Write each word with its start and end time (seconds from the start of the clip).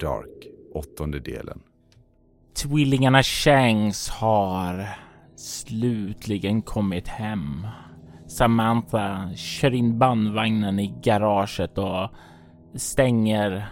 Dark 0.00 0.46
åttonde 0.74 1.20
delen. 1.20 1.60
Tvillingarna 2.62 3.22
Shanks 3.22 4.08
har 4.08 4.88
slutligen 5.36 6.62
kommit 6.62 7.08
hem. 7.08 7.66
Samantha 8.26 9.30
kör 9.36 9.74
in 9.74 9.98
bandvagnen 9.98 10.78
i 10.78 10.94
garaget 11.02 11.78
och 11.78 12.10
stänger 12.74 13.68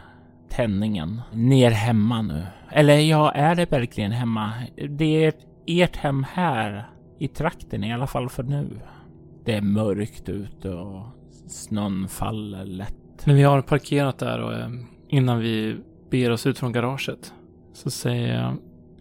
tändningen. 0.49 1.21
Ni 1.33 1.63
är 1.63 1.71
hemma 1.71 2.23
nu. 2.23 2.47
Eller 2.73 2.99
ja, 2.99 3.33
är 3.33 3.55
det 3.55 3.73
verkligen 3.73 4.13
hemma? 4.13 4.53
Det 4.89 5.25
är 5.25 5.33
ert 5.67 5.97
hem 5.97 6.27
här 6.33 6.91
i 7.19 7.29
trakten 7.29 7.85
i 7.85 7.93
alla 7.93 8.07
fall 8.07 8.29
för 8.29 8.43
nu. 8.43 8.81
Det 9.45 9.55
är 9.55 9.63
mörkt 9.63 10.29
ute 10.29 10.71
och 10.71 11.03
snön 11.49 12.09
faller 12.09 12.65
lätt. 12.65 13.27
När 13.27 13.35
vi 13.35 13.43
har 13.43 13.63
parkerat 13.63 14.19
där 14.19 14.43
och 14.43 14.55
eh, 14.55 14.71
innan 15.09 15.39
vi 15.39 15.77
beger 16.11 16.31
oss 16.31 16.47
ut 16.47 16.59
från 16.59 16.73
garaget 16.73 17.35
så 17.73 17.91
säger 17.91 18.43
jag 18.43 18.57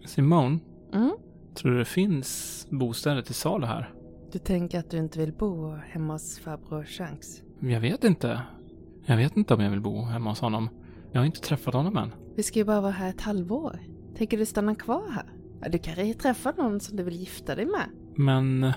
Simone, 0.08 0.58
Mm. 0.94 1.10
tror 1.54 1.72
du 1.72 1.78
det 1.78 1.84
finns 1.84 2.66
bostäder 2.70 3.22
till 3.22 3.34
salu 3.34 3.66
här? 3.66 3.90
Du 4.32 4.38
tänker 4.38 4.78
att 4.78 4.90
du 4.90 4.98
inte 4.98 5.18
vill 5.18 5.32
bo 5.32 5.70
hemma 5.74 6.12
hos 6.12 6.38
farbror 6.38 6.84
Shanks? 6.84 7.42
Jag 7.60 7.80
vet 7.80 8.04
inte. 8.04 8.40
Jag 9.06 9.16
vet 9.16 9.36
inte 9.36 9.54
om 9.54 9.60
jag 9.60 9.70
vill 9.70 9.80
bo 9.80 10.02
hemma 10.02 10.30
hos 10.30 10.40
honom. 10.40 10.68
Jag 11.12 11.20
har 11.20 11.26
inte 11.26 11.40
träffat 11.40 11.74
honom 11.74 11.96
än. 11.96 12.12
Vi 12.36 12.42
ska 12.42 12.58
ju 12.58 12.64
bara 12.64 12.80
vara 12.80 12.92
här 12.92 13.10
ett 13.10 13.20
halvår. 13.20 13.78
Tänker 14.16 14.38
du 14.38 14.46
stanna 14.46 14.74
kvar 14.74 15.10
här? 15.10 15.24
Ja, 15.62 15.68
du 15.68 15.78
kanske 15.78 16.14
träffar 16.14 16.54
någon 16.58 16.80
som 16.80 16.96
du 16.96 17.02
vill 17.02 17.16
gifta 17.16 17.54
dig 17.54 17.66
med? 17.66 17.86
Men 18.16 18.64
eh, 18.64 18.74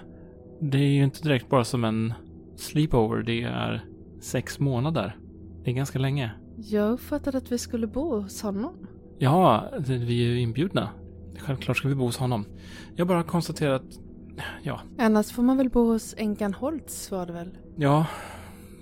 det 0.62 0.78
är 0.78 0.88
ju 0.92 1.04
inte 1.04 1.22
direkt 1.24 1.50
bara 1.50 1.64
som 1.64 1.84
en 1.84 2.14
sleepover. 2.56 3.24
Det 3.24 3.42
är 3.44 3.86
sex 4.22 4.60
månader. 4.60 5.18
Det 5.64 5.72
är 5.72 5.76
ganska 5.76 6.00
länge. 6.00 6.32
Jag 6.64 6.92
uppfattade 6.92 7.38
att 7.38 7.52
vi 7.52 7.58
skulle 7.58 7.88
bo 7.88 8.22
hos 8.22 8.42
honom. 8.42 8.88
Ja, 9.18 9.64
det- 9.80 9.98
vi 9.98 10.24
är 10.24 10.28
ju 10.30 10.40
inbjudna. 10.42 10.90
Självklart 11.38 11.78
ska 11.78 11.88
vi 11.88 11.96
bo 11.96 12.06
hos 12.06 12.18
honom. 12.18 12.46
Jag 12.96 13.08
bara 13.08 13.24
konstaterar 13.24 13.74
att, 13.74 14.00
ja, 14.64 14.82
Annars 14.98 15.32
får 15.32 15.44
man 15.44 15.58
väl 15.58 15.70
bo 15.70 15.92
hos 15.92 16.16
änkan 16.18 16.54
Holtz 16.54 17.12
var 17.12 17.26
det 17.26 17.34
väl? 17.34 17.58
ja, 17.78 18.06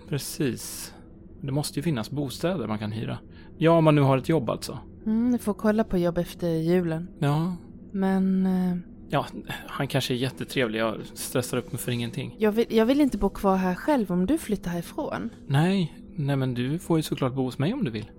precis. 0.10 0.94
Det 1.42 1.52
måste 1.52 1.80
ju 1.80 1.84
finnas 1.84 2.12
bostäder 2.12 2.68
man 2.68 2.80
kan 2.80 2.92
hyra. 2.92 3.18
Ja, 3.58 3.72
om 3.72 3.84
man 3.84 3.96
nu 3.96 4.02
har 4.02 4.18
ett 4.18 4.30
jobb 4.30 4.50
alltså. 4.50 4.80
Mm, 5.06 5.30
ni 5.30 5.38
får 5.38 5.54
kolla 5.54 5.84
på 5.84 5.98
jobb 5.98 6.18
efter 6.18 6.48
julen. 6.50 7.08
Ja, 7.20 7.56
Men 7.92 8.46
eh, 8.46 8.78
ja, 9.10 9.26
han 9.68 9.88
kanske 9.88 10.14
är 10.14 10.16
jättetrevlig. 10.16 10.80
Jag 10.80 10.96
stressar 11.14 11.58
upp 11.58 11.72
mig 11.72 11.80
för 11.82 11.92
ingenting. 11.92 12.36
jag, 12.40 12.52
vill, 12.52 12.66
jag 12.70 12.86
vill 12.86 13.02
inte 13.02 13.18
bo 13.18 13.30
kvar 13.30 13.56
här 13.56 13.76
själv 13.76 14.12
om 14.12 14.26
du 14.26 14.38
flyttar 14.38 14.72
härifrån. 14.72 15.30
Nej, 15.48 15.98
nej 16.18 16.36
men 16.36 16.54
du 16.54 16.80
får 16.80 16.98
ju 16.98 17.04
såklart 17.04 17.34
bo 17.34 17.44
hos 17.44 17.58
mig 17.60 17.74
om 17.74 17.84
du 17.84 17.92
vill. 17.92 18.12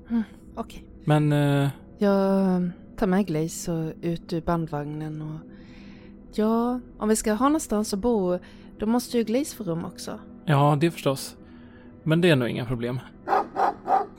Okej. 0.55 0.85
Men, 1.05 1.33
eh, 1.33 1.69
Jag 1.99 2.71
tar 2.97 3.07
med 3.07 3.27
Glaze 3.27 3.73
och 3.73 3.93
ut 4.03 4.33
ur 4.33 4.41
bandvagnen 4.41 5.23
och... 5.23 5.39
Ja, 6.35 6.81
om 6.99 7.09
vi 7.09 7.17
ska 7.17 7.33
ha 7.33 7.49
någonstans 7.49 7.95
att 7.95 8.01
bo, 8.01 8.39
då 8.79 8.87
måste 8.87 9.19
ju 9.19 9.25
Glaze 9.25 9.57
få 9.57 9.65
rum 9.65 9.85
också. 9.85 10.19
ja, 10.45 10.79
det 10.81 10.91
förstås. 10.91 11.37
Men 12.03 12.21
det 12.21 12.31
är 12.31 12.37
nog 12.37 12.49
inga 12.49 12.65
problem. 12.65 13.01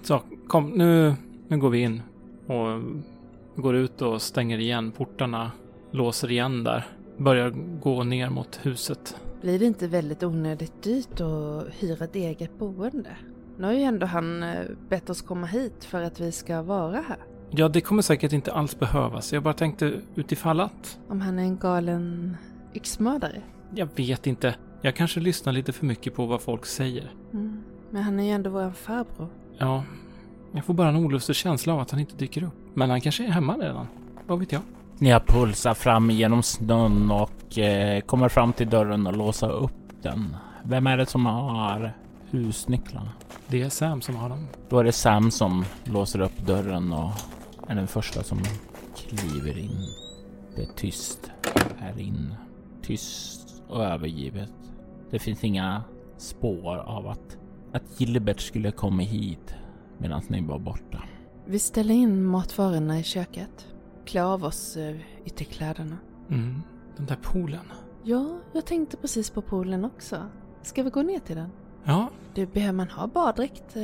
Så, 0.01 0.21
kom, 0.47 0.69
nu, 0.69 1.13
nu 1.47 1.57
går 1.57 1.69
vi 1.69 1.79
in 1.81 2.01
och 2.47 2.81
går 3.63 3.75
ut 3.75 4.01
och 4.01 4.21
stänger 4.21 4.57
igen 4.59 4.91
portarna, 4.91 5.51
låser 5.91 6.31
igen 6.31 6.63
där. 6.63 6.87
Börjar 7.17 7.49
gå 7.81 8.03
ner 8.03 8.29
mot 8.29 8.59
huset. 8.63 9.15
Blir 9.41 9.59
det 9.59 9.65
inte 9.65 9.87
väldigt 9.87 10.23
onödigt 10.23 10.83
dyrt 10.83 11.21
att 11.21 11.67
hyra 11.79 12.05
ett 12.05 12.15
eget 12.15 12.59
boende? 12.59 13.09
Nu 13.59 13.67
har 13.67 13.73
ju 13.73 13.81
ändå 13.81 14.05
han 14.05 14.43
eh, 14.43 14.65
bett 14.89 15.09
oss 15.09 15.21
komma 15.21 15.47
hit 15.47 15.83
för 15.85 16.01
att 16.01 16.19
vi 16.19 16.31
ska 16.31 16.61
vara 16.61 16.95
här. 16.95 17.17
Ja, 17.49 17.69
det 17.69 17.81
kommer 17.81 18.01
säkert 18.01 18.33
inte 18.33 18.53
alls 18.53 18.79
behövas. 18.79 19.33
Jag 19.33 19.43
bara 19.43 19.53
tänkte 19.53 19.93
utifall 20.15 20.59
att. 20.59 20.99
Om 21.07 21.21
han 21.21 21.39
är 21.39 21.43
en 21.43 21.57
galen 21.57 22.37
yxmördare. 22.73 23.41
Jag 23.75 23.87
vet 23.95 24.27
inte. 24.27 24.55
Jag 24.81 24.95
kanske 24.95 25.19
lyssnar 25.19 25.53
lite 25.53 25.73
för 25.73 25.85
mycket 25.85 26.15
på 26.15 26.25
vad 26.25 26.41
folk 26.41 26.65
säger. 26.65 27.11
Mm. 27.33 27.63
Men 27.89 28.03
han 28.03 28.19
är 28.19 28.23
ju 28.23 28.29
ändå 28.29 28.49
vår 28.49 28.71
farbror. 28.71 29.27
Ja, 29.57 29.83
jag 30.51 30.65
får 30.65 30.73
bara 30.73 30.89
en 30.89 30.95
olustig 30.95 31.35
känsla 31.35 31.73
av 31.73 31.79
att 31.79 31.91
han 31.91 31.99
inte 31.99 32.15
dyker 32.15 32.43
upp. 32.43 32.55
Men 32.73 32.89
han 32.89 33.01
kanske 33.01 33.25
är 33.25 33.31
hemma 33.31 33.57
redan. 33.57 33.87
Vad 34.27 34.39
vet 34.39 34.51
jag? 34.51 34.61
Ni 34.97 35.09
har 35.09 35.19
pulsat 35.19 35.77
fram 35.77 36.09
genom 36.09 36.43
snön 36.43 37.11
och 37.11 37.57
eh, 37.57 38.01
kommer 38.01 38.29
fram 38.29 38.53
till 38.53 38.69
dörren 38.69 39.07
och 39.07 39.17
låsa 39.17 39.49
upp 39.49 39.71
den. 40.01 40.35
Vem 40.63 40.87
är 40.87 40.97
det 40.97 41.05
som 41.05 41.25
har 41.25 41.93
husnycklarna? 42.31 43.11
Det 43.47 43.61
är 43.61 43.69
Sam 43.69 44.01
som 44.01 44.15
har 44.15 44.29
dem. 44.29 44.47
Då 44.69 44.79
är 44.79 44.83
det 44.83 44.91
Sam 44.91 45.31
som 45.31 45.65
låser 45.83 46.21
upp 46.21 46.37
dörren 46.45 46.93
och 46.93 47.11
är 47.67 47.75
den 47.75 47.87
första 47.87 48.23
som 48.23 48.39
kliver 48.95 49.57
in. 49.57 49.77
Det 50.55 50.61
är 50.61 50.73
tyst 50.75 51.31
här 51.77 51.99
inne. 51.99 52.37
Tyst 52.81 53.63
och 53.67 53.83
övergivet. 53.83 54.53
Det 55.11 55.19
finns 55.19 55.43
inga 55.43 55.83
spår 56.17 56.77
av 56.77 57.07
att, 57.07 57.37
att 57.73 58.01
Gilbert 58.01 58.39
skulle 58.39 58.71
komma 58.71 59.01
hit 59.01 59.55
medan 59.97 60.21
ni 60.27 60.41
var 60.41 60.59
borta. 60.59 61.03
Vi 61.45 61.59
ställer 61.59 61.93
in 61.93 62.23
matvarorna 62.23 62.99
i 62.99 63.03
köket. 63.03 63.67
Klä 64.05 64.23
av 64.23 64.43
oss 64.43 64.77
eh, 64.77 64.95
ytterkläderna. 65.25 65.97
Mm, 66.29 66.61
den 66.97 67.05
där 67.05 67.15
poolen. 67.15 67.65
Ja, 68.03 68.39
jag 68.53 68.65
tänkte 68.65 68.97
precis 68.97 69.29
på 69.29 69.41
poolen 69.41 69.85
också. 69.85 70.25
Ska 70.61 70.83
vi 70.83 70.89
gå 70.89 71.01
ner 71.01 71.19
till 71.19 71.35
den? 71.35 71.49
Ja, 71.89 72.09
Du, 72.33 72.45
behöver 72.45 72.73
man 72.73 72.89
ha 72.89 73.07
baddräkt? 73.07 73.75
Eh, 73.75 73.81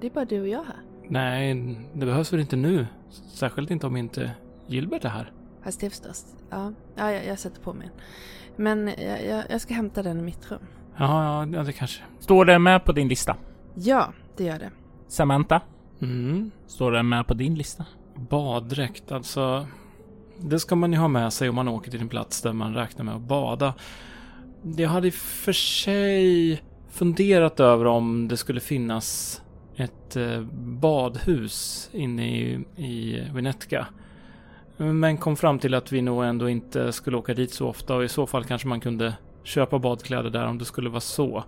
Det 0.00 0.06
är 0.06 0.10
bara 0.14 0.24
du 0.24 0.40
och 0.40 0.48
jag 0.48 0.64
här. 0.64 0.76
nej, 1.08 1.54
det 1.92 2.06
behövs 2.06 2.32
väl 2.32 2.40
inte 2.40 2.56
nu. 2.56 2.86
Särskilt 3.34 3.70
inte 3.70 3.86
om 3.86 3.96
inte 3.96 4.30
Gilbert 4.66 5.04
är 5.04 5.08
här. 5.08 5.32
Fast 5.64 5.80
det 5.80 5.90
förstås. 5.90 6.26
Ja, 6.50 6.72
ja 6.96 7.12
jag, 7.12 7.26
jag 7.26 7.38
sätter 7.38 7.60
på 7.60 7.72
mig 7.72 7.86
en. 7.86 7.92
Men 8.64 8.88
jag, 8.88 9.26
jag, 9.26 9.44
jag 9.50 9.60
ska 9.60 9.74
hämta 9.74 10.02
den 10.02 10.18
i 10.18 10.22
mitt 10.22 10.50
rum. 10.50 10.60
Ja, 10.96 11.24
ja, 11.44 11.56
ja 11.56 11.62
det 11.64 11.72
kanske. 11.72 12.02
Står 12.20 12.44
det 12.44 12.58
med 12.58 12.84
på 12.84 12.92
din 12.92 13.08
lista? 13.08 13.36
Ja, 13.74 14.12
det 14.36 14.44
gör 14.44 14.58
det. 14.58 14.70
Samantha? 15.08 15.60
Mm, 16.02 16.50
Står 16.66 16.92
det 16.92 17.02
med 17.02 17.26
på 17.26 17.34
din 17.34 17.54
lista? 17.54 17.84
baddräkt, 18.30 19.12
alltså. 19.12 19.66
Det 20.38 20.58
ska 20.60 20.74
man 20.76 20.92
ju 20.92 20.98
ha 20.98 21.08
med 21.08 21.32
sig 21.32 21.48
om 21.48 21.54
man 21.54 21.68
åker 21.68 21.90
till 21.90 22.00
en 22.00 22.08
plats 22.08 22.42
där 22.42 22.52
man 22.52 22.74
räknar 22.74 23.04
med 23.04 23.14
att 23.14 23.20
bada. 23.22 23.74
Jag 24.76 24.88
hade 24.88 25.06
i 25.06 25.10
och 25.10 25.14
för 25.14 25.52
sig 25.52 26.62
funderat 26.90 27.60
över 27.60 27.84
om 27.84 28.28
det 28.28 28.36
skulle 28.36 28.60
finnas 28.60 29.40
ett 29.76 30.16
eh, 30.16 30.40
badhus 30.80 31.90
inne 31.92 32.38
i, 32.38 32.64
i 32.76 33.20
Venetka. 33.34 33.86
Men 34.76 35.16
kom 35.16 35.36
fram 35.36 35.58
till 35.58 35.74
att 35.74 35.92
vi 35.92 36.02
nog 36.02 36.24
ändå 36.24 36.48
inte 36.48 36.92
skulle 36.92 37.16
åka 37.16 37.34
dit 37.34 37.52
så 37.52 37.68
ofta 37.68 37.94
och 37.94 38.04
i 38.04 38.08
så 38.08 38.26
fall 38.26 38.44
kanske 38.44 38.68
man 38.68 38.80
kunde 38.80 39.14
köpa 39.42 39.78
badkläder 39.78 40.30
där 40.30 40.46
om 40.46 40.58
det 40.58 40.64
skulle 40.64 40.90
vara 40.90 41.00
så. 41.00 41.44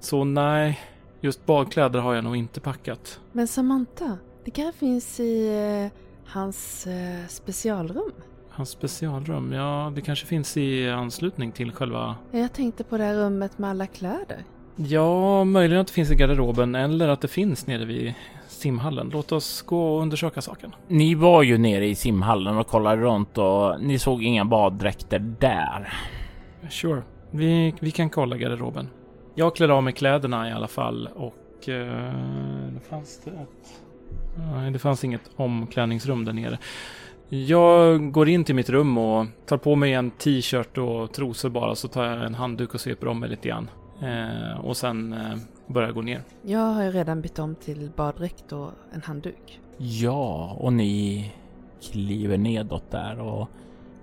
Så 0.00 0.24
nej, 0.24 0.80
just 1.20 1.46
badkläder 1.46 2.00
har 2.00 2.14
jag 2.14 2.24
nog 2.24 2.36
inte 2.36 2.60
packat. 2.60 3.20
Men 3.32 3.48
Samantha, 3.48 4.18
det 4.44 4.50
kanske 4.50 4.78
finns 4.78 5.20
i 5.20 5.48
eh, 5.84 6.00
hans 6.32 6.86
eh, 6.86 7.26
specialrum. 7.28 8.12
Hans 8.56 8.70
specialrum, 8.70 9.52
ja 9.52 9.92
det 9.94 10.00
kanske 10.00 10.26
finns 10.26 10.56
i 10.56 10.90
anslutning 10.90 11.52
till 11.52 11.72
själva... 11.72 12.16
Jag 12.32 12.52
tänkte 12.52 12.84
på 12.84 12.98
det 12.98 13.04
här 13.04 13.14
rummet 13.14 13.58
med 13.58 13.70
alla 13.70 13.86
kläder. 13.86 14.44
Ja, 14.76 15.44
möjligen 15.44 15.80
att 15.80 15.86
det 15.86 15.92
finns 15.92 16.10
i 16.10 16.14
garderoben 16.14 16.74
eller 16.74 17.08
att 17.08 17.20
det 17.20 17.28
finns 17.28 17.66
nere 17.66 17.84
vid 17.84 18.14
simhallen. 18.48 19.10
Låt 19.12 19.32
oss 19.32 19.62
gå 19.62 19.94
och 19.94 20.02
undersöka 20.02 20.42
saken. 20.42 20.74
Ni 20.88 21.14
var 21.14 21.42
ju 21.42 21.58
nere 21.58 21.86
i 21.86 21.94
simhallen 21.94 22.56
och 22.56 22.66
kollade 22.66 23.02
runt 23.02 23.38
och 23.38 23.80
ni 23.80 23.98
såg 23.98 24.22
inga 24.22 24.44
baddräkter 24.44 25.18
där. 25.18 25.92
Sure, 26.70 27.02
vi, 27.30 27.74
vi 27.80 27.90
kan 27.90 28.10
kolla 28.10 28.36
garderoben. 28.36 28.88
Jag 29.34 29.56
klär 29.56 29.68
av 29.68 29.82
mig 29.82 29.92
kläderna 29.92 30.48
i 30.48 30.52
alla 30.52 30.68
fall 30.68 31.08
och... 31.14 31.68
Eh, 31.68 32.12
det 32.74 32.80
fanns 32.88 33.20
det 33.24 33.30
ett... 33.30 33.80
Nej, 34.54 34.70
det 34.70 34.78
fanns 34.78 35.04
inget 35.04 35.30
omklädningsrum 35.36 36.24
där 36.24 36.32
nere. 36.32 36.58
Jag 37.28 38.12
går 38.12 38.28
in 38.28 38.44
till 38.44 38.54
mitt 38.54 38.70
rum 38.70 38.98
och 38.98 39.26
tar 39.46 39.56
på 39.56 39.76
mig 39.76 39.92
en 39.92 40.10
t-shirt 40.10 40.78
och 40.78 41.12
trosor 41.12 41.50
bara, 41.50 41.74
så 41.74 41.88
tar 41.88 42.04
jag 42.04 42.26
en 42.26 42.34
handduk 42.34 42.74
och 42.74 42.80
sveper 42.80 43.08
om 43.08 43.20
mig 43.20 43.30
lite 43.30 43.48
grann. 43.48 43.70
Eh, 44.02 44.60
och 44.64 44.76
sen 44.76 45.12
eh, 45.12 45.36
börjar 45.66 45.88
jag 45.88 45.94
gå 45.94 46.02
ner. 46.02 46.22
Jag 46.42 46.58
har 46.58 46.82
ju 46.82 46.90
redan 46.90 47.20
bytt 47.20 47.38
om 47.38 47.54
till 47.54 47.90
baddräkt 47.96 48.52
och 48.52 48.70
en 48.92 49.02
handduk. 49.02 49.60
Ja, 49.78 50.56
och 50.60 50.72
ni 50.72 51.32
kliver 51.82 52.38
nedåt 52.38 52.90
där 52.90 53.20
och 53.20 53.48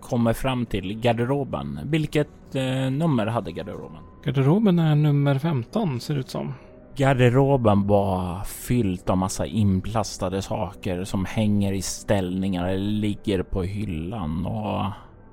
kommer 0.01 0.33
fram 0.33 0.65
till 0.65 0.99
garderoben. 0.99 1.79
Vilket 1.85 2.55
eh, 2.55 2.91
nummer 2.91 3.25
hade 3.25 3.51
garderoben? 3.51 4.01
Garderoben 4.25 4.79
är 4.79 4.95
nummer 4.95 5.39
15 5.39 5.99
ser 5.99 6.13
det 6.13 6.19
ut 6.19 6.29
som. 6.29 6.53
Garderoben 6.95 7.87
var 7.87 8.43
fyllt 8.43 9.09
av 9.09 9.17
massa 9.17 9.45
inplastade 9.45 10.41
saker 10.41 11.03
som 11.03 11.25
hänger 11.25 11.73
i 11.73 11.81
ställningar 11.81 12.67
eller 12.67 12.91
ligger 12.91 13.43
på 13.43 13.63
hyllan. 13.63 14.45
Och 14.45 14.85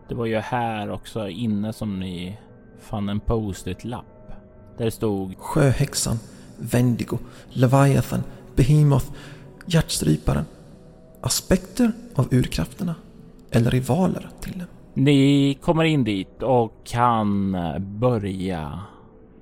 det 0.08 0.14
var 0.14 0.26
ju 0.26 0.38
här 0.38 0.90
också 0.90 1.28
inne 1.28 1.72
som 1.72 2.00
ni 2.00 2.38
fann 2.80 3.08
en 3.08 3.20
post-it-lapp. 3.20 4.32
Där 4.78 4.84
det 4.84 4.90
stod 4.90 5.38
Sjöhäxan, 5.38 6.18
Wendigo, 6.58 7.18
Leviathan, 7.48 8.22
Behemoth, 8.56 9.06
Hjärtstryparen. 9.66 10.44
Aspekter 11.20 11.92
av 12.14 12.34
urkrafterna. 12.34 12.94
Eller 13.50 13.70
rivaler 13.70 14.28
till 14.40 14.58
dem. 14.58 14.68
Ni 14.94 15.54
kommer 15.62 15.84
in 15.84 16.04
dit 16.04 16.42
och 16.42 16.72
kan 16.84 17.56
börja 17.78 18.80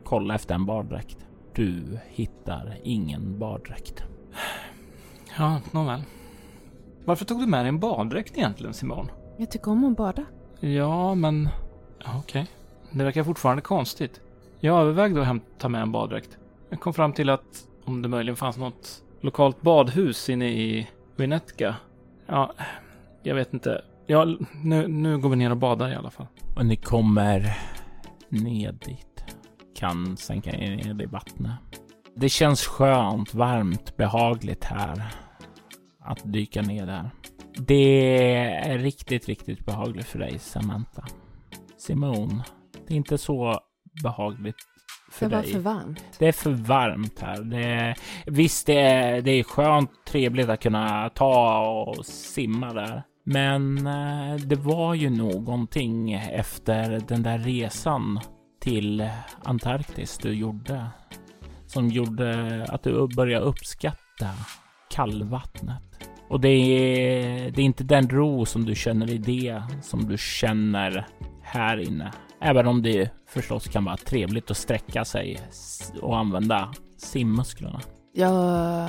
kolla 0.04 0.34
efter 0.34 0.54
en 0.54 0.66
baddräkt. 0.66 1.25
Du 1.56 1.98
hittar 2.08 2.76
ingen 2.82 3.38
baddräkt. 3.38 4.02
Ja, 5.38 5.60
nåväl. 5.72 6.02
Varför 7.04 7.24
tog 7.24 7.40
du 7.40 7.46
med 7.46 7.60
dig 7.60 7.68
en 7.68 7.80
baddräkt 7.80 8.36
egentligen, 8.36 8.74
Simon? 8.74 9.10
Jag 9.36 9.50
tycker 9.50 9.70
om 9.70 9.84
att 9.84 9.96
bada. 9.96 10.24
Ja, 10.60 11.14
men... 11.14 11.48
Okej. 12.18 12.46
Det 12.92 13.04
verkar 13.04 13.24
fortfarande 13.24 13.62
konstigt. 13.62 14.20
Jag 14.60 14.80
övervägde 14.80 15.20
att 15.20 15.26
hämta 15.26 15.68
med 15.68 15.82
en 15.82 15.92
baddräkt. 15.92 16.38
Jag 16.70 16.80
kom 16.80 16.94
fram 16.94 17.12
till 17.12 17.30
att 17.30 17.68
om 17.84 18.02
det 18.02 18.08
möjligen 18.08 18.36
fanns 18.36 18.56
något 18.56 19.02
lokalt 19.20 19.62
badhus 19.62 20.28
inne 20.28 20.48
i 20.48 20.88
Winnetka. 21.16 21.76
Ja, 22.26 22.52
jag 23.22 23.34
vet 23.34 23.54
inte. 23.54 23.84
Ja, 24.06 24.36
nu, 24.62 24.88
nu 24.88 25.18
går 25.18 25.28
vi 25.28 25.36
ner 25.36 25.50
och 25.50 25.56
badar 25.56 25.92
i 25.92 25.94
alla 25.94 26.10
fall. 26.10 26.26
Och 26.56 26.66
ni 26.66 26.76
kommer 26.76 27.58
ned 28.28 28.78
dit. 28.86 29.15
Kan 29.76 30.16
sänka 30.16 30.50
er 30.50 30.76
ner 30.76 31.02
i 31.02 31.06
vattnet. 31.06 31.52
Det 32.16 32.28
känns 32.28 32.66
skönt, 32.66 33.34
varmt, 33.34 33.96
behagligt 33.96 34.64
här. 34.64 35.02
Att 36.00 36.20
dyka 36.32 36.62
ner 36.62 36.86
där. 36.86 37.10
Det 37.58 38.18
är 38.70 38.78
riktigt, 38.78 39.28
riktigt 39.28 39.66
behagligt 39.66 40.06
för 40.06 40.18
dig, 40.18 40.38
Samantha. 40.38 41.04
Simon, 41.78 42.42
det 42.86 42.94
är 42.94 42.96
inte 42.96 43.18
så 43.18 43.60
behagligt 44.02 44.56
för 45.10 45.28
Det 45.28 45.34
var 45.36 45.42
dig. 45.42 45.52
för 45.52 45.58
varmt. 45.60 46.02
Det 46.18 46.26
är 46.28 46.32
för 46.32 46.50
varmt 46.50 47.20
här. 47.20 47.42
Det 47.42 47.64
är, 47.64 47.96
visst, 48.26 48.66
det 48.66 48.80
är, 48.80 49.22
det 49.22 49.30
är 49.30 49.42
skönt, 49.44 49.90
trevligt 50.06 50.48
att 50.48 50.62
kunna 50.62 51.10
ta 51.10 51.58
och 51.68 52.06
simma 52.06 52.72
där. 52.72 53.02
Men 53.24 53.86
eh, 53.86 54.34
det 54.36 54.56
var 54.56 54.94
ju 54.94 55.10
någonting 55.10 56.12
efter 56.12 57.00
den 57.08 57.22
där 57.22 57.38
resan 57.38 58.20
till 58.66 59.08
Antarktis 59.44 60.18
du 60.18 60.32
gjorde 60.32 60.86
som 61.66 61.88
gjorde 61.88 62.64
att 62.68 62.82
du 62.82 63.08
började 63.16 63.44
uppskatta 63.44 64.30
kallvattnet. 64.90 65.82
Och 66.28 66.40
det 66.40 66.48
är, 66.48 67.50
det 67.50 67.60
är 67.60 67.64
inte 67.64 67.84
den 67.84 68.08
ro 68.08 68.46
som 68.46 68.64
du 68.64 68.74
känner 68.74 69.10
i 69.10 69.18
det 69.18 69.62
som 69.82 70.08
du 70.08 70.18
känner 70.18 71.06
här 71.42 71.76
inne. 71.76 72.12
Även 72.40 72.66
om 72.66 72.82
det 72.82 73.10
förstås 73.28 73.68
kan 73.68 73.84
vara 73.84 73.96
trevligt 73.96 74.50
att 74.50 74.56
sträcka 74.56 75.04
sig 75.04 75.40
och 76.02 76.18
använda 76.18 76.74
simmusklerna. 76.96 77.80
Jag 78.12 78.88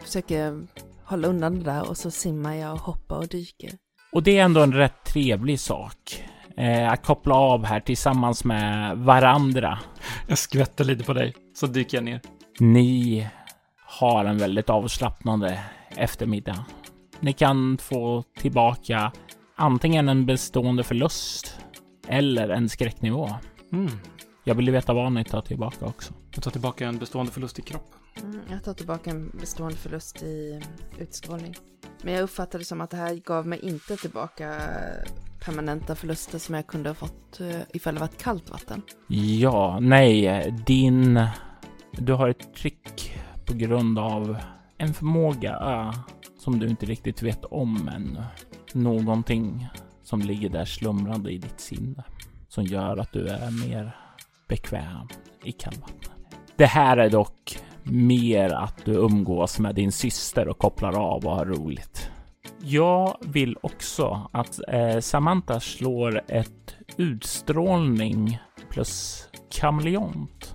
försöker 0.00 0.66
hålla 1.04 1.28
undan 1.28 1.58
det 1.58 1.64
där 1.64 1.88
och 1.88 1.96
så 1.96 2.10
simmar 2.10 2.54
jag 2.54 2.72
och 2.72 2.80
hoppar 2.80 3.16
och 3.16 3.28
dyker. 3.28 3.70
Och 4.12 4.22
det 4.22 4.38
är 4.38 4.44
ändå 4.44 4.62
en 4.62 4.74
rätt 4.74 5.04
trevlig 5.04 5.60
sak. 5.60 6.24
Eh, 6.58 6.92
att 6.92 7.04
koppla 7.06 7.34
av 7.34 7.64
här 7.64 7.80
tillsammans 7.80 8.44
med 8.44 8.98
varandra. 8.98 9.78
Jag 10.26 10.38
skvätter 10.38 10.84
lite 10.84 11.04
på 11.04 11.12
dig, 11.12 11.34
så 11.54 11.66
dyker 11.66 11.96
jag 11.96 12.04
ner. 12.04 12.20
Ni 12.58 13.28
har 13.86 14.24
en 14.24 14.38
väldigt 14.38 14.70
avslappnande 14.70 15.60
eftermiddag. 15.96 16.64
Ni 17.20 17.32
kan 17.32 17.78
få 17.78 18.24
tillbaka 18.38 19.12
antingen 19.56 20.08
en 20.08 20.26
bestående 20.26 20.84
förlust 20.84 21.60
eller 22.08 22.48
en 22.48 22.68
skräcknivå. 22.68 23.30
Mm. 23.72 23.90
Jag 24.44 24.54
vill 24.54 24.70
veta 24.70 24.92
vad 24.92 25.12
ni 25.12 25.24
tar 25.24 25.40
tillbaka 25.40 25.86
också. 25.86 26.14
Jag 26.34 26.42
tar 26.42 26.50
tillbaka 26.50 26.86
en 26.86 26.98
bestående 26.98 27.32
förlust 27.32 27.58
i 27.58 27.62
kropp. 27.62 27.90
Mm, 28.22 28.40
jag 28.50 28.64
tar 28.64 28.74
tillbaka 28.74 29.10
en 29.10 29.30
bestående 29.40 29.76
förlust 29.76 30.22
i 30.22 30.62
utstrålning. 30.98 31.54
Men 32.02 32.14
jag 32.14 32.22
uppfattade 32.22 32.58
det 32.58 32.64
som 32.64 32.80
att 32.80 32.90
det 32.90 32.96
här 32.96 33.14
gav 33.14 33.46
mig 33.46 33.58
inte 33.58 33.96
tillbaka 33.96 34.60
permanenta 35.44 35.94
förluster 35.94 36.38
som 36.38 36.54
jag 36.54 36.66
kunde 36.66 36.90
ha 36.90 36.94
fått 36.94 37.40
eh, 37.40 37.60
ifall 37.72 37.94
det 37.94 38.00
varit 38.00 38.22
kallt 38.22 38.50
vatten. 38.50 38.82
Ja, 39.08 39.78
nej, 39.80 40.50
din... 40.66 41.26
Du 41.92 42.12
har 42.12 42.28
ett 42.28 42.54
trick 42.54 43.18
på 43.46 43.54
grund 43.54 43.98
av 43.98 44.36
en 44.78 44.94
förmåga 44.94 45.50
eh, 45.50 45.98
som 46.38 46.58
du 46.58 46.68
inte 46.68 46.86
riktigt 46.86 47.22
vet 47.22 47.44
om 47.44 47.88
ännu. 47.88 48.24
Någonting 48.72 49.68
som 50.02 50.20
ligger 50.20 50.48
där 50.48 50.64
slumrande 50.64 51.30
i 51.30 51.38
ditt 51.38 51.60
sinne 51.60 52.04
som 52.48 52.64
gör 52.64 52.96
att 52.96 53.12
du 53.12 53.28
är 53.28 53.68
mer 53.68 53.96
bekväm 54.48 55.08
i 55.44 55.52
kallvattnet. 55.52 56.17
Det 56.58 56.66
här 56.66 56.96
är 56.96 57.10
dock 57.10 57.58
mer 57.82 58.50
att 58.50 58.84
du 58.84 58.92
umgås 58.92 59.58
med 59.58 59.74
din 59.74 59.92
syster 59.92 60.48
och 60.48 60.58
kopplar 60.58 60.98
av 60.98 61.26
och 61.26 61.32
har 61.36 61.44
roligt. 61.44 62.10
Jag 62.62 63.16
vill 63.20 63.56
också 63.60 64.28
att 64.32 64.60
eh, 64.68 65.00
Samantha 65.00 65.60
slår 65.60 66.22
ett 66.28 66.76
utstrålning 66.96 68.38
plus 68.70 69.24
kameleont. 69.50 70.54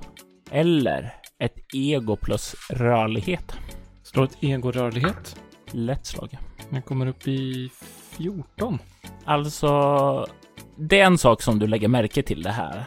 Eller 0.52 1.14
ett 1.40 1.58
ego 1.74 2.16
plus 2.16 2.56
rörlighet. 2.70 3.56
Slår 4.04 4.24
ett 4.24 4.38
ego-rörlighet. 4.40 5.36
Lätt 5.72 6.06
slag. 6.06 6.38
Jag 6.70 6.86
kommer 6.86 7.08
upp 7.08 7.28
i 7.28 7.70
14. 8.10 8.80
Alltså, 9.26 10.28
det 10.76 11.00
är 11.00 11.06
en 11.06 11.18
sak 11.18 11.42
som 11.42 11.60
du 11.60 11.68
lägger 11.68 11.88
märke 11.88 12.24
till 12.24 12.42
det 12.42 12.52
här. 12.52 12.86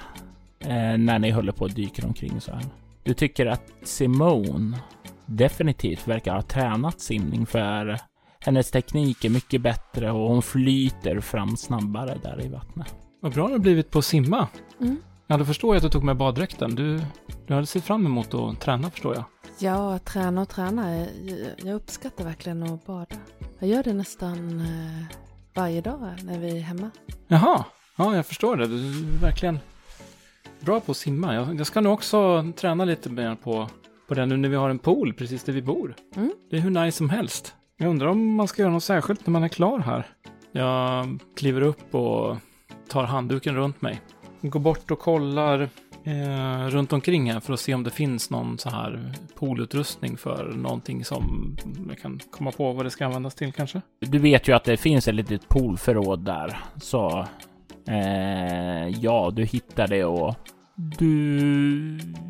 Eh, 0.61 0.99
när 0.99 1.19
ni 1.19 1.31
håller 1.31 1.53
på 1.53 1.65
och 1.65 1.75
dyker 1.75 2.07
omkring 2.07 2.41
så 2.41 2.53
här. 2.53 2.63
Du 3.07 3.15
tycker 3.15 3.47
att 3.47 3.73
Simone 3.83 4.79
definitivt 5.27 6.09
verkar 6.09 6.35
ha 6.35 6.43
tränat 6.43 7.01
simning 7.01 7.47
för 7.47 7.99
hennes 8.41 8.71
teknik 8.71 9.25
är 9.25 9.31
mycket 9.31 9.61
bättre 9.61 10.11
och 10.11 10.29
hon 10.29 10.43
flyter 10.43 11.21
fram 11.21 11.57
snabbare 11.57 12.19
där 12.23 12.45
i 12.45 12.49
vattnet. 12.49 12.95
Vad 13.21 13.35
bra 13.35 13.47
det 13.47 13.53
har 13.53 13.59
blivit 13.59 13.91
på 13.91 13.99
att 13.99 14.05
simma. 14.05 14.49
Mm. 14.81 14.97
Ja, 15.27 15.37
då 15.37 15.45
förstår 15.45 15.75
jag 15.75 15.77
att 15.77 15.83
du 15.83 15.89
tog 15.89 16.05
med 16.05 16.17
baddräkten. 16.17 16.75
Du, 16.75 17.01
du 17.47 17.55
hade 17.55 17.67
sett 17.67 17.85
fram 17.85 18.07
emot 18.07 18.35
att 18.35 18.61
träna, 18.61 18.91
förstår 18.91 19.15
jag. 19.15 19.25
Ja, 19.59 19.99
träna 19.99 20.43
och 20.43 20.49
träna. 20.49 20.97
Jag, 20.97 21.09
jag 21.63 21.75
uppskattar 21.75 22.25
verkligen 22.25 22.63
att 22.63 22.87
bada. 22.87 23.17
Jag 23.59 23.69
gör 23.69 23.83
det 23.83 23.93
nästan 23.93 24.61
eh, 24.61 25.17
varje 25.55 25.81
dag 25.81 26.17
när 26.23 26.39
vi 26.39 26.59
är 26.59 26.61
hemma. 26.61 26.91
Jaha, 27.29 27.65
ja, 27.97 28.17
jag 28.17 28.27
förstår 28.27 28.57
det. 28.57 28.67
Du 28.67 29.03
verkligen 29.21 29.59
bra 30.61 30.81
på 30.81 30.93
att 30.93 30.97
simma. 30.97 31.35
Jag, 31.35 31.59
jag 31.59 31.67
ska 31.67 31.81
nog 31.81 31.93
också 31.93 32.53
träna 32.57 32.85
lite 32.85 33.11
mer 33.11 33.35
på, 33.35 33.69
på 34.09 34.15
det 34.15 34.27
nu 34.27 34.37
när 34.37 34.49
vi 34.49 34.57
har 34.57 34.71
en 34.71 34.79
pool 34.79 35.15
precis 35.15 35.45
där 35.45 35.53
vi 35.53 35.63
bor. 35.63 35.95
Mm. 36.17 36.33
Det 36.51 36.57
är 36.57 36.61
hur 36.61 36.71
nice 36.71 36.99
som 36.99 37.11
helst. 37.11 37.55
Jag 37.77 37.91
undrar 37.91 38.07
om 38.07 38.35
man 38.35 38.49
ska 38.49 38.63
göra 38.63 38.73
något 38.73 38.85
särskilt 38.85 39.27
när 39.27 39.33
man 39.33 39.45
är 39.45 39.49
klar 39.49 39.79
här. 39.79 40.07
Jag 40.53 41.19
kliver 41.37 41.61
upp 41.61 41.95
och 41.95 42.37
tar 42.89 43.05
handduken 43.05 43.57
runt 43.57 43.83
mig. 43.83 44.01
Går 44.41 44.61
bort 44.61 44.91
och 44.91 44.99
kollar 44.99 45.69
eh, 46.05 46.67
runt 46.69 46.93
omkring 46.93 47.33
här 47.33 47.41
för 47.41 47.53
att 47.53 47.61
se 47.61 47.75
om 47.75 47.83
det 47.83 47.91
finns 47.91 48.31
någon 48.31 48.59
så 48.59 48.71
här 48.71 49.13
poolutrustning 49.35 50.17
för 50.17 50.53
någonting 50.53 51.05
som 51.05 51.57
jag 51.89 51.99
kan 51.99 52.21
komma 52.31 52.53
på 52.53 52.73
vad 52.73 52.87
det 52.87 52.91
ska 52.91 53.07
användas 53.07 53.35
till 53.35 53.53
kanske. 53.53 53.81
Du 54.01 54.19
vet 54.19 54.49
ju 54.49 54.53
att 54.53 54.65
det 54.65 54.77
finns 54.77 55.09
ett 55.09 55.15
litet 55.15 55.49
poolförråd 55.49 56.25
där, 56.25 56.59
så 56.83 57.27
eh, 57.89 58.89
ja, 58.89 59.31
du 59.35 59.45
hittar 59.45 59.89
det 59.89 60.05
och 60.05 60.35
du 60.77 61.39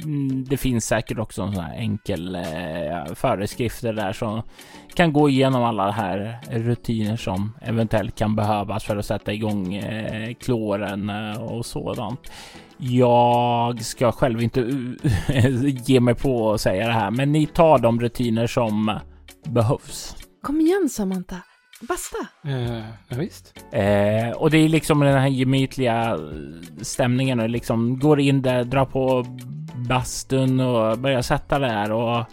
mm, 0.05 0.45
det 0.49 0.57
finns 0.57 0.85
säkert 0.87 1.19
också 1.19 1.43
en 1.43 1.53
sån 1.53 1.65
här 1.65 1.77
enkel 1.77 2.35
eh, 2.35 3.15
föreskrifter 3.15 3.93
där 3.93 4.13
som 4.13 4.43
kan 4.95 5.13
gå 5.13 5.29
igenom 5.29 5.63
alla 5.65 5.91
här 5.91 6.39
rutiner 6.51 7.17
som 7.17 7.53
eventuellt 7.63 8.19
kan 8.19 8.37
behövas 8.37 8.85
för 8.85 8.97
att 8.97 9.07
sätta 9.07 9.33
igång 9.33 9.75
eh, 9.75 10.35
kloren 10.35 11.11
eh, 11.11 11.43
och 11.43 11.67
sådant. 11.67 12.21
Jag 12.79 13.83
ska 13.83 14.13
själv 14.13 14.43
inte 14.43 14.61
ge 15.87 16.01
mig 16.01 16.15
på 16.15 16.53
att 16.53 16.61
säga 16.61 16.87
det 16.87 16.93
här, 16.93 17.11
men 17.11 17.33
ni 17.33 17.47
tar 17.47 17.79
de 17.79 18.01
rutiner 18.01 18.47
som 18.47 18.99
behövs. 19.45 20.17
Kom 20.43 20.61
igen 20.61 20.89
Samantha, 20.91 21.37
basta! 21.80 22.16
Eh, 22.45 22.85
ja, 23.09 23.16
visst. 23.16 23.54
Eh, 23.73 24.30
och 24.37 24.50
det 24.50 24.59
är 24.59 24.68
liksom 24.68 25.00
den 25.00 25.18
här 25.18 25.28
gemytliga 25.28 26.18
stämningen 26.80 27.40
och 27.40 27.49
liksom 27.49 27.99
går 27.99 28.21
in 28.21 28.42
där, 28.42 28.64
drar 28.64 28.85
på 28.85 29.25
bastun 29.88 30.61
och 30.61 30.99
börjar 30.99 31.23
sätta 31.23 31.59
där 31.59 31.92
och 31.92 32.25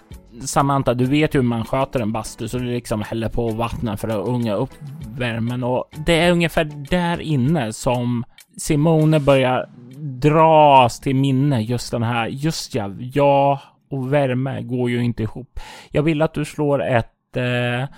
Samantha, 0.42 0.94
du 0.94 1.06
vet 1.06 1.36
hur 1.36 1.42
man 1.42 1.66
sköter 1.66 2.00
en 2.00 2.12
bastu 2.12 2.48
så 2.48 2.58
du 2.58 2.66
liksom 2.66 3.02
häller 3.02 3.30
på 3.30 3.50
vattnet 3.50 4.00
för 4.00 4.08
att 4.08 4.28
unga 4.28 4.54
upp 4.54 4.74
värmen 5.18 5.64
och 5.64 5.90
det 6.06 6.20
är 6.20 6.32
ungefär 6.32 6.64
där 6.90 7.22
inne 7.22 7.74
som 7.74 8.24
Simone 8.58 9.20
börjar 9.20 9.70
dras 10.04 11.00
till 11.00 11.16
minne 11.16 11.62
just 11.62 11.92
den 11.92 12.04
här. 12.04 12.28
Just 12.28 12.76
ja, 12.76 12.92
ja 13.00 13.62
och 13.90 14.14
värme 14.14 14.62
går 14.62 14.90
ju 14.90 15.04
inte 15.04 15.24
ihop. 15.24 15.60
Jag 15.92 16.04
vill 16.04 16.22
att 16.22 16.34
du 16.34 16.46
slår 16.46 16.84
ett 16.84 17.38
eh, 17.38 17.90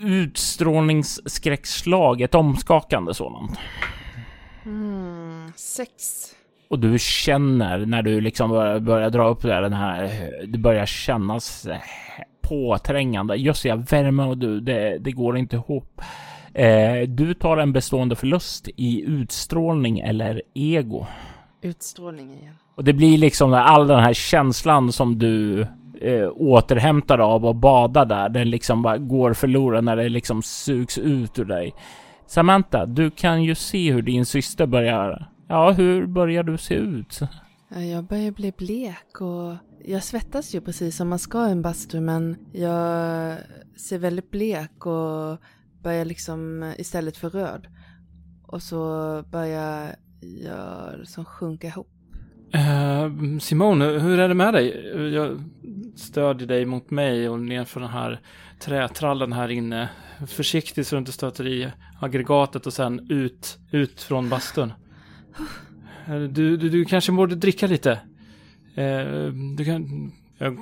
utstrålningsskräckslag, 0.00 2.20
ett 2.20 2.34
omskakande 2.34 3.14
sådant. 3.14 3.58
Mm, 4.64 5.52
sex. 5.56 6.24
Och 6.70 6.78
du 6.78 6.98
känner 6.98 7.86
när 7.86 8.02
du 8.02 8.20
liksom 8.20 8.50
börjar, 8.50 8.80
börjar 8.80 9.10
dra 9.10 9.28
upp 9.28 9.42
där 9.42 9.62
den 9.62 9.72
här, 9.72 10.30
det 10.46 10.58
börjar 10.58 10.86
kännas 10.86 11.68
påträngande. 12.40 13.36
Just 13.36 13.64
ja, 13.64 13.76
värme 13.76 14.22
och 14.22 14.38
du, 14.38 14.60
det, 14.60 14.98
det 14.98 15.12
går 15.12 15.38
inte 15.38 15.56
ihop. 15.56 16.00
Eh, 16.54 17.00
du 17.08 17.34
tar 17.34 17.56
en 17.56 17.72
bestående 17.72 18.16
förlust 18.16 18.68
i 18.76 19.02
utstrålning 19.02 20.00
eller 20.00 20.42
ego. 20.54 21.06
Utstrålning 21.62 22.32
igen. 22.32 22.54
Och 22.76 22.84
det 22.84 22.92
blir 22.92 23.18
liksom 23.18 23.54
all 23.54 23.86
den 23.86 24.00
här 24.00 24.12
känslan 24.12 24.92
som 24.92 25.18
du 25.18 25.66
eh, 26.00 26.28
återhämtar 26.34 27.18
av 27.18 27.46
och 27.46 27.56
bada 27.56 28.04
där. 28.04 28.28
Den 28.28 28.50
liksom 28.50 28.82
bara 28.82 28.98
går 28.98 29.32
förlorad 29.32 29.84
när 29.84 29.96
det 29.96 30.08
liksom 30.08 30.42
sugs 30.42 30.98
ut 30.98 31.38
ur 31.38 31.44
dig. 31.44 31.74
Samantha, 32.26 32.86
du 32.86 33.10
kan 33.10 33.42
ju 33.44 33.54
se 33.54 33.92
hur 33.92 34.02
din 34.02 34.26
syster 34.26 34.66
börjar. 34.66 35.30
Ja, 35.48 35.70
hur 35.70 36.06
börjar 36.06 36.42
du 36.42 36.58
se 36.58 36.74
ut? 36.74 37.20
Jag 37.92 38.04
börjar 38.04 38.30
bli 38.30 38.52
blek 38.52 39.20
och 39.20 39.54
jag 39.84 40.04
svettas 40.04 40.54
ju 40.54 40.60
precis 40.60 40.96
som 40.96 41.08
man 41.08 41.18
ska 41.18 41.48
i 41.48 41.52
en 41.52 41.62
bastu 41.62 42.00
men 42.00 42.36
jag 42.52 43.36
ser 43.76 43.98
väldigt 43.98 44.30
blek 44.30 44.86
och 44.86 45.38
börjar 45.82 46.04
liksom 46.04 46.72
istället 46.78 47.16
för 47.16 47.30
röd. 47.30 47.66
Och 48.46 48.62
så 48.62 48.78
börjar 49.30 49.96
jag 50.44 50.98
liksom 50.98 51.24
sjunka 51.24 51.66
ihop. 51.66 51.88
Uh, 52.54 53.38
Simone, 53.38 53.84
hur 53.84 54.18
är 54.18 54.28
det 54.28 54.34
med 54.34 54.54
dig? 54.54 54.92
Jag 55.14 55.44
stödjer 55.98 56.48
dig 56.48 56.64
mot 56.64 56.90
mig 56.90 57.28
och 57.28 57.40
ner 57.40 57.64
för 57.64 57.80
den 57.80 57.90
här 57.90 58.20
trätrallen 58.60 59.32
här 59.32 59.48
inne. 59.48 59.88
Försiktigt 60.26 60.86
så 60.86 60.94
du 60.94 60.98
inte 60.98 61.12
stöter 61.12 61.46
i 61.46 61.68
aggregatet 62.00 62.66
och 62.66 62.72
sen 62.72 63.06
ut, 63.10 63.58
ut 63.70 64.02
från 64.02 64.28
bastun. 64.28 64.72
Du, 66.06 66.56
du, 66.56 66.68
du 66.68 66.84
kanske 66.84 67.12
borde 67.12 67.34
dricka 67.34 67.66
lite. 67.66 68.00
Uh, 68.78 69.32
du 69.56 69.64
kan, 69.64 70.12
jag 70.38 70.58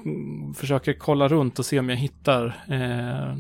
försöker 0.56 0.92
kolla 0.92 1.28
runt 1.28 1.58
och 1.58 1.66
se 1.66 1.78
om 1.78 1.88
jag 1.88 1.96
hittar 1.96 2.46
eh, 2.68 3.36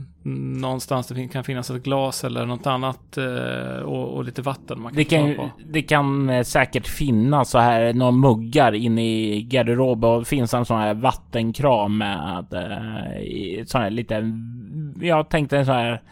någonstans 0.60 1.06
det 1.08 1.28
kan 1.28 1.44
finnas 1.44 1.70
ett 1.70 1.82
glas 1.82 2.24
eller 2.24 2.46
något 2.46 2.66
annat 2.66 3.18
eh, 3.18 3.82
och, 3.82 4.16
och, 4.16 4.24
lite 4.24 4.42
vatten 4.42 4.80
man 4.80 4.92
kan 4.92 4.96
det 4.96 5.04
kan, 5.04 5.34
på. 5.34 5.50
Det 5.68 5.82
kan 5.82 6.30
eh, 6.30 6.42
säkert 6.42 6.86
finnas 6.86 7.50
så 7.50 7.58
här 7.58 7.92
några 7.92 8.12
muggar 8.12 8.72
inne 8.72 9.06
i 9.06 9.42
garderoben 9.42 10.10
och 10.10 10.18
det 10.18 10.24
finns 10.24 10.54
en 10.54 10.64
sån 10.64 10.78
här 10.78 10.94
vattenkram 10.94 11.98
med 11.98 12.46
eh, 12.52 13.64
sån 13.64 13.80
här 13.80 13.90
liten. 13.90 14.94
Jag 15.00 15.28
tänkte 15.28 15.58
en 15.58 15.66
sån 15.66 15.74
här 15.74 16.02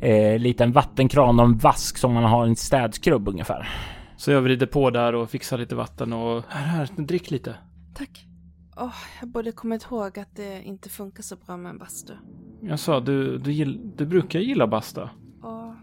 eh, 0.00 0.38
liten 0.38 0.72
vattenkran 0.72 1.40
och 1.40 1.46
en 1.46 1.58
vask 1.58 1.98
som 1.98 2.14
man 2.14 2.24
har 2.24 2.46
i 2.46 2.48
en 2.48 2.56
städskrubb 2.56 3.28
ungefär. 3.28 3.68
Så 4.16 4.30
jag 4.30 4.40
vrider 4.40 4.66
på 4.66 4.90
där 4.90 5.14
och 5.14 5.30
fixar 5.30 5.58
lite 5.58 5.74
vatten 5.74 6.12
och 6.12 6.44
här, 6.48 6.66
här, 6.66 6.88
drick 6.96 7.30
lite. 7.30 7.54
Tack. 7.94 8.24
Oh, 8.78 8.94
jag 9.20 9.28
borde 9.28 9.52
kommit 9.52 9.82
ihåg 9.90 10.18
att 10.18 10.36
det 10.36 10.62
inte 10.62 10.88
funkar 10.88 11.22
så 11.22 11.36
bra 11.36 11.56
med 11.56 11.70
en 11.70 11.78
bastu. 11.78 12.12
Jag 12.62 12.78
sa, 12.78 13.00
du, 13.00 13.38
du, 13.38 13.52
gill, 13.52 13.92
du 13.96 14.06
brukar 14.06 14.40
gilla 14.40 14.66
basta. 14.66 15.10
Ja, 15.42 15.76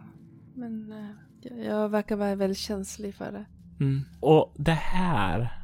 men 0.53 0.91
uh, 0.91 1.09
jag, 1.41 1.65
jag 1.65 1.89
verkar 1.89 2.15
vara 2.15 2.35
väldigt 2.35 2.57
känslig 2.57 3.15
för 3.15 3.31
det. 3.31 3.45
Mm. 3.79 4.01
Och 4.19 4.53
det 4.57 4.71
här, 4.71 5.61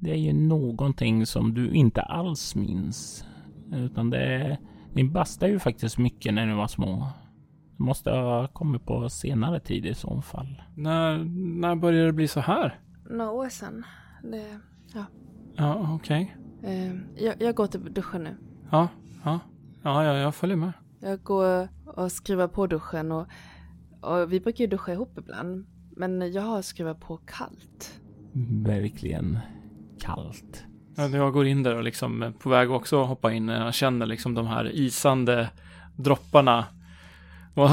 det 0.00 0.10
är 0.10 0.16
ju 0.16 0.32
någonting 0.32 1.26
som 1.26 1.54
du 1.54 1.70
inte 1.70 2.02
alls 2.02 2.54
minns. 2.54 3.24
Utan 3.72 4.10
det, 4.10 4.58
din 4.94 5.12
basta 5.12 5.46
är 5.46 5.50
ju 5.50 5.58
faktiskt 5.58 5.98
mycket 5.98 6.34
när 6.34 6.46
ni 6.46 6.54
var 6.54 6.66
små. 6.66 7.06
Det 7.76 7.82
måste 7.82 8.10
ha 8.10 8.48
kommit 8.48 8.84
på 8.84 9.08
senare 9.08 9.60
tid 9.60 9.86
i 9.86 9.94
så 9.94 10.22
fall. 10.22 10.62
När, 10.76 11.18
när 11.60 11.76
började 11.76 12.06
det 12.06 12.12
bli 12.12 12.28
så 12.28 12.40
här? 12.40 12.80
Några 13.10 13.30
år 13.30 13.48
sedan. 13.48 13.84
Det, 14.22 14.60
ja. 14.94 15.04
Ja, 15.56 15.94
okej. 15.94 16.22
Okay. 16.22 16.39
Eh, 16.62 16.94
jag, 17.24 17.42
jag, 17.42 17.54
går 17.54 17.66
till 17.66 17.94
duschen 17.94 18.24
nu. 18.24 18.36
Ja, 18.70 18.88
ja, 19.24 19.40
ja, 19.82 20.04
ja, 20.04 20.16
jag 20.16 20.34
följer 20.34 20.56
med. 20.56 20.72
Jag 21.00 21.22
går 21.22 21.68
och 21.86 22.12
skruvar 22.12 22.48
på 22.48 22.66
duschen 22.66 23.12
och, 23.12 23.26
och 24.00 24.32
vi 24.32 24.40
brukar 24.40 24.64
ju 24.64 24.70
duscha 24.70 24.92
ihop 24.92 25.18
ibland. 25.18 25.66
Men 25.96 26.32
jag 26.32 26.42
har 26.42 26.62
skruvat 26.62 27.00
på 27.00 27.16
kallt. 27.16 28.00
Verkligen 28.64 29.38
kallt. 30.00 30.64
Ja, 30.96 31.08
jag 31.08 31.32
går 31.32 31.46
in 31.46 31.62
där 31.62 31.76
och 31.76 31.84
liksom 31.84 32.32
på 32.38 32.48
väg 32.48 32.70
också 32.70 33.02
att 33.02 33.08
hoppa 33.08 33.32
in. 33.32 33.48
Jag 33.48 33.74
känner 33.74 34.06
liksom 34.06 34.34
de 34.34 34.46
här 34.46 34.70
isande 34.74 35.50
dropparna. 35.96 36.64
Och, 37.54 37.68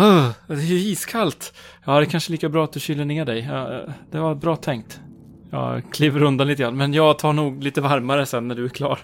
det 0.48 0.53
är 0.53 0.65
ju 0.65 0.77
iskallt. 0.77 1.53
Ja, 1.86 2.00
det 2.00 2.06
är 2.06 2.10
kanske 2.10 2.32
lika 2.32 2.50
bra 2.50 2.63
att 2.63 2.72
du 2.72 2.79
kyler 2.79 3.06
ner 3.06 3.25
dig. 3.25 3.39
Ja, 3.39 3.82
det 4.12 4.20
var 4.20 4.36
bra 4.36 4.56
tänkt. 4.56 5.01
Jag 5.51 5.94
kliver 5.94 6.24
undan 6.24 6.48
lite 6.48 6.63
grann, 6.63 6.77
men 6.77 6.94
jag 6.94 7.20
tar 7.20 7.34
nog 7.34 7.63
lite 7.63 7.82
varmare 7.82 8.25
sen 8.25 8.48
när 8.48 8.56
du 8.56 8.66
är 8.66 8.70
klar. 8.70 9.00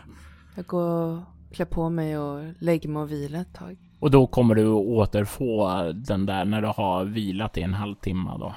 Jag 0.55 0.65
går 0.65 0.81
och 0.81 1.19
klär 1.53 1.65
på 1.65 1.89
mig 1.89 2.17
och 2.17 2.43
lägger 2.59 2.89
mig 2.89 3.01
och 3.01 3.11
vilar 3.11 3.41
ett 3.41 3.53
tag. 3.53 3.77
Och 3.99 4.11
då 4.11 4.27
kommer 4.27 4.55
du 4.55 4.67
återfå 4.67 5.69
den 5.95 6.25
där 6.25 6.45
när 6.45 6.61
du 6.61 6.67
har 6.67 7.05
vilat 7.05 7.57
i 7.57 7.61
en 7.61 7.73
halvtimme 7.73 8.31
då. 8.39 8.53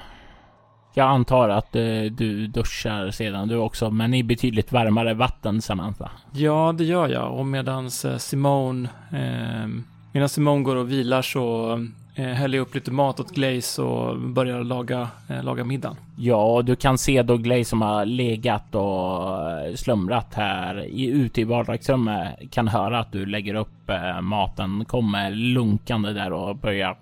Jag 0.93 1.09
antar 1.09 1.49
att 1.49 1.75
eh, 1.75 2.01
du 2.17 2.47
duschar 2.47 3.11
sedan 3.11 3.47
du 3.47 3.55
också, 3.55 3.91
men 3.91 4.13
i 4.13 4.23
betydligt 4.23 4.71
varmare 4.71 5.13
vatten 5.13 5.61
Samantha. 5.61 6.11
Ja, 6.33 6.75
det 6.77 6.83
gör 6.83 7.07
jag. 7.07 7.39
Och 7.39 7.45
medans 7.45 8.05
eh, 8.05 8.17
Simone, 8.17 8.89
eh, 9.11 9.67
medan 10.11 10.29
Simone 10.29 10.63
går 10.63 10.75
och 10.75 10.91
vilar 10.91 11.21
så 11.21 11.77
häller 12.23 12.59
upp 12.59 12.75
lite 12.75 12.91
mat 12.91 13.19
åt 13.19 13.31
Glaze 13.31 13.81
och 13.81 14.19
börjar 14.19 14.63
laga, 14.63 15.09
eh, 15.29 15.43
laga 15.43 15.63
middagen. 15.63 15.95
Ja, 16.15 16.61
du 16.65 16.75
kan 16.75 16.97
se 16.97 17.23
då 17.23 17.37
Glaze 17.37 17.69
som 17.69 17.81
har 17.81 18.05
legat 18.05 18.75
och 18.75 19.51
eh, 19.51 19.75
slumrat 19.75 20.33
här 20.33 20.85
i, 20.85 21.05
ute 21.05 21.41
i 21.41 21.43
vardagsrummet 21.43 22.51
kan 22.51 22.67
höra 22.67 22.99
att 22.99 23.11
du 23.11 23.25
lägger 23.25 23.55
upp 23.55 23.89
eh, 23.89 24.21
maten, 24.21 24.85
kommer 24.85 25.31
lunkande 25.31 26.13
där 26.13 26.33
och 26.33 26.55
börjar 26.55 26.97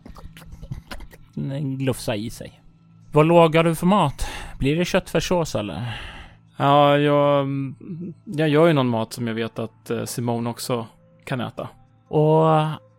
glufsa 1.78 2.16
i 2.16 2.30
sig. 2.30 2.62
Vad 3.12 3.28
lagar 3.28 3.64
du 3.64 3.76
för 3.76 3.86
mat? 3.86 4.28
Blir 4.60 4.76
det 4.76 4.86
köttfärssås 4.86 5.56
eller? 5.56 6.00
Ja, 6.58 6.98
jag, 6.98 7.48
jag 8.26 8.50
gör 8.50 8.68
ju 8.68 8.74
någon 8.74 8.88
mat 8.88 9.14
som 9.14 9.28
jag 9.28 9.34
vet 9.34 9.60
att 9.60 9.90
eh, 9.90 10.04
Simone 10.04 10.50
också 10.50 10.86
kan 11.26 11.42
äta. 11.42 11.68
Och 12.08 12.46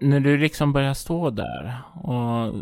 när 0.01 0.21
du 0.21 0.39
liksom 0.39 0.73
börjar 0.73 0.95
stå 0.95 1.31
där 1.31 1.79
och, 1.95 2.55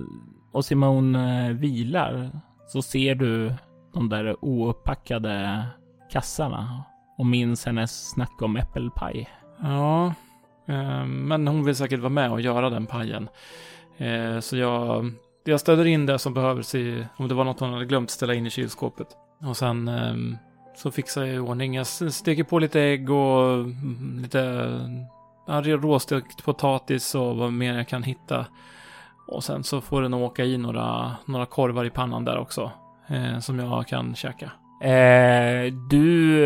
och 0.52 0.64
Simone 0.64 1.48
eh, 1.48 1.54
vilar 1.54 2.30
så 2.66 2.82
ser 2.82 3.14
du 3.14 3.52
de 3.94 4.08
där 4.08 4.44
ouppackade 4.44 5.64
kassarna 6.10 6.84
och 7.18 7.26
minns 7.26 7.66
hennes 7.66 8.10
snack 8.10 8.42
om 8.42 8.56
äppelpaj. 8.56 9.28
Ja, 9.62 10.06
eh, 10.66 11.04
men 11.04 11.48
hon 11.48 11.64
vill 11.64 11.76
säkert 11.76 12.00
vara 12.00 12.08
med 12.08 12.32
och 12.32 12.40
göra 12.40 12.70
den 12.70 12.86
pajen. 12.86 13.28
Eh, 13.96 14.40
så 14.40 14.56
jag, 14.56 15.12
jag 15.44 15.60
ställer 15.60 15.84
in 15.84 16.06
det 16.06 16.18
som 16.18 16.34
behövs 16.34 16.74
i, 16.74 17.06
om 17.16 17.28
det 17.28 17.34
var 17.34 17.44
något 17.44 17.60
hon 17.60 17.72
hade 17.72 17.84
glömt 17.84 18.10
ställa 18.10 18.34
in 18.34 18.46
i 18.46 18.50
kylskåpet. 18.50 19.08
Och 19.48 19.56
sen 19.56 19.88
eh, 19.88 20.38
så 20.76 20.90
fixar 20.90 21.24
jag 21.24 21.34
i 21.34 21.38
ordning. 21.38 21.74
Jag 21.74 21.86
steker 21.86 22.44
på 22.44 22.58
lite 22.58 22.80
ägg 22.80 23.10
och 23.10 23.54
mm, 23.54 24.18
lite 24.22 24.68
råstekt 25.46 26.44
potatis 26.44 27.14
och 27.14 27.36
vad 27.36 27.52
mer 27.52 27.74
jag 27.74 27.88
kan 27.88 28.02
hitta. 28.02 28.46
Och 29.26 29.44
sen 29.44 29.64
så 29.64 29.80
får 29.80 30.02
den 30.02 30.14
åka 30.14 30.44
i 30.44 30.58
några, 30.58 31.16
några 31.24 31.46
korvar 31.46 31.84
i 31.84 31.90
pannan 31.90 32.24
där 32.24 32.38
också. 32.38 32.70
Eh, 33.06 33.38
som 33.38 33.58
jag 33.58 33.86
kan 33.86 34.14
käka. 34.14 34.50
Eh, 34.88 35.72
du 35.90 36.44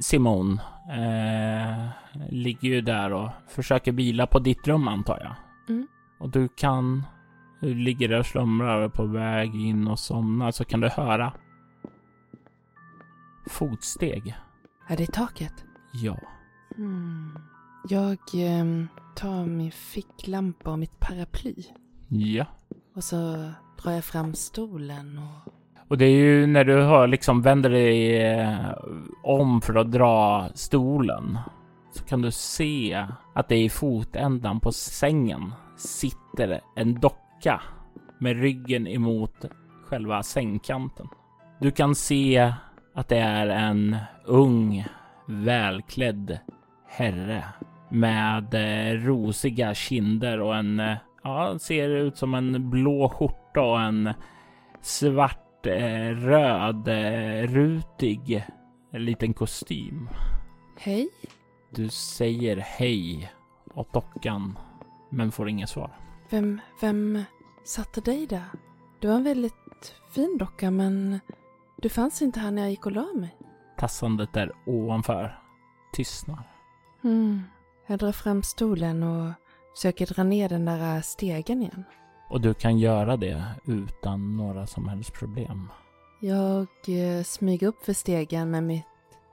Simon, 0.00 0.60
eh, 0.90 1.88
ligger 2.30 2.68
ju 2.68 2.80
där 2.80 3.12
och 3.12 3.30
försöker 3.48 3.92
vila 3.92 4.26
på 4.26 4.38
ditt 4.38 4.68
rum 4.68 4.88
antar 4.88 5.18
jag. 5.20 5.34
Mm. 5.68 5.88
Och 6.20 6.28
du 6.28 6.48
kan, 6.48 7.04
du 7.60 7.74
ligger 7.74 8.08
där 8.08 8.18
och 8.18 8.26
slumrar 8.26 8.88
på 8.88 9.04
väg 9.04 9.54
in 9.54 9.88
och 9.88 9.98
somnar 9.98 10.50
så 10.50 10.64
kan 10.64 10.80
du 10.80 10.88
höra 10.88 11.32
fotsteg. 13.46 14.36
Är 14.88 14.96
det 14.96 15.02
i 15.02 15.06
taket? 15.06 15.64
Ja. 15.92 16.18
Mm. 16.76 17.38
Jag 17.90 18.18
ehm, 18.34 18.88
tar 19.14 19.46
min 19.46 19.72
ficklampa 19.72 20.70
och 20.70 20.78
mitt 20.78 21.00
paraply. 21.00 21.54
Ja. 22.08 22.44
Och 22.96 23.04
så 23.04 23.16
drar 23.82 23.92
jag 23.92 24.04
fram 24.04 24.34
stolen 24.34 25.18
och... 25.18 25.52
Och 25.88 25.98
det 25.98 26.04
är 26.04 26.16
ju 26.16 26.46
när 26.46 26.64
du 26.64 26.82
hör 26.82 27.06
liksom 27.06 27.42
vänder 27.42 27.70
dig 27.70 28.22
eh, 28.26 28.74
om 29.22 29.60
för 29.60 29.74
att 29.74 29.92
dra 29.92 30.48
stolen 30.54 31.38
så 31.92 32.04
kan 32.04 32.22
du 32.22 32.30
se 32.30 33.06
att 33.34 33.48
det 33.48 33.56
i 33.56 33.68
fotändan 33.68 34.60
på 34.60 34.72
sängen 34.72 35.52
sitter 35.76 36.60
en 36.76 37.00
docka 37.00 37.60
med 38.18 38.40
ryggen 38.40 38.86
emot 38.86 39.44
själva 39.84 40.22
sängkanten. 40.22 41.08
Du 41.60 41.70
kan 41.70 41.94
se 41.94 42.52
att 42.94 43.08
det 43.08 43.18
är 43.18 43.46
en 43.46 43.96
ung, 44.24 44.86
välklädd 45.26 46.38
herre 46.88 47.44
med 47.90 48.54
eh, 48.54 49.00
rosiga 49.00 49.74
kinder 49.74 50.40
och 50.40 50.56
en, 50.56 50.80
eh, 50.80 50.96
ja, 51.22 51.58
ser 51.58 51.88
ut 51.88 52.16
som 52.16 52.34
en 52.34 52.70
blå 52.70 53.08
skjorta 53.08 53.60
och 53.60 53.80
en 53.80 54.12
svart, 54.80 55.66
eh, 55.66 56.08
röd, 56.14 56.88
rutig 57.48 58.44
liten 58.92 59.34
kostym. 59.34 60.08
Hej? 60.78 61.08
Du 61.70 61.88
säger 61.88 62.56
hej 62.56 63.32
åt 63.74 63.92
dockan, 63.92 64.58
men 65.10 65.32
får 65.32 65.48
inget 65.48 65.68
svar. 65.68 65.98
Vem, 66.30 66.60
vem 66.80 67.22
satte 67.64 68.00
dig 68.00 68.26
där? 68.26 68.44
Du 69.00 69.08
var 69.08 69.14
en 69.14 69.24
väldigt 69.24 69.94
fin 70.10 70.38
docka 70.38 70.70
men 70.70 71.20
du 71.76 71.88
fanns 71.88 72.22
inte 72.22 72.40
här 72.40 72.50
när 72.50 72.62
jag 72.62 72.70
gick 72.70 72.86
och 72.86 72.92
la 72.92 73.06
mig. 73.14 73.36
Tassandet 73.76 74.32
där 74.32 74.52
ovanför 74.66 75.38
tystnar. 75.92 76.42
Mm. 77.04 77.42
Jag 77.90 77.98
drar 77.98 78.12
fram 78.12 78.42
stolen 78.42 79.02
och 79.02 79.32
försöker 79.74 80.06
dra 80.06 80.22
ner 80.22 80.48
den 80.48 80.64
där 80.64 81.00
stegen 81.00 81.62
igen. 81.62 81.84
Och 82.30 82.40
du 82.40 82.54
kan 82.54 82.78
göra 82.78 83.16
det 83.16 83.44
utan 83.66 84.36
några 84.36 84.66
som 84.66 84.88
helst 84.88 85.12
problem. 85.12 85.68
Jag 86.20 86.66
eh, 86.88 87.22
smyger 87.24 87.66
upp 87.66 87.84
för 87.84 87.92
stegen 87.92 88.50
med 88.50 88.62
mitt 88.62 88.84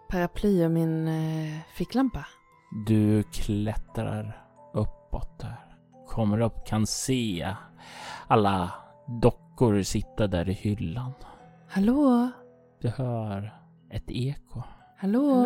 paraply 0.09 0.65
och 0.65 0.71
min 0.71 1.07
eh, 1.07 1.59
ficklampa. 1.73 2.25
Du 2.87 3.23
klättrar 3.23 4.45
uppåt 4.73 5.39
där. 5.39 5.77
Kommer 6.07 6.39
upp, 6.39 6.65
kan 6.67 6.87
se 6.87 7.55
alla 8.27 8.71
dockor 9.21 9.81
sitta 9.81 10.27
där 10.27 10.49
i 10.49 10.53
hyllan. 10.53 11.11
Hallå? 11.69 12.29
Du 12.81 12.89
hör 12.89 13.59
ett 13.91 14.11
eko. 14.11 14.61
Hallå? 14.97 15.45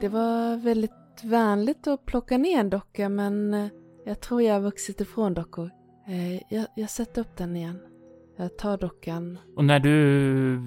Det 0.00 0.08
var 0.08 0.56
väldigt 0.56 1.03
vänligt 1.22 1.86
att 1.86 2.06
plocka 2.06 2.38
ner 2.38 2.60
en 2.60 2.70
docka 2.70 3.08
men 3.08 3.54
eh, 3.54 3.66
jag 4.04 4.20
tror 4.20 4.42
jag 4.42 4.54
har 4.54 4.60
vuxit 4.60 5.00
ifrån 5.00 5.34
dockor. 5.34 5.70
Eh, 6.06 6.34
jag, 6.34 6.66
jag 6.74 6.90
sätter 6.90 7.20
upp 7.20 7.36
den 7.36 7.56
igen. 7.56 7.78
Jag 8.36 8.56
tar 8.58 8.78
dockan. 8.78 9.38
Och 9.56 9.64
när 9.64 9.78
du 9.78 10.60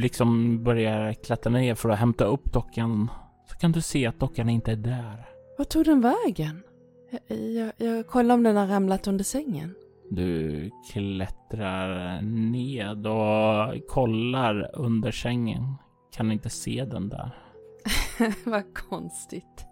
liksom 0.00 0.62
börjar 0.64 1.12
klättra 1.12 1.52
ner 1.52 1.74
för 1.74 1.88
att 1.88 1.98
hämta 1.98 2.24
upp 2.24 2.52
dockan 2.52 3.10
så 3.46 3.56
kan 3.56 3.72
du 3.72 3.80
se 3.80 4.06
att 4.06 4.20
dockan 4.20 4.48
inte 4.48 4.72
är 4.72 4.76
där. 4.76 5.28
Var 5.58 5.64
tog 5.64 5.84
den 5.84 6.00
vägen? 6.00 6.62
Jag, 7.28 7.38
jag, 7.38 7.72
jag 7.76 8.06
kollar 8.06 8.34
om 8.34 8.42
den 8.42 8.56
har 8.56 8.66
ramlat 8.66 9.06
under 9.06 9.24
sängen. 9.24 9.74
Du 10.10 10.70
klättrar 10.92 12.20
ned 12.22 13.06
och 13.06 13.88
kollar 13.88 14.70
under 14.74 15.10
sängen. 15.10 15.74
Kan 16.12 16.32
inte 16.32 16.50
se 16.50 16.84
den 16.84 17.08
där. 17.08 17.30
Vad 18.44 18.74
konstigt. 18.74 19.66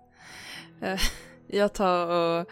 Eh, 0.83 0.99
Jag 1.51 1.75
tar 1.75 2.07
och 2.07 2.47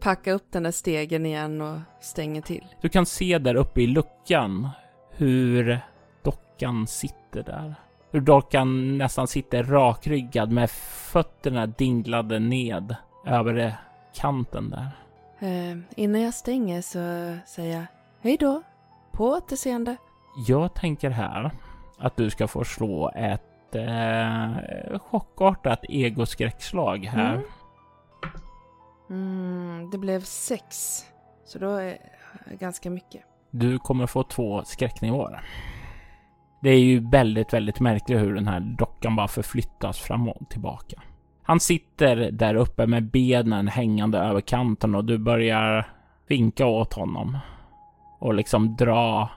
packar 0.00 0.32
upp 0.32 0.46
den 0.52 0.62
där 0.62 0.70
stegen 0.70 1.26
igen 1.26 1.60
och 1.60 1.78
stänger 2.00 2.42
till. 2.42 2.64
Du 2.80 2.88
kan 2.88 3.06
se 3.06 3.38
där 3.38 3.54
uppe 3.54 3.82
i 3.82 3.86
luckan 3.86 4.68
hur 5.10 5.80
dockan 6.22 6.86
sitter 6.86 7.42
där. 7.42 7.74
Hur 8.10 8.20
dockan 8.20 8.98
nästan 8.98 9.28
sitter 9.28 9.62
rakryggad 9.62 10.52
med 10.52 10.70
fötterna 10.70 11.66
dinglade 11.66 12.38
ned 12.38 12.96
över 13.26 13.76
kanten 14.14 14.70
där. 14.70 14.90
Eh, 15.38 15.78
innan 15.96 16.20
jag 16.20 16.34
stänger 16.34 16.82
så 16.82 16.98
säger 17.46 17.76
jag 17.76 17.86
hej 18.20 18.36
då, 18.40 18.62
på 19.12 19.24
återseende. 19.24 19.96
Jag 20.46 20.74
tänker 20.74 21.10
här 21.10 21.50
att 21.98 22.16
du 22.16 22.30
ska 22.30 22.48
få 22.48 22.64
slå 22.64 23.10
ett 23.14 23.74
eh, 23.74 24.98
chockartat 24.98 25.84
egoskräckslag 25.88 27.04
här. 27.04 27.34
Mm. 27.34 27.46
Mm, 29.10 29.90
det 29.90 29.98
blev 29.98 30.20
sex, 30.20 31.02
så 31.44 31.58
då 31.58 31.70
är 31.70 31.98
ganska 32.58 32.90
mycket. 32.90 33.22
Du 33.50 33.78
kommer 33.78 34.06
få 34.06 34.22
två 34.22 34.64
skräcknivåer. 34.64 35.40
Det 36.62 36.70
är 36.70 36.78
ju 36.78 37.08
väldigt, 37.10 37.52
väldigt 37.52 37.80
märkligt 37.80 38.20
hur 38.20 38.34
den 38.34 38.48
här 38.48 38.60
dockan 38.60 39.16
bara 39.16 39.28
förflyttas 39.28 39.98
fram 39.98 40.28
och 40.28 40.50
tillbaka. 40.50 41.02
Han 41.42 41.60
sitter 41.60 42.16
där 42.30 42.54
uppe 42.54 42.86
med 42.86 43.10
benen 43.10 43.68
hängande 43.68 44.18
över 44.18 44.40
kanten 44.40 44.94
och 44.94 45.04
du 45.04 45.18
börjar 45.18 45.92
vinka 46.26 46.66
åt 46.66 46.94
honom. 46.94 47.38
Och 48.18 48.34
liksom 48.34 48.76
dra 48.76 49.30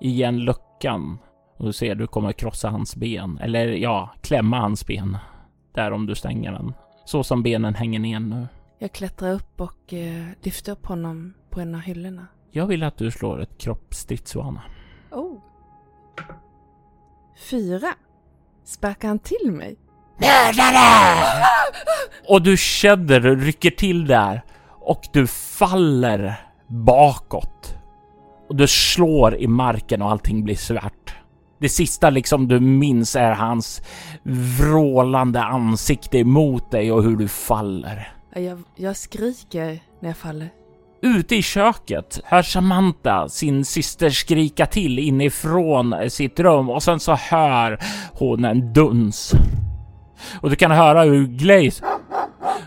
igen 0.00 0.38
luckan. 0.38 1.18
Och 1.56 1.64
du 1.64 1.72
ser 1.72 1.94
du 1.94 2.06
kommer 2.06 2.32
krossa 2.32 2.68
hans 2.68 2.96
ben. 2.96 3.38
Eller 3.38 3.66
ja, 3.66 4.10
klämma 4.22 4.60
hans 4.60 4.86
ben. 4.86 5.18
Där 5.74 5.92
om 5.92 6.06
du 6.06 6.14
stänger 6.14 6.52
den. 6.52 6.74
Så 7.04 7.22
som 7.24 7.42
benen 7.42 7.74
hänger 7.74 7.98
ner 7.98 8.20
nu. 8.20 8.46
Jag 8.84 8.92
klättrar 8.92 9.32
upp 9.32 9.60
och 9.60 9.92
eh, 9.92 10.24
lyfter 10.42 10.72
upp 10.72 10.86
honom 10.86 11.34
på 11.50 11.60
en 11.60 11.74
av 11.74 11.80
hyllorna. 11.80 12.26
Jag 12.50 12.66
vill 12.66 12.82
att 12.82 12.98
du 12.98 13.10
slår 13.10 13.42
ett 13.42 13.58
kroppsstridsvana. 13.58 14.62
Oh. 15.10 15.38
Fyra. 17.50 17.94
Sparkar 18.64 19.08
han 19.08 19.18
till 19.18 19.52
mig? 19.52 19.76
Och 22.28 22.42
du 22.42 22.56
känner, 22.56 23.20
du 23.20 23.36
rycker 23.36 23.70
till 23.70 24.06
där 24.06 24.44
och 24.68 25.08
du 25.12 25.26
faller 25.26 26.34
bakåt. 26.66 27.74
Och 28.48 28.56
du 28.56 28.66
slår 28.66 29.36
i 29.36 29.46
marken 29.46 30.02
och 30.02 30.10
allting 30.10 30.44
blir 30.44 30.56
svart. 30.56 31.14
Det 31.60 31.68
sista 31.68 32.10
liksom 32.10 32.48
du 32.48 32.60
minns 32.60 33.16
är 33.16 33.32
hans 33.32 33.82
vrålande 34.58 35.42
ansikte 35.42 36.18
emot 36.18 36.70
dig 36.70 36.92
och 36.92 37.02
hur 37.02 37.16
du 37.16 37.28
faller. 37.28 38.14
Ja, 38.34 38.40
Jag, 38.40 38.62
jag 38.76 38.96
skriker 38.96 39.80
när 40.00 40.08
jag 40.08 40.16
faller. 40.16 40.48
Ute 41.02 41.36
i 41.36 41.42
köket 41.42 42.20
hör 42.24 42.42
Samantha 42.42 43.28
sin 43.28 43.64
syster 43.64 44.10
skrika 44.10 44.66
till 44.66 44.98
inifrån 44.98 46.10
sitt 46.10 46.40
rum 46.40 46.70
och 46.70 46.82
sen 46.82 47.00
så 47.00 47.14
hör 47.14 47.78
hon 48.12 48.44
en 48.44 48.72
duns. 48.72 49.32
Och 50.40 50.50
du 50.50 50.56
kan 50.56 50.70
höra 50.70 51.02
hur 51.02 51.26
Glaze 51.26 51.84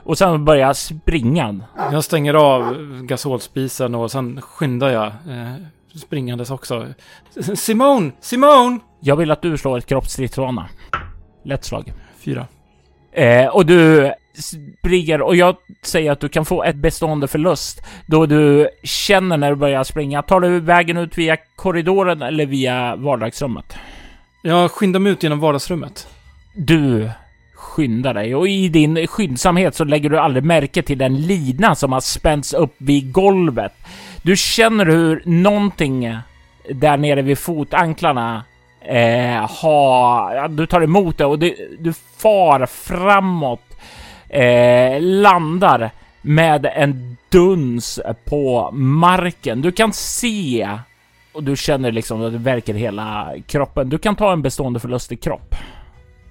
och 0.03 0.17
sen 0.17 0.45
börjar 0.45 0.73
springa. 0.73 1.59
Jag 1.91 2.03
stänger 2.03 2.33
av 2.33 2.75
gasolspisen 3.01 3.95
och 3.95 4.11
sen 4.11 4.41
skyndar 4.41 4.89
jag 4.89 5.05
eh, 5.07 5.53
springandes 5.95 6.51
också. 6.51 6.87
Simone! 7.55 8.11
Simone! 8.19 8.79
Jag 8.99 9.15
vill 9.15 9.31
att 9.31 9.41
du 9.41 9.57
slår 9.57 9.77
ett 9.77 9.85
kroppsstridsvana. 9.85 10.69
Lätt 11.43 11.63
slag. 11.65 11.93
Fyra. 12.19 12.47
Eh, 13.11 13.47
och 13.47 13.65
du 13.65 14.13
springer 14.41 15.21
och 15.21 15.35
jag 15.35 15.55
säger 15.81 16.11
att 16.11 16.19
du 16.19 16.29
kan 16.29 16.45
få 16.45 16.63
ett 16.63 16.75
bestående 16.75 17.27
förlust 17.27 17.81
då 18.05 18.25
du 18.25 18.69
känner 18.83 19.37
när 19.37 19.49
du 19.49 19.55
börjar 19.55 19.83
springa. 19.83 20.21
Tar 20.21 20.39
du 20.39 20.59
vägen 20.59 20.97
ut 20.97 21.17
via 21.17 21.37
korridoren 21.55 22.21
eller 22.21 22.45
via 22.45 22.95
vardagsrummet? 22.95 23.75
Jag 24.41 24.71
skyndar 24.71 24.99
mig 24.99 25.11
ut 25.11 25.23
genom 25.23 25.39
vardagsrummet. 25.39 26.07
Du 26.53 27.09
skyndar 27.55 28.13
dig 28.13 28.35
och 28.35 28.47
i 28.47 28.69
din 28.69 29.07
skyndsamhet 29.07 29.75
så 29.75 29.83
lägger 29.83 30.09
du 30.09 30.19
aldrig 30.19 30.43
märke 30.43 30.81
till 30.81 30.97
den 30.97 31.21
lina 31.21 31.75
som 31.75 31.91
har 31.91 31.99
spänts 31.99 32.53
upp 32.53 32.75
vid 32.77 33.11
golvet. 33.11 33.73
Du 34.21 34.37
känner 34.37 34.85
hur 34.85 35.21
någonting 35.25 36.17
där 36.69 36.97
nere 36.97 37.21
vid 37.21 37.39
fotanklarna 37.39 38.43
eh, 38.81 39.49
har... 39.61 40.35
Ja, 40.35 40.47
du 40.47 40.65
tar 40.65 40.81
emot 40.81 41.17
det 41.17 41.25
och 41.25 41.39
det, 41.39 41.55
du 41.79 41.93
far 42.17 42.65
framåt, 42.65 43.61
eh, 44.29 45.01
landar 45.01 45.91
med 46.21 46.65
en 46.75 47.17
duns 47.29 47.99
på 48.25 48.71
marken. 48.71 49.61
Du 49.61 49.71
kan 49.71 49.93
se 49.93 50.69
och 51.33 51.43
du 51.43 51.55
känner 51.55 51.91
liksom 51.91 52.21
att 52.21 52.31
det 52.31 52.37
verkar 52.37 52.73
i 52.73 52.79
hela 52.79 53.33
kroppen. 53.47 53.89
Du 53.89 53.97
kan 53.97 54.15
ta 54.15 54.33
en 54.33 54.41
bestående 54.41 54.79
förlust 54.79 55.11
i 55.11 55.15
kropp. 55.15 55.55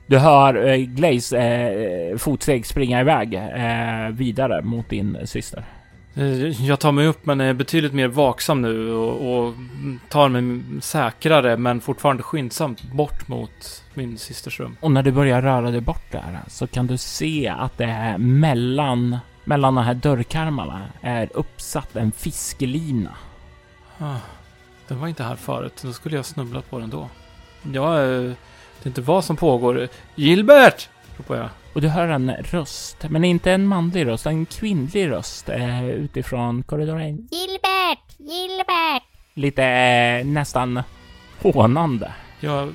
Du 0.06 0.18
hör 0.18 0.66
eh, 0.66 0.76
Glaze 0.76 1.38
eh, 1.38 2.16
fotsteg 2.16 2.66
springa 2.66 3.00
iväg 3.00 3.34
eh, 3.34 4.08
vidare 4.10 4.62
mot 4.62 4.90
din 4.90 5.18
syster. 5.24 5.64
Eh, 6.16 6.66
Jag 6.66 6.80
tar 6.80 6.92
mig 6.92 7.06
upp 7.06 7.26
men 7.26 7.40
är 7.40 7.52
betydligt 7.54 7.92
mer 7.92 8.08
vaksam 8.08 8.62
nu 8.62 8.92
och, 8.92 9.38
och 9.46 9.54
tar 10.08 10.28
mig 10.28 10.62
säkrare 10.82 11.56
men 11.56 11.80
fortfarande 11.80 12.22
skyndsamt 12.22 12.82
bort 12.82 13.28
mot 13.28 13.82
min 13.94 14.18
systers 14.18 14.60
rum. 14.60 14.76
Och 14.80 14.90
när 14.90 15.02
du 15.02 15.12
börjar 15.12 15.42
röra 15.42 15.70
dig 15.70 15.80
bort 15.80 16.12
där 16.12 16.40
så 16.48 16.66
kan 16.66 16.86
du 16.86 16.96
se 16.96 17.48
att 17.58 17.78
det 17.78 17.84
är 17.84 18.18
mellan, 18.18 19.18
mellan 19.44 19.74
de 19.74 19.84
här 19.84 19.94
dörrkarmarna 19.94 20.82
är 21.00 21.28
uppsatt 21.34 21.96
en 21.96 22.12
fiskelina. 22.12 23.14
Ah, 23.98 24.16
den 24.88 25.00
var 25.00 25.08
inte 25.08 25.22
här 25.24 25.36
förut, 25.36 25.80
då 25.82 25.92
skulle 25.92 26.16
jag 26.16 26.24
snubblat 26.24 26.70
på 26.70 26.78
den 26.78 26.90
då. 26.90 27.08
Ja, 27.72 28.02
eh, 28.02 28.08
det 28.82 28.82
är 28.82 28.88
inte 28.88 29.00
vad 29.02 29.24
som 29.24 29.36
pågår. 29.36 29.88
Gilbert! 30.14 30.88
Ropar 31.16 31.36
jag. 31.36 31.48
Och 31.72 31.80
du 31.80 31.88
hör 31.88 32.08
en 32.08 32.30
röst, 32.30 33.06
men 33.10 33.24
inte 33.24 33.52
en 33.52 33.66
manlig 33.66 34.06
röst, 34.06 34.26
en 34.26 34.46
kvinnlig 34.46 35.10
röst 35.10 35.48
eh, 35.48 35.88
utifrån 35.88 36.62
korridoren. 36.62 37.16
Gilbert! 37.16 38.18
Gilbert! 38.18 39.02
Lite 39.34 39.64
eh, 39.64 40.26
nästan 40.26 40.82
hånande. 41.42 42.12
Jag 42.40 42.74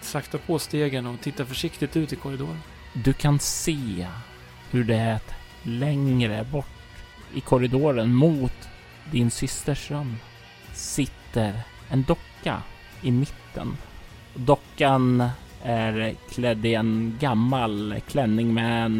saktar 0.00 0.38
på 0.38 0.58
stegen 0.58 1.06
och 1.06 1.20
tittar 1.20 1.44
försiktigt 1.44 1.96
ut 1.96 2.12
i 2.12 2.16
korridoren. 2.16 2.60
Du 2.92 3.12
kan 3.12 3.38
se 3.38 4.06
hur 4.70 4.84
det 4.84 5.20
längre 5.62 6.46
bort 6.52 6.66
i 7.34 7.40
korridoren 7.40 8.14
mot 8.14 8.68
din 9.10 9.30
systers 9.30 9.90
rum 9.90 10.16
sitter 10.72 11.52
en 11.88 12.02
docka 12.02 12.62
i 13.02 13.10
mitten. 13.10 13.76
Dockan 14.34 15.30
är 15.62 16.14
klädd 16.30 16.66
i 16.66 16.74
en 16.74 17.16
gammal 17.20 18.00
klänning 18.08 18.54
med 18.54 18.84
en, 18.84 18.96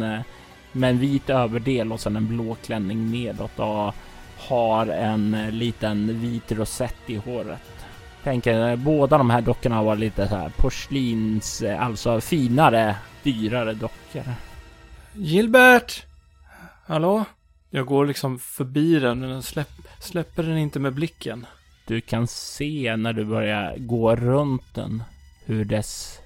med 0.71 0.89
en 0.89 0.99
vit 0.99 1.29
överdel 1.29 1.91
och 1.91 1.99
sen 1.99 2.15
en 2.15 2.27
blå 2.27 2.55
klänning 2.65 3.11
nedåt 3.11 3.59
och 3.59 3.95
har 4.37 4.87
en 4.87 5.49
liten 5.51 6.21
vit 6.21 6.51
rosett 6.51 7.09
i 7.09 7.15
håret. 7.15 7.85
Tänker 8.23 8.75
båda 8.75 9.17
de 9.17 9.29
här 9.29 9.41
dockorna 9.41 9.75
har 9.75 9.83
varit 9.83 9.99
lite 9.99 10.27
så 10.27 10.35
här 10.35 10.51
porslins, 10.57 11.63
alltså 11.79 12.21
finare, 12.21 12.95
dyrare 13.23 13.73
dockor. 13.73 14.23
Gilbert! 15.13 16.05
Hallå? 16.85 17.25
Jag 17.69 17.85
går 17.85 18.05
liksom 18.05 18.39
förbi 18.39 18.99
den 18.99 19.19
men 19.19 19.29
den 19.29 19.43
släpp, 19.43 19.71
släpper 19.99 20.43
den 20.43 20.57
inte 20.57 20.79
med 20.79 20.93
blicken. 20.93 21.45
Du 21.87 22.01
kan 22.01 22.27
se 22.27 22.95
när 22.97 23.13
du 23.13 23.25
börjar 23.25 23.75
gå 23.77 24.15
runt 24.15 24.73
den 24.73 25.03
hur 25.45 25.65
dess 25.65 26.19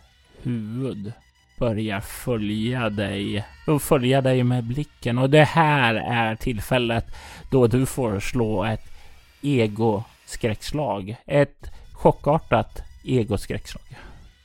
huvud 0.46 1.14
börjar 1.60 2.02
följa 2.02 2.90
dig 2.90 3.46
och 3.68 3.82
följa 3.82 4.22
dig 4.22 4.44
med 4.44 4.64
blicken. 4.64 5.18
Och 5.18 5.30
det 5.30 5.44
här 5.44 5.96
är 5.96 6.36
tillfället 6.36 7.06
då 7.52 7.68
du 7.68 7.86
får 7.86 8.20
slå 8.20 8.64
ett 8.64 8.92
ego-skräckslag. 9.42 11.16
Ett 11.26 11.72
chockartat 11.94 12.82
ego-skräckslag. 13.04 13.98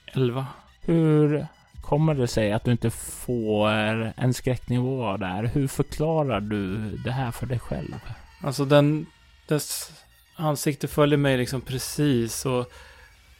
Elva. 0.07 0.47
Hur 0.81 1.47
kommer 1.81 2.15
det 2.15 2.29
sig 2.29 2.53
att 2.53 2.65
du 2.65 2.71
inte 2.71 2.91
får 2.91 3.69
en 4.17 4.35
skräcknivå 4.35 5.17
där? 5.17 5.43
Hur 5.43 5.69
förklarar 5.69 6.41
du 6.41 6.97
det 6.97 7.13
här 7.13 7.31
för 7.31 7.47
dig 7.47 7.59
själv? 7.59 7.95
Alltså 8.43 8.65
den, 8.65 9.07
dess 9.49 9.93
ansikte 10.37 10.89
följer 10.89 11.19
mig 11.19 11.37
liksom 11.37 11.61
precis 11.61 12.47
och 12.47 12.73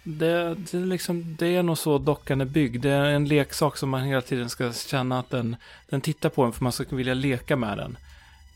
det, 0.03 0.55
det, 0.55 0.75
är 0.75 0.87
liksom, 0.87 1.37
det 1.39 1.57
är 1.57 1.63
nog 1.63 1.79
så 1.79 1.99
dockan 1.99 2.41
är 2.41 2.45
byggd. 2.45 2.83
Det 2.83 2.91
är 2.91 3.05
en 3.05 3.25
leksak 3.25 3.77
som 3.77 3.91
man 3.91 4.03
hela 4.03 4.21
tiden 4.21 4.51
ska 4.51 4.73
känna 4.73 5.19
att 5.19 5.31
den, 5.31 5.57
den 5.89 6.01
tittar 6.01 6.29
på 6.29 6.43
en 6.43 6.53
för 6.53 6.65
man 6.65 6.73
ska 6.73 6.97
vilja 6.97 7.15
leka 7.15 7.57
med 7.57 7.79
den. 7.79 7.97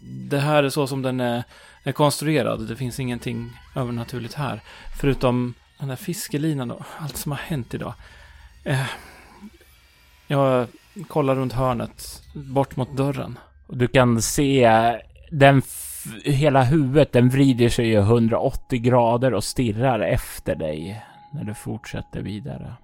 Det 0.01 0.39
här 0.39 0.65
är 0.65 0.71
så 0.71 0.87
som 0.87 1.03
den 1.03 1.21
är, 1.21 1.45
är 1.83 1.93
konstruerad. 1.93 2.69
Det 2.69 2.77
finns 2.77 3.01
ingenting 3.01 3.51
övernaturligt 3.77 4.35
här. 4.35 4.61
Förutom 5.01 5.55
den 5.79 5.89
där 5.89 5.97
fiskelinan 5.97 6.71
och 6.71 6.83
allt 6.99 7.17
som 7.17 7.33
har 7.33 7.39
hänt 7.39 7.75
idag. 7.75 7.95
Eh, 8.65 8.87
jag 10.27 10.67
kollar 11.09 11.35
runt 11.35 11.53
hörnet, 11.53 12.23
bort 12.35 12.77
mot 12.77 12.97
dörren. 12.97 13.39
Och 13.67 13.77
du 13.77 13.89
kan 13.89 14.23
se 14.23 14.71
den 15.31 15.63
hela 16.25 16.63
huvudet, 16.63 17.13
den 17.13 17.29
vrider 17.29 17.69
sig 17.69 17.95
180 17.95 18.81
grader 18.81 19.35
och 19.35 19.45
stirrar 19.45 20.01
efter 20.01 20.55
dig 20.55 21.05
när 21.35 21.45
du 21.45 21.55
fortsätter 21.55 22.23
vidare. 22.23 22.75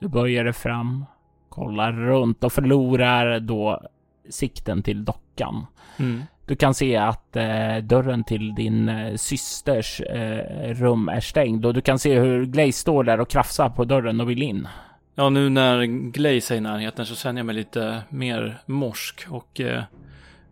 Du 0.00 0.08
böjer 0.08 0.44
dig 0.44 0.52
fram, 0.52 1.04
kollar 1.48 1.92
runt 1.92 2.44
och 2.44 2.52
förlorar 2.52 3.40
då 3.40 3.80
sikten 4.28 4.82
till 4.82 5.04
dockan. 5.04 5.66
Mm. 5.98 6.22
Du 6.46 6.56
kan 6.56 6.74
se 6.74 6.96
att 6.96 7.36
eh, 7.36 7.76
dörren 7.82 8.24
till 8.24 8.54
din 8.54 8.88
eh, 8.88 9.14
systers 9.14 10.00
eh, 10.00 10.74
rum 10.74 11.08
är 11.08 11.20
stängd 11.20 11.66
och 11.66 11.74
du 11.74 11.80
kan 11.80 11.98
se 11.98 12.20
hur 12.20 12.44
Glaze 12.44 12.72
står 12.72 13.04
där 13.04 13.20
och 13.20 13.28
krafsar 13.28 13.68
på 13.68 13.84
dörren 13.84 14.20
och 14.20 14.30
vill 14.30 14.42
in. 14.42 14.68
Ja, 15.14 15.28
nu 15.28 15.48
när 15.48 15.84
Glaze 16.10 16.54
är 16.54 16.58
i 16.58 16.60
närheten 16.60 17.06
så 17.06 17.14
känner 17.14 17.38
jag 17.38 17.46
mig 17.46 17.54
lite 17.54 18.02
mer 18.08 18.58
morsk 18.66 19.26
och 19.28 19.60
eh, 19.60 19.82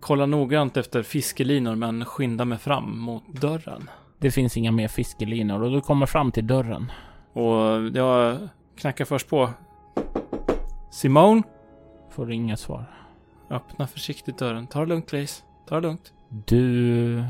kollar 0.00 0.26
noggrant 0.26 0.76
efter 0.76 1.02
fiskelinor 1.02 1.74
men 1.74 2.04
skyndar 2.04 2.44
mig 2.44 2.58
fram 2.58 2.98
mot 2.98 3.40
dörren. 3.40 3.90
Det 4.18 4.30
finns 4.30 4.56
inga 4.56 4.72
mer 4.72 4.88
fiskelinor 4.88 5.62
och 5.62 5.70
du 5.70 5.80
kommer 5.80 6.06
fram 6.06 6.32
till 6.32 6.46
dörren. 6.46 6.92
Och 7.34 7.88
jag 7.94 8.38
knackar 8.76 9.04
först 9.04 9.28
på. 9.30 9.50
Simone? 10.90 11.42
Får 12.10 12.32
inget 12.32 12.60
svar. 12.60 12.84
Öppna 13.50 13.86
försiktigt 13.86 14.38
dörren. 14.38 14.66
Ta 14.66 14.80
det 14.80 14.86
lugnt 14.86 15.10
Glaze. 15.10 15.42
Ta 15.68 15.74
det 15.74 15.80
lugnt. 15.80 16.12
Du 16.28 17.24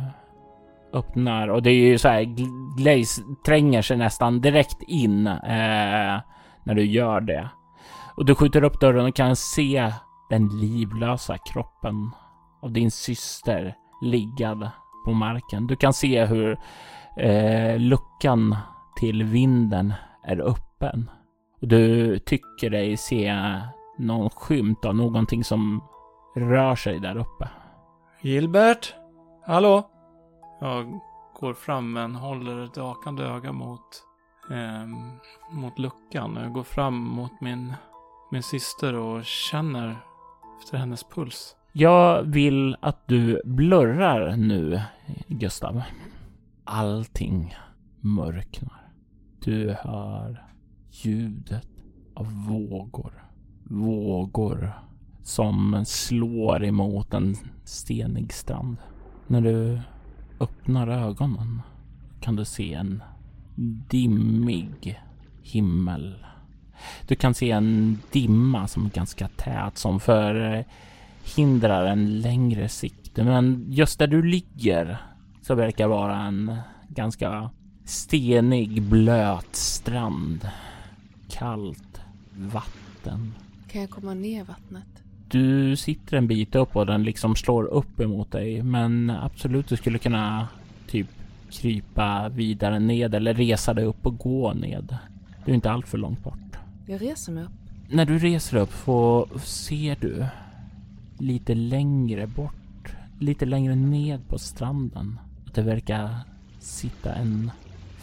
öppnar 0.93 1.49
och 1.49 1.63
det 1.63 1.71
är 1.71 1.75
ju 1.87 1.99
så 1.99 2.09
här 2.09 2.21
Gl- 2.23 2.77
Glaze 2.77 3.23
tränger 3.47 3.83
sig 3.83 3.97
nästan 3.97 4.41
direkt 4.41 4.83
in 4.83 5.27
eh, 5.27 6.21
när 6.65 6.75
du 6.75 6.85
gör 6.85 7.21
det. 7.21 7.49
Och 8.17 8.25
du 8.25 8.35
skjuter 8.35 8.65
upp 8.65 8.81
dörren 8.81 9.07
och 9.07 9.17
kan 9.17 9.37
se 9.37 9.93
den 10.31 10.49
livlösa 10.49 11.39
kroppen 11.39 12.11
av 12.63 12.73
din 12.73 12.91
syster 12.91 13.75
liggad 14.03 14.71
på 15.05 15.13
marken. 15.13 15.67
Du 15.67 15.77
kan 15.77 15.93
se 15.93 16.25
hur 16.25 16.59
eh, 17.17 17.79
luckan 17.79 18.57
till 18.97 19.25
vinden 19.25 19.93
är 20.23 20.41
öppen. 20.41 21.11
Och 21.61 21.69
du 21.69 22.19
tycker 22.19 22.71
dig 22.71 22.97
se 22.97 23.35
någon 23.99 24.31
skymt 24.31 24.85
av 24.85 24.95
någonting 24.95 25.45
som 25.45 25.85
rör 26.37 26.77
sig 26.77 27.01
där 27.01 27.17
uppe. 27.17 27.49
Gilbert? 28.21 28.95
Hallå? 29.47 29.91
Jag 30.61 31.01
går 31.41 31.55
fram 31.55 31.93
men 31.93 32.15
håller 32.15 32.65
ett 32.65 32.77
vakande 32.77 33.23
öga 33.23 33.53
mot, 33.53 34.03
ehm, 34.51 34.97
mot 35.51 35.79
luckan. 35.79 36.39
Jag 36.43 36.53
går 36.53 36.63
fram 36.63 36.95
mot 36.95 37.41
min, 37.41 37.75
min 38.31 38.43
syster 38.43 38.95
och 38.95 39.25
känner 39.25 39.97
efter 40.59 40.79
hennes 40.79 41.05
puls. 41.05 41.57
Jag 41.73 42.23
vill 42.23 42.77
att 42.81 43.09
du 43.09 43.43
blurrar 43.45 44.37
nu, 44.37 44.81
Gustav. 45.27 45.83
Allting 46.65 47.55
mörknar. 48.01 48.84
Du 49.45 49.77
hör 49.81 50.43
ljudet 50.91 51.69
av 52.15 52.47
vågor. 52.47 53.13
Vågor 53.65 54.73
som 55.23 55.85
slår 55.87 56.65
emot 56.65 57.15
en 57.15 57.37
stenig 57.65 58.33
strand. 58.33 58.77
När 59.27 59.41
du 59.41 59.81
öppnar 60.41 60.89
ögonen 60.89 61.63
kan 62.21 62.37
du 62.37 62.45
se 62.45 62.75
en 62.75 63.03
dimmig 63.89 65.01
himmel. 65.43 66.25
Du 67.09 67.15
kan 67.15 67.35
se 67.35 67.51
en 67.51 67.99
dimma 68.13 68.69
som 68.69 68.87
är 68.87 68.91
ganska 68.91 69.29
tät 69.29 69.79
som 69.79 70.01
förhindrar 70.01 71.87
en 71.87 72.21
längre 72.21 72.69
sikt. 72.69 73.17
Men 73.17 73.65
just 73.69 73.99
där 73.99 74.07
du 74.07 74.23
ligger 74.23 74.99
så 75.43 75.55
verkar 75.55 75.89
vara 75.89 76.23
en 76.23 76.57
ganska 76.89 77.51
stenig, 77.85 78.83
blöt 78.83 79.57
strand. 79.57 80.49
Kallt 81.29 82.01
vatten. 82.37 83.35
Kan 83.69 83.81
jag 83.81 83.91
komma 83.91 84.15
ner 84.15 84.45
vattnet? 84.45 84.85
Du 85.29 85.77
sitter 85.77 86.17
en 86.17 86.27
bit 86.27 86.55
upp 86.55 86.77
och 86.77 86.87
den 86.87 87.03
liksom 87.03 87.37
slår 87.37 87.65
upp 87.65 88.01
emot 88.01 88.31
dig. 88.31 88.63
Men 88.63 89.11
absolut, 89.11 89.69
du 89.69 89.77
skulle 89.77 89.99
kunna 89.99 90.49
typ 90.87 91.09
krypa 91.51 92.29
vidare 92.29 92.79
ned 92.79 93.15
eller 93.15 93.35
resa 93.35 93.75
dig 93.75 93.85
upp 93.85 94.07
och 94.07 94.19
gå 94.19 94.53
ned. 94.53 94.97
Du 95.45 95.51
är 95.51 95.55
inte 95.55 95.71
allt 95.71 95.89
för 95.89 95.99
långt 95.99 96.25
bort. 96.25 96.57
Jag 96.87 97.03
reser 97.03 97.33
mig 97.33 97.45
upp. 97.45 97.51
När 97.89 98.05
du 98.05 98.19
reser 98.19 98.57
upp 98.57 98.73
så 98.85 99.29
ser 99.39 99.97
du 100.01 100.27
lite 101.19 101.55
längre 101.55 102.27
bort, 102.27 102.97
lite 103.19 103.47
längre 103.47 103.75
ned 103.75 104.29
på 104.29 104.39
stranden, 104.39 105.19
att 105.47 105.55
det 105.55 105.63
verkar 105.63 106.19
sitta 106.59 107.15
en 107.15 107.51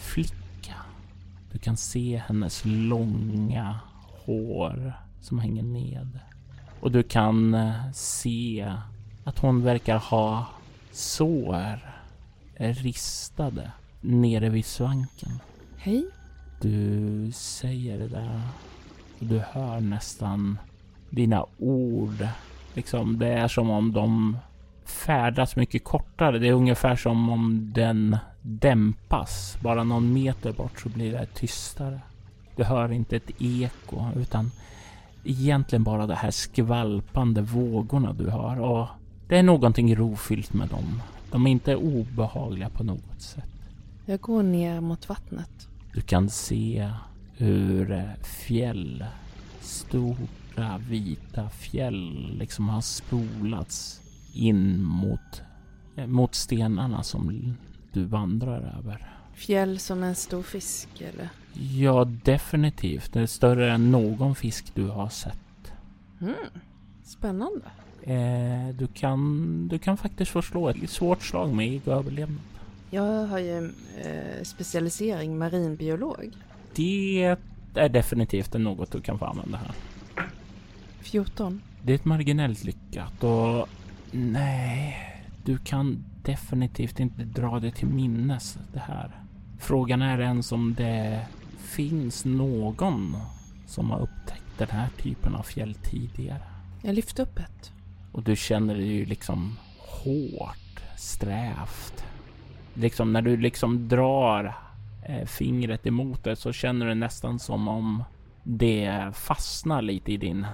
flicka. 0.02 0.74
Du 1.52 1.58
kan 1.58 1.76
se 1.76 2.22
hennes 2.26 2.62
långa 2.64 3.78
hår 4.24 4.92
som 5.20 5.38
hänger 5.38 5.62
ned. 5.62 6.18
Och 6.80 6.92
du 6.92 7.02
kan 7.02 7.54
eh, 7.54 7.92
se 7.92 8.72
att 9.24 9.38
hon 9.38 9.62
verkar 9.62 9.98
ha 9.98 10.46
sår 10.92 11.92
ristade 12.56 13.70
nere 14.00 14.48
vid 14.48 14.64
svanken. 14.64 15.40
Hej. 15.76 16.04
Du 16.60 17.30
säger 17.34 17.98
det 17.98 18.08
där 18.08 18.40
och 19.18 19.26
du 19.26 19.38
hör 19.38 19.80
nästan 19.80 20.58
dina 21.10 21.46
ord. 21.58 22.26
Liksom, 22.74 23.18
det 23.18 23.28
är 23.28 23.48
som 23.48 23.70
om 23.70 23.92
de 23.92 24.38
färdas 24.84 25.56
mycket 25.56 25.84
kortare. 25.84 26.38
Det 26.38 26.48
är 26.48 26.52
ungefär 26.52 26.96
som 26.96 27.30
om 27.30 27.72
den 27.74 28.16
dämpas. 28.42 29.58
Bara 29.60 29.84
någon 29.84 30.12
meter 30.12 30.52
bort 30.52 30.80
så 30.80 30.88
blir 30.88 31.12
det 31.12 31.26
tystare. 31.26 32.00
Du 32.56 32.64
hör 32.64 32.92
inte 32.92 33.16
ett 33.16 33.30
eko 33.38 34.06
utan 34.16 34.50
egentligen 35.24 35.84
bara 35.84 36.06
de 36.06 36.14
här 36.14 36.30
skvalpande 36.30 37.42
vågorna 37.42 38.12
du 38.12 38.30
hör. 38.30 38.60
Och 38.60 38.88
det 39.28 39.38
är 39.38 39.42
någonting 39.42 39.96
rofyllt 39.96 40.54
med 40.54 40.68
dem. 40.68 41.02
De 41.30 41.46
är 41.46 41.50
inte 41.50 41.76
obehagliga 41.76 42.68
på 42.68 42.84
något 42.84 43.20
sätt. 43.20 43.44
Jag 44.06 44.20
går 44.20 44.42
ner 44.42 44.80
mot 44.80 45.08
vattnet. 45.08 45.68
Du 45.94 46.00
kan 46.00 46.30
se 46.30 46.90
hur 47.36 48.14
fjäll, 48.22 49.04
stora 49.60 50.78
vita 50.88 51.48
fjäll 51.48 52.30
liksom 52.38 52.68
har 52.68 52.80
spolats 52.80 54.00
in 54.34 54.82
mot, 54.82 55.42
mot 56.06 56.34
stenarna 56.34 57.02
som 57.02 57.54
du 57.92 58.04
vandrar 58.04 58.74
över. 58.78 59.06
Fjäll 59.34 59.78
som 59.78 60.02
en 60.02 60.14
stor 60.14 60.42
fisk 60.42 60.88
eller? 61.00 61.28
Ja, 61.52 62.04
definitivt. 62.04 63.12
Det 63.12 63.20
är 63.20 63.26
större 63.26 63.72
än 63.72 63.90
någon 63.90 64.34
fisk 64.34 64.74
du 64.74 64.86
har 64.86 65.08
sett. 65.08 65.72
Mm. 66.20 66.34
Spännande. 67.04 67.64
Eh, 68.02 68.74
du, 68.74 68.86
kan, 68.86 69.68
du 69.68 69.78
kan 69.78 69.96
faktiskt 69.96 70.30
få 70.30 70.42
slå 70.42 70.68
ett 70.68 70.90
svårt 70.90 71.22
slag 71.22 71.54
med 71.54 71.88
överlevnad. 71.88 72.40
Jag 72.90 73.26
har 73.26 73.38
ju 73.38 73.72
eh, 73.98 74.42
specialisering 74.42 75.38
marinbiolog. 75.38 76.30
Det 76.74 77.36
är 77.74 77.88
definitivt 77.88 78.54
något 78.54 78.92
du 78.92 79.00
kan 79.00 79.18
få 79.18 79.24
använda 79.24 79.58
här. 79.58 79.74
14. 81.00 81.62
Det 81.82 81.92
är 81.92 81.94
ett 81.94 82.04
marginellt 82.04 82.64
lyckat 82.64 83.24
och 83.24 83.68
nej, 84.10 85.11
du 85.44 85.58
kan 85.58 86.04
definitivt 86.22 87.00
inte 87.00 87.24
dra 87.24 87.60
det 87.60 87.70
till 87.70 87.88
minnes 87.88 88.58
det 88.72 88.78
här. 88.78 89.10
Frågan 89.58 90.02
är 90.02 90.20
ens 90.20 90.52
om 90.52 90.74
det 90.74 91.26
finns 91.58 92.24
någon 92.24 93.16
som 93.66 93.90
har 93.90 94.00
upptäckt 94.00 94.58
den 94.58 94.68
här 94.68 94.88
typen 94.88 95.34
av 95.34 95.42
fjäll 95.42 95.74
tidigare. 95.74 96.42
Jag 96.82 96.94
lyfte 96.94 97.22
upp 97.22 97.38
ett. 97.38 97.72
Och 98.12 98.22
du 98.22 98.36
känner 98.36 98.74
det 98.74 98.84
ju 98.84 99.04
liksom 99.04 99.56
hårt, 99.78 100.80
strävt. 100.96 102.04
Liksom 102.74 103.12
när 103.12 103.22
du 103.22 103.36
liksom 103.36 103.88
drar 103.88 104.54
eh, 105.06 105.26
fingret 105.26 105.86
emot 105.86 106.24
det 106.24 106.36
så 106.36 106.52
känner 106.52 106.86
du 106.86 106.94
nästan 106.94 107.38
som 107.38 107.68
om 107.68 108.04
det 108.42 109.10
fastnar 109.14 109.82
lite 109.82 110.12
i 110.12 110.16
din 110.16 110.46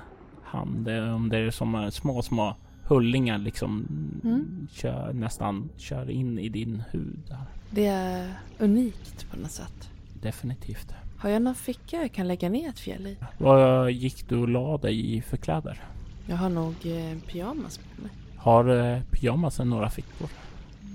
hand. 0.44 0.88
Om 0.88 1.29
det 1.29 1.38
är 1.38 1.51
som 1.51 1.90
små, 1.90 2.22
små 2.22 2.57
hullingar 2.88 3.38
liksom 3.38 3.87
Mm. 4.24 4.68
kör, 4.72 5.12
nästan 5.12 5.68
kör 5.77 6.11
in 6.11 6.38
i 6.38 6.48
din 6.48 6.83
hud. 6.90 7.18
Där. 7.29 7.44
Det 7.70 7.87
är 7.87 8.35
unikt 8.59 9.31
på 9.31 9.37
något 9.37 9.51
sätt. 9.51 9.90
Definitivt. 10.22 10.92
Har 11.18 11.31
jag 11.31 11.42
någon 11.42 11.55
ficka 11.55 11.96
jag 11.96 12.12
kan 12.12 12.29
lägga 12.29 12.48
ner 12.48 12.68
ett 12.68 12.79
fjäll 12.79 13.07
i? 13.07 13.16
Vad 13.38 13.90
gick 13.92 14.29
du 14.29 14.37
och 14.37 14.48
la 14.48 14.79
dig 14.79 15.16
i 15.16 15.22
för 15.22 15.37
kläder? 15.37 15.81
Jag 16.27 16.37
har 16.37 16.48
nog 16.48 16.74
eh, 16.87 17.18
pyjamas 17.27 17.79
på 17.79 18.03
mig. 18.03 18.11
Har 18.37 18.68
eh, 18.94 19.03
pyjamasen 19.11 19.70
några 19.70 19.90
fickor? 19.90 20.29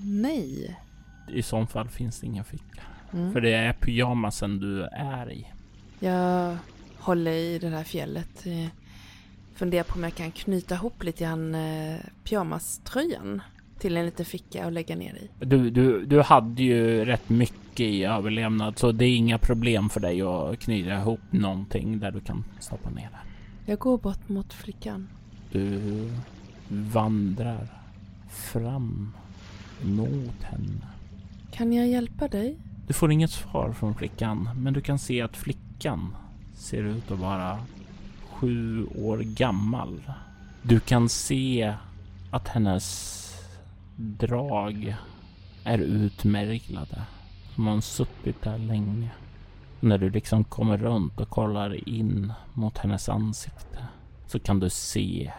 Nej. 0.03 0.79
I 1.33 1.41
så 1.41 1.65
fall 1.65 1.87
finns 1.89 2.19
det 2.19 2.27
ingen 2.27 2.43
ficka. 2.43 2.81
Mm. 3.13 3.33
För 3.33 3.41
det 3.41 3.53
är 3.53 3.73
pyjamasen 3.73 4.59
du 4.59 4.83
är 4.83 5.31
i. 5.31 5.45
Jag 5.99 6.57
håller 6.97 7.31
i 7.31 7.59
det 7.59 7.69
här 7.69 7.83
fjället. 7.83 8.45
Funderar 9.63 9.83
på 9.83 9.95
om 9.95 10.03
jag 10.03 10.15
kan 10.15 10.31
knyta 10.31 10.75
ihop 10.75 11.03
lite 11.03 11.23
grann 11.23 11.55
eh, 11.55 11.95
pyjamaströjan 12.23 13.41
till 13.79 13.97
en 13.97 14.05
liten 14.05 14.25
ficka 14.25 14.65
och 14.65 14.71
lägga 14.71 14.95
ner 14.95 15.15
i. 15.15 15.45
Du, 15.45 15.69
du, 15.69 16.05
du 16.05 16.21
hade 16.21 16.63
ju 16.63 17.05
rätt 17.05 17.29
mycket 17.29 17.79
i 17.79 18.03
överlevnad 18.03 18.79
så 18.79 18.91
det 18.91 19.05
är 19.05 19.15
inga 19.15 19.37
problem 19.37 19.89
för 19.89 19.99
dig 19.99 20.21
att 20.21 20.59
knyta 20.59 20.93
ihop 20.93 21.19
någonting 21.29 21.99
där 21.99 22.11
du 22.11 22.19
kan 22.19 22.43
stoppa 22.59 22.89
ner 22.89 23.09
det. 23.11 23.71
Jag 23.71 23.79
går 23.79 23.97
bort 23.97 24.29
mot 24.29 24.53
flickan. 24.53 25.07
Du 25.51 25.79
vandrar 26.67 27.67
fram 28.29 29.13
mot 29.81 30.43
henne. 30.43 30.87
Kan 31.51 31.73
jag 31.73 31.87
hjälpa 31.87 32.27
dig? 32.27 32.57
Du 32.87 32.93
får 32.93 33.11
inget 33.11 33.31
svar 33.31 33.73
från 33.73 33.95
flickan, 33.95 34.49
men 34.57 34.73
du 34.73 34.81
kan 34.81 34.99
se 34.99 35.21
att 35.21 35.37
flickan 35.37 36.15
ser 36.55 36.83
ut 36.83 37.11
att 37.11 37.19
vara 37.19 37.59
sju 38.43 38.85
år 38.85 39.17
gammal. 39.17 40.01
Du 40.61 40.79
kan 40.79 41.09
se 41.09 41.73
att 42.31 42.47
hennes 42.47 43.19
drag 43.95 44.95
är 45.63 45.77
utmärglade. 45.77 47.01
Som 47.55 47.67
hon 47.67 47.81
suttit 47.81 48.41
där 48.41 48.57
länge. 48.57 49.09
När 49.79 49.97
du 49.97 50.09
liksom 50.09 50.43
kommer 50.43 50.77
runt 50.77 51.19
och 51.19 51.29
kollar 51.29 51.89
in 51.89 52.33
mot 52.53 52.77
hennes 52.77 53.09
ansikte 53.09 53.87
så 54.27 54.39
kan 54.39 54.59
du 54.59 54.69
se 54.69 55.31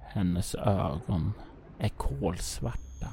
hennes 0.00 0.54
ögon 0.54 1.32
är 1.78 1.88
kolsvarta. 1.88 3.08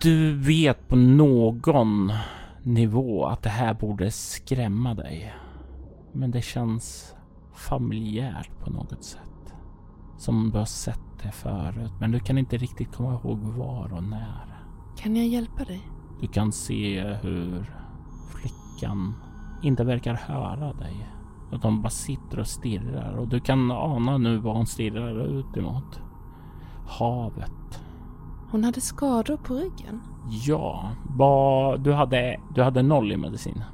Du 0.00 0.34
vet 0.34 0.88
på 0.88 0.96
någon 0.96 2.12
nivå 2.62 3.26
att 3.26 3.42
det 3.42 3.50
här 3.50 3.74
borde 3.74 4.10
skrämma 4.10 4.94
dig. 4.94 5.34
Men 6.12 6.30
det 6.30 6.42
känns 6.42 7.14
familjärt 7.54 8.60
på 8.64 8.70
något 8.70 9.04
sätt. 9.04 9.54
Som 10.16 10.50
du 10.50 10.58
har 10.58 10.64
sett 10.64 11.00
det 11.22 11.32
förut, 11.32 11.92
men 12.00 12.10
du 12.10 12.20
kan 12.20 12.38
inte 12.38 12.56
riktigt 12.56 12.92
komma 12.92 13.14
ihåg 13.14 13.38
var 13.38 13.92
och 13.92 14.04
när. 14.04 14.64
Kan 14.96 15.16
jag 15.16 15.26
hjälpa 15.26 15.64
dig? 15.64 15.88
Du 16.20 16.26
kan 16.26 16.52
se 16.52 17.02
hur 17.22 17.74
flickan 18.30 19.14
inte 19.62 19.84
verkar 19.84 20.14
höra 20.14 20.72
dig. 20.72 21.08
Att 21.52 21.62
de 21.62 21.82
bara 21.82 21.90
sitter 21.90 22.38
och 22.38 22.46
stirrar 22.46 23.12
och 23.12 23.28
du 23.28 23.40
kan 23.40 23.70
ana 23.70 24.18
nu 24.18 24.38
vad 24.38 24.56
hon 24.56 24.66
stirrar 24.66 25.26
ut 25.26 25.56
emot. 25.56 26.00
Havet. 26.86 27.82
Hon 28.50 28.64
hade 28.64 28.80
skador 28.80 29.36
på 29.36 29.54
ryggen. 29.54 30.00
Ja, 30.46 30.90
vad, 31.16 31.80
du, 31.80 31.92
hade, 31.92 32.40
du 32.54 32.62
hade 32.62 32.82
noll 32.82 33.12
i 33.12 33.16
medicin. 33.16 33.64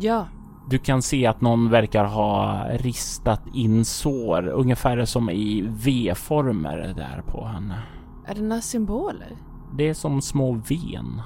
Ja, 0.00 0.26
Du 0.70 0.78
kan 0.78 1.02
se 1.02 1.26
att 1.26 1.40
någon 1.40 1.70
verkar 1.70 2.04
ha 2.04 2.64
ristat 2.70 3.42
in 3.54 3.84
sår, 3.84 4.48
ungefär 4.48 5.04
som 5.04 5.30
i 5.30 5.64
V-former 5.68 6.94
där 6.96 7.22
på 7.26 7.44
henne. 7.44 7.82
är 8.26 8.34
det 8.34 8.42
några 8.42 8.60
symboler? 8.60 9.36
Det 9.76 9.88
är 9.88 9.94
som 9.94 10.22
små 10.22 10.52
ven. 10.52 11.22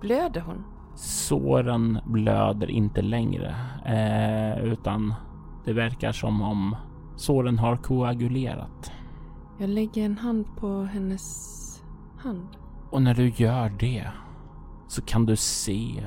Blöder 0.00 0.40
hon? 0.40 0.64
Såren 0.94 1.98
blöder 2.04 2.70
inte 2.70 3.02
längre, 3.02 3.54
eh, 3.86 4.64
utan 4.64 5.14
det 5.64 5.72
verkar 5.72 6.12
som 6.12 6.42
om 6.42 6.76
såren 7.16 7.58
har 7.58 7.76
koagulerat. 7.76 8.92
Jag 9.58 9.70
lägger 9.70 10.04
en 10.04 10.18
hand 10.18 10.46
på 10.56 10.82
hennes 10.82 11.82
hand. 12.18 12.48
Och 12.90 13.02
när 13.02 13.14
du 13.14 13.28
gör 13.28 13.72
det 13.78 14.06
så 14.88 15.02
kan 15.02 15.26
du 15.26 15.36
se 15.36 16.06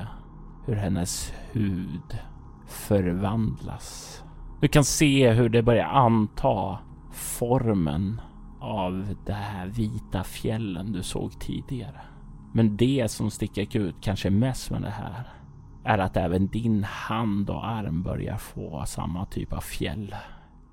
hur 0.66 0.74
hennes 0.76 1.32
hud 1.52 2.18
förvandlas. 2.66 4.22
Du 4.60 4.68
kan 4.68 4.84
se 4.84 5.30
hur 5.30 5.48
det 5.48 5.62
börjar 5.62 5.86
anta 5.86 6.78
formen 7.12 8.20
av 8.60 9.14
de 9.26 9.32
här 9.32 9.66
vita 9.66 10.24
fjällen 10.24 10.92
du 10.92 11.02
såg 11.02 11.40
tidigare. 11.40 12.00
Men 12.52 12.76
det 12.76 13.10
som 13.10 13.30
sticker 13.30 13.80
ut 13.80 13.96
kanske 14.00 14.30
mest 14.30 14.70
med 14.70 14.82
det 14.82 14.90
här 14.90 15.28
är 15.84 15.98
att 15.98 16.16
även 16.16 16.46
din 16.46 16.84
hand 16.84 17.50
och 17.50 17.66
arm 17.66 18.02
börjar 18.02 18.36
få 18.36 18.84
samma 18.86 19.26
typ 19.26 19.52
av 19.52 19.60
fjäll. 19.60 20.14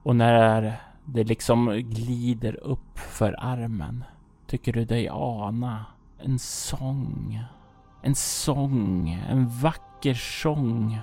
Och 0.04 0.16
när 0.16 0.76
det 1.06 1.24
liksom 1.24 1.66
glider 1.84 2.56
upp 2.56 3.00
för 3.00 3.36
armen 3.40 4.04
tycker 4.48 4.74
du 4.74 4.86
dig 4.86 5.10
ana 5.12 5.86
en 6.20 6.40
sång. 6.40 7.44
En 8.02 8.16
sång, 8.16 9.10
en 9.30 9.48
vacker 9.48 10.14
sång 10.14 11.00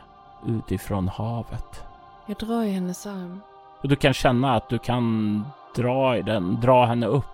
utifrån 0.46 1.08
havet. 1.08 1.84
Jag 2.26 2.36
drar 2.36 2.62
i 2.62 2.70
hennes 2.70 3.06
arm. 3.06 3.40
Och 3.82 3.88
du 3.88 3.96
kan 3.96 4.12
känna 4.12 4.54
att 4.54 4.68
du 4.68 4.78
kan 4.78 5.44
dra 5.76 6.16
i 6.16 6.22
den, 6.22 6.60
dra 6.60 6.84
henne 6.84 7.06
upp. 7.06 7.24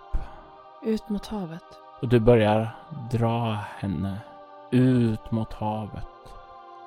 Ut 0.82 1.08
mot 1.08 1.26
havet. 1.26 1.64
Och 2.00 2.08
du 2.08 2.20
börjar 2.20 2.68
dra 3.10 3.58
henne 3.78 4.18
ut 4.70 5.30
mot 5.30 5.52
havet. 5.52 6.08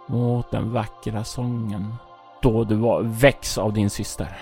Mot 0.08 0.52
den 0.52 0.72
vackra 0.72 1.24
sången. 1.24 1.96
Då 2.42 2.64
du 2.64 2.76
var, 2.76 3.02
väcks 3.02 3.58
av 3.58 3.74
din 3.74 3.90
syster. 3.90 4.38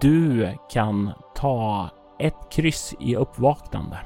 Du 0.00 0.52
kan 0.70 1.10
ta 1.34 1.88
ett 2.18 2.50
kryss 2.50 2.94
i 2.98 3.16
uppvaknande. 3.16 3.98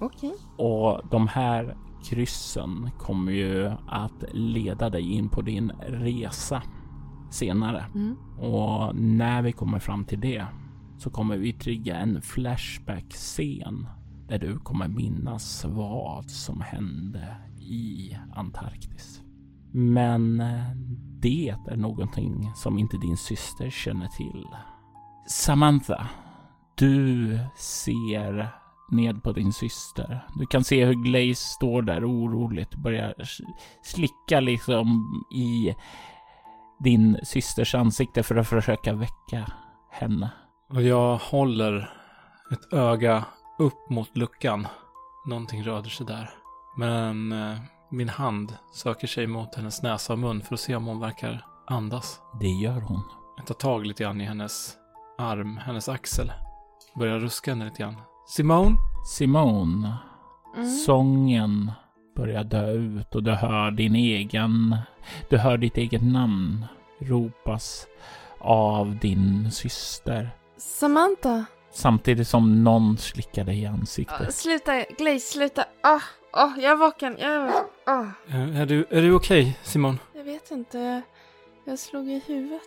Okej. 0.00 0.34
Och 0.56 1.00
de 1.10 1.28
här 1.28 1.76
kryssen 2.04 2.90
kommer 2.98 3.32
ju 3.32 3.72
att 3.88 4.24
leda 4.32 4.90
dig 4.90 5.12
in 5.12 5.28
på 5.28 5.42
din 5.42 5.72
resa 5.80 6.62
senare. 7.30 7.84
Mm. 7.94 8.16
Och 8.38 8.96
när 8.96 9.42
vi 9.42 9.52
kommer 9.52 9.78
fram 9.78 10.04
till 10.04 10.20
det 10.20 10.46
så 10.98 11.10
kommer 11.10 11.36
vi 11.36 11.52
trigga 11.52 11.96
en 11.96 12.22
Flashback-scen 12.22 13.86
där 14.28 14.38
du 14.38 14.58
kommer 14.58 14.88
minnas 14.88 15.64
vad 15.68 16.30
som 16.30 16.60
hände 16.60 17.36
i 17.58 18.16
Antarktis. 18.34 19.22
Men 19.72 20.40
eh, 20.40 20.70
det 21.20 21.48
är 21.68 21.76
någonting 21.76 22.52
som 22.54 22.78
inte 22.78 22.96
din 22.96 23.16
syster 23.16 23.70
känner 23.70 24.08
till. 24.08 24.46
Samantha, 25.26 26.08
du 26.74 27.38
ser 27.56 28.59
ned 28.90 29.22
på 29.22 29.32
din 29.32 29.52
syster. 29.52 30.26
Du 30.34 30.46
kan 30.46 30.64
se 30.64 30.84
hur 30.84 30.94
Glaze 30.94 31.34
står 31.34 31.82
där 31.82 32.04
oroligt, 32.04 32.74
börjar 32.74 33.14
slicka 33.82 34.40
liksom 34.40 35.14
i 35.34 35.74
din 36.78 37.18
systers 37.22 37.74
ansikte 37.74 38.22
för 38.22 38.36
att 38.36 38.48
försöka 38.48 38.92
väcka 38.92 39.52
henne. 39.90 40.30
Och 40.68 40.82
jag 40.82 41.16
håller 41.16 41.90
ett 42.52 42.72
öga 42.72 43.24
upp 43.58 43.90
mot 43.90 44.16
luckan. 44.16 44.66
Någonting 45.26 45.62
rörde 45.62 45.90
sig 45.90 46.06
där. 46.06 46.30
Men 46.76 47.32
eh, 47.32 47.58
min 47.90 48.08
hand 48.08 48.56
söker 48.72 49.06
sig 49.06 49.26
mot 49.26 49.54
hennes 49.54 49.82
näsa 49.82 50.12
och 50.12 50.18
mun 50.18 50.42
för 50.42 50.54
att 50.54 50.60
se 50.60 50.76
om 50.76 50.86
hon 50.86 51.00
verkar 51.00 51.44
andas. 51.66 52.20
Det 52.40 52.48
gör 52.48 52.80
hon. 52.80 53.02
Jag 53.36 53.46
tar 53.46 53.54
tag 53.54 53.86
lite 53.86 54.02
grann 54.02 54.20
i 54.20 54.24
hennes 54.24 54.76
arm, 55.18 55.56
hennes 55.56 55.88
axel. 55.88 56.32
Börjar 56.98 57.18
ruska 57.18 57.50
henne 57.50 57.64
lite 57.64 57.82
grann. 57.82 57.96
Simone? 58.36 58.76
Simone, 59.06 59.94
Mm. 60.56 60.70
sången 60.70 61.72
börjar 62.16 62.44
dö 62.44 62.70
ut 62.72 63.14
och 63.14 63.22
du 63.22 63.30
hör 63.30 63.70
din 63.70 63.94
egen, 63.94 64.76
du 65.28 65.38
hör 65.38 65.56
ditt 65.58 65.76
eget 65.76 66.02
namn 66.02 66.66
ropas 66.98 67.86
av 68.38 68.96
din 68.98 69.50
syster. 69.50 70.30
Samantha! 70.56 71.44
Samtidigt 71.72 72.28
som 72.28 72.64
någon 72.64 72.98
slickar 72.98 73.44
dig 73.44 73.62
i 73.62 73.66
ansiktet. 73.66 74.34
sluta, 74.34 74.84
Glaze, 74.98 75.20
sluta. 75.32 75.64
Ah, 75.82 76.00
ah, 76.32 76.50
jag 76.56 76.72
är 76.72 76.76
vaken. 76.76 77.16
Jag 77.20 77.30
är 77.30 77.40
vaken. 77.40 78.12
Eh, 78.28 78.60
Är 78.60 78.66
du, 78.66 78.86
är 78.90 79.02
du 79.02 79.12
okej, 79.14 79.58
Simone? 79.62 79.98
Jag 80.14 80.24
vet 80.24 80.50
inte. 80.50 81.02
Jag 81.66 81.78
slog 81.78 82.08
i 82.10 82.22
huvudet. 82.26 82.60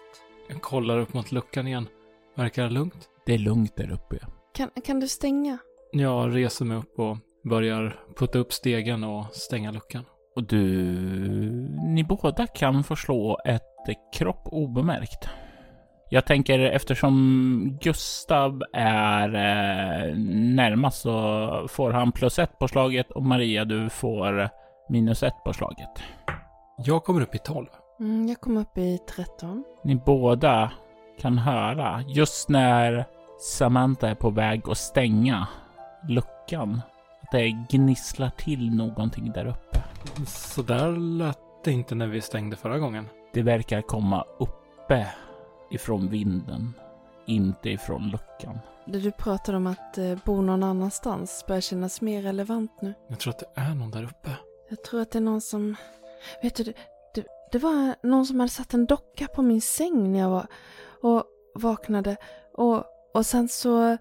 Jag 0.47 0.61
kollar 0.61 0.99
upp 0.99 1.13
mot 1.13 1.31
luckan 1.31 1.67
igen. 1.67 1.87
Verkar 2.35 2.69
lugnt. 2.69 3.09
Det 3.25 3.33
är 3.33 3.37
lugnt 3.37 3.75
där 3.75 3.91
uppe. 3.91 4.17
Kan, 4.55 4.69
kan 4.85 4.99
du 4.99 5.07
stänga? 5.07 5.57
Jag 5.91 6.35
reser 6.35 6.65
mig 6.65 6.77
upp 6.77 6.99
och 6.99 7.17
börjar 7.49 7.99
putta 8.15 8.39
upp 8.39 8.53
stegen 8.53 9.03
och 9.03 9.25
stänga 9.31 9.71
luckan. 9.71 10.05
Och 10.35 10.43
du, 10.43 10.65
ni 11.85 12.03
båda 12.03 12.47
kan 12.47 12.83
få 12.83 12.95
slå 12.95 13.39
ett 13.45 13.63
kropp 14.17 14.43
obemärkt. 14.45 15.29
Jag 16.09 16.25
tänker 16.25 16.59
eftersom 16.59 17.77
Gustav 17.81 18.61
är 18.73 19.27
eh, 19.27 20.15
närmast 20.55 21.01
så 21.01 21.67
får 21.69 21.91
han 21.91 22.11
plus 22.11 22.39
ett 22.39 22.59
på 22.59 22.67
slaget 22.67 23.11
och 23.11 23.23
Maria 23.23 23.65
du 23.65 23.89
får 23.89 24.49
minus 24.89 25.23
ett 25.23 25.43
på 25.45 25.53
slaget. 25.53 25.89
Jag 26.77 27.03
kommer 27.03 27.21
upp 27.21 27.35
i 27.35 27.39
12. 27.39 27.67
Mm, 27.99 28.27
jag 28.27 28.41
kom 28.41 28.57
upp 28.57 28.77
i 28.77 28.97
13. 29.15 29.63
Ni 29.83 29.95
båda 29.95 30.71
kan 31.19 31.37
höra 31.37 32.03
just 32.07 32.49
när 32.49 33.05
Samantha 33.43 34.09
är 34.09 34.15
på 34.15 34.29
väg 34.29 34.61
att 34.69 34.77
stänga 34.77 35.47
luckan. 36.09 36.81
Att 37.21 37.31
det 37.31 37.49
gnisslar 37.49 38.29
till 38.29 38.75
någonting 38.75 39.31
där 39.31 39.45
uppe. 39.45 39.83
Så 40.27 40.61
där 40.61 40.91
lät 40.91 41.39
det 41.63 41.71
inte 41.71 41.95
när 41.95 42.07
vi 42.07 42.21
stängde 42.21 42.55
förra 42.55 42.79
gången. 42.79 43.09
Det 43.33 43.41
verkar 43.41 43.81
komma 43.81 44.25
uppe 44.39 45.07
ifrån 45.71 46.09
vinden, 46.09 46.73
inte 47.25 47.69
ifrån 47.69 48.09
luckan. 48.09 48.59
Det 48.85 48.99
du 48.99 49.11
pratade 49.11 49.57
om 49.57 49.67
att 49.67 49.97
eh, 49.97 50.17
bo 50.25 50.41
någon 50.41 50.63
annanstans 50.63 51.45
börjar 51.47 51.61
kännas 51.61 52.01
mer 52.01 52.21
relevant 52.21 52.71
nu. 52.81 52.93
Jag 53.07 53.19
tror 53.19 53.31
att 53.31 53.39
det 53.39 53.61
är 53.61 53.75
någon 53.75 53.91
där 53.91 54.03
uppe. 54.03 54.29
Jag 54.69 54.83
tror 54.83 55.01
att 55.01 55.11
det 55.11 55.19
är 55.19 55.21
någon 55.21 55.41
som... 55.41 55.75
Vet 56.41 56.55
du, 56.55 56.63
det, 56.63 56.73
det, 57.13 57.25
det 57.51 57.59
var 57.59 57.95
någon 58.07 58.25
som 58.25 58.39
hade 58.39 58.51
satt 58.51 58.73
en 58.73 58.85
docka 58.85 59.27
på 59.27 59.41
min 59.41 59.61
säng 59.61 60.11
när 60.11 60.19
jag 60.19 60.29
var 60.29 60.47
och 61.01 61.23
vaknade. 61.55 62.17
Och, 62.53 62.83
och 63.13 63.25
sen 63.25 63.47
så 63.49 63.97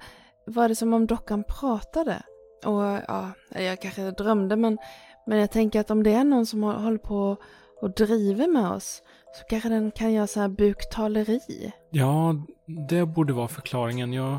var 0.47 0.69
det 0.69 0.77
som 0.77 0.93
om 0.93 1.07
dockan 1.07 1.45
pratade. 1.49 2.23
Och 2.65 2.83
ja, 3.09 3.31
jag 3.51 3.81
kanske 3.81 4.11
drömde 4.11 4.57
men, 4.57 4.79
men 5.27 5.39
jag 5.39 5.51
tänker 5.51 5.81
att 5.81 5.91
om 5.91 6.03
det 6.03 6.13
är 6.13 6.25
någon 6.25 6.47
som 6.47 6.65
hå- 6.65 6.83
håller 6.83 6.99
på 6.99 7.37
och 7.81 7.91
driver 7.91 8.49
med 8.49 8.71
oss 8.71 9.03
så 9.39 9.45
kanske 9.49 9.69
den 9.69 9.91
kan 9.91 10.13
göra 10.13 10.27
så 10.27 10.41
här 10.41 10.49
buktaleri. 10.49 11.73
Ja, 11.91 12.35
det 12.89 13.07
borde 13.07 13.33
vara 13.33 13.49
förklaringen. 13.49 14.13
Jag, 14.13 14.39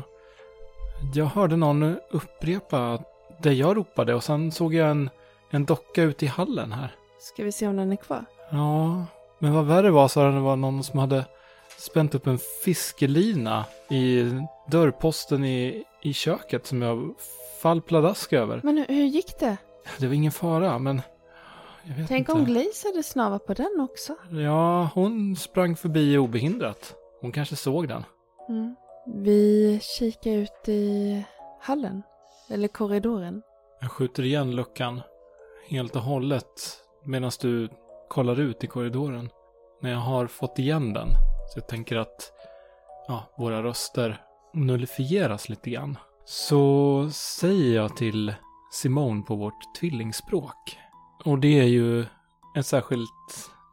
jag 1.14 1.26
hörde 1.26 1.56
någon 1.56 1.96
upprepa 2.10 2.98
det 3.42 3.52
jag 3.52 3.76
ropade 3.76 4.14
och 4.14 4.24
sen 4.24 4.52
såg 4.52 4.74
jag 4.74 4.90
en, 4.90 5.10
en 5.50 5.64
docka 5.64 6.02
ute 6.02 6.24
i 6.24 6.28
hallen 6.28 6.72
här. 6.72 6.94
Ska 7.20 7.44
vi 7.44 7.52
se 7.52 7.68
om 7.68 7.76
den 7.76 7.92
är 7.92 7.96
kvar? 7.96 8.24
Ja, 8.50 9.04
men 9.38 9.54
vad 9.54 9.64
värre 9.64 9.90
var 9.90 10.08
så 10.08 10.20
att 10.20 10.34
det 10.34 10.40
var 10.40 10.56
någon 10.56 10.84
som 10.84 10.98
hade 10.98 11.24
spänt 11.84 12.14
upp 12.14 12.26
en 12.26 12.38
fiskelina 12.64 13.64
i 13.90 14.30
dörrposten 14.70 15.44
i, 15.44 15.84
i 16.02 16.12
köket 16.12 16.66
som 16.66 16.82
jag 16.82 17.14
fall 17.62 17.82
pladask 17.82 18.32
över. 18.32 18.60
Men 18.64 18.76
hur, 18.76 18.86
hur 18.86 19.04
gick 19.04 19.38
det? 19.40 19.56
Det 19.98 20.06
var 20.06 20.14
ingen 20.14 20.32
fara, 20.32 20.78
men 20.78 21.02
jag 21.82 21.94
vet 21.94 22.08
Tänk 22.08 22.28
inte. 22.28 22.32
om 22.32 22.44
Glaze 22.44 22.88
hade 22.88 23.02
snavat 23.02 23.46
på 23.46 23.54
den 23.54 23.80
också. 23.80 24.16
Ja, 24.30 24.90
hon 24.94 25.36
sprang 25.36 25.76
förbi 25.76 26.18
obehindrat. 26.18 26.94
Hon 27.20 27.32
kanske 27.32 27.56
såg 27.56 27.88
den. 27.88 28.04
Mm. 28.48 28.76
Vi 29.06 29.78
kikar 29.82 30.30
ut 30.30 30.68
i 30.68 31.24
hallen. 31.60 32.02
Eller 32.50 32.68
korridoren. 32.68 33.42
Jag 33.80 33.90
skjuter 33.90 34.22
igen 34.22 34.56
luckan 34.56 35.00
helt 35.68 35.96
och 35.96 36.02
hållet 36.02 36.78
medan 37.04 37.30
du 37.40 37.68
kollar 38.08 38.40
ut 38.40 38.64
i 38.64 38.66
korridoren. 38.66 39.30
När 39.80 39.90
jag 39.90 39.98
har 39.98 40.26
fått 40.26 40.58
igen 40.58 40.92
den. 40.92 41.08
Så 41.52 41.58
jag 41.58 41.68
tänker 41.68 41.96
att 41.96 42.32
ja, 43.08 43.34
våra 43.38 43.62
röster 43.62 44.20
nullifieras 44.54 45.48
lite 45.48 45.70
grann. 45.70 45.98
Så 46.24 47.08
säger 47.12 47.76
jag 47.76 47.96
till 47.96 48.34
Simone 48.72 49.22
på 49.22 49.36
vårt 49.36 49.74
tvillingspråk. 49.80 50.78
Och 51.24 51.38
det 51.38 51.60
är 51.60 51.66
ju 51.66 52.06
ett 52.56 52.66
särskilt 52.66 53.10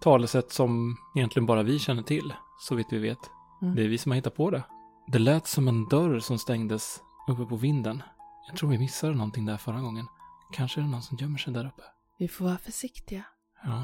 talesätt 0.02 0.52
som 0.52 0.98
egentligen 1.16 1.46
bara 1.46 1.64
vi 1.64 1.80
känner 1.80 2.04
till, 2.04 2.34
så 2.60 2.76
vitt 2.76 2.88
vi 2.90 3.00
vet. 3.00 3.20
Mm. 3.62 3.76
Det 3.76 3.84
är 3.84 3.88
vi 3.88 3.98
som 3.98 4.12
har 4.12 4.16
hittat 4.16 4.36
på 4.36 4.50
det. 4.50 4.64
Det 5.08 5.20
lät 5.20 5.48
som 5.48 5.68
en 5.68 5.88
dörr 5.88 6.20
som 6.20 6.38
stängdes 6.38 7.00
uppe 7.28 7.46
på 7.46 7.56
vinden. 7.56 8.04
Jag 8.48 8.58
tror 8.58 8.70
vi 8.70 8.78
missade 8.78 9.14
någonting 9.14 9.46
där 9.46 9.58
förra 9.58 9.82
gången. 9.82 10.08
Kanske 10.54 10.80
är 10.80 10.84
det 10.84 10.90
någon 10.90 11.02
som 11.02 11.18
gömmer 11.18 11.38
sig 11.38 11.54
där 11.54 11.66
uppe. 11.66 11.84
Vi 12.20 12.28
får 12.28 12.46
vara 12.46 12.58
försiktiga. 12.58 13.24
Ja, 13.64 13.84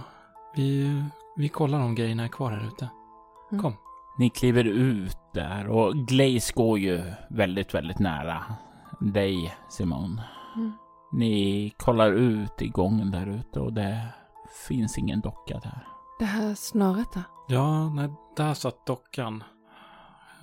vi, 0.56 1.04
vi 1.38 1.50
kollar 1.50 1.80
om 1.80 1.96
grejerna 1.96 2.24
är 2.24 2.28
kvar 2.28 2.52
här 2.52 2.68
ute. 2.68 2.90
Mm. 3.52 3.62
Kom. 3.64 3.74
Ni 4.18 4.30
kliver 4.30 4.64
ut 4.64 5.18
där 5.34 5.68
och 5.68 5.96
Glaze 5.96 6.54
går 6.56 6.80
ju 6.80 7.02
väldigt, 7.30 7.74
väldigt 7.74 8.00
nära 8.00 8.44
dig, 9.00 9.56
Simon. 9.70 10.22
Mm. 10.56 10.72
Ni 11.12 11.74
kollar 11.78 12.12
ut 12.12 12.62
i 12.62 12.68
gången 12.68 13.12
där 13.12 13.28
ute 13.28 13.60
och 13.60 13.74
det 13.74 14.02
finns 14.68 14.98
ingen 14.98 15.22
docka 15.22 15.60
där. 15.60 15.88
Det 16.20 16.26
här 16.26 16.56
snöret 16.56 17.14
då? 17.14 17.22
Ja, 17.48 17.90
nej, 17.90 18.10
där 18.36 18.54
satt 18.54 18.86
dockan. 18.86 19.44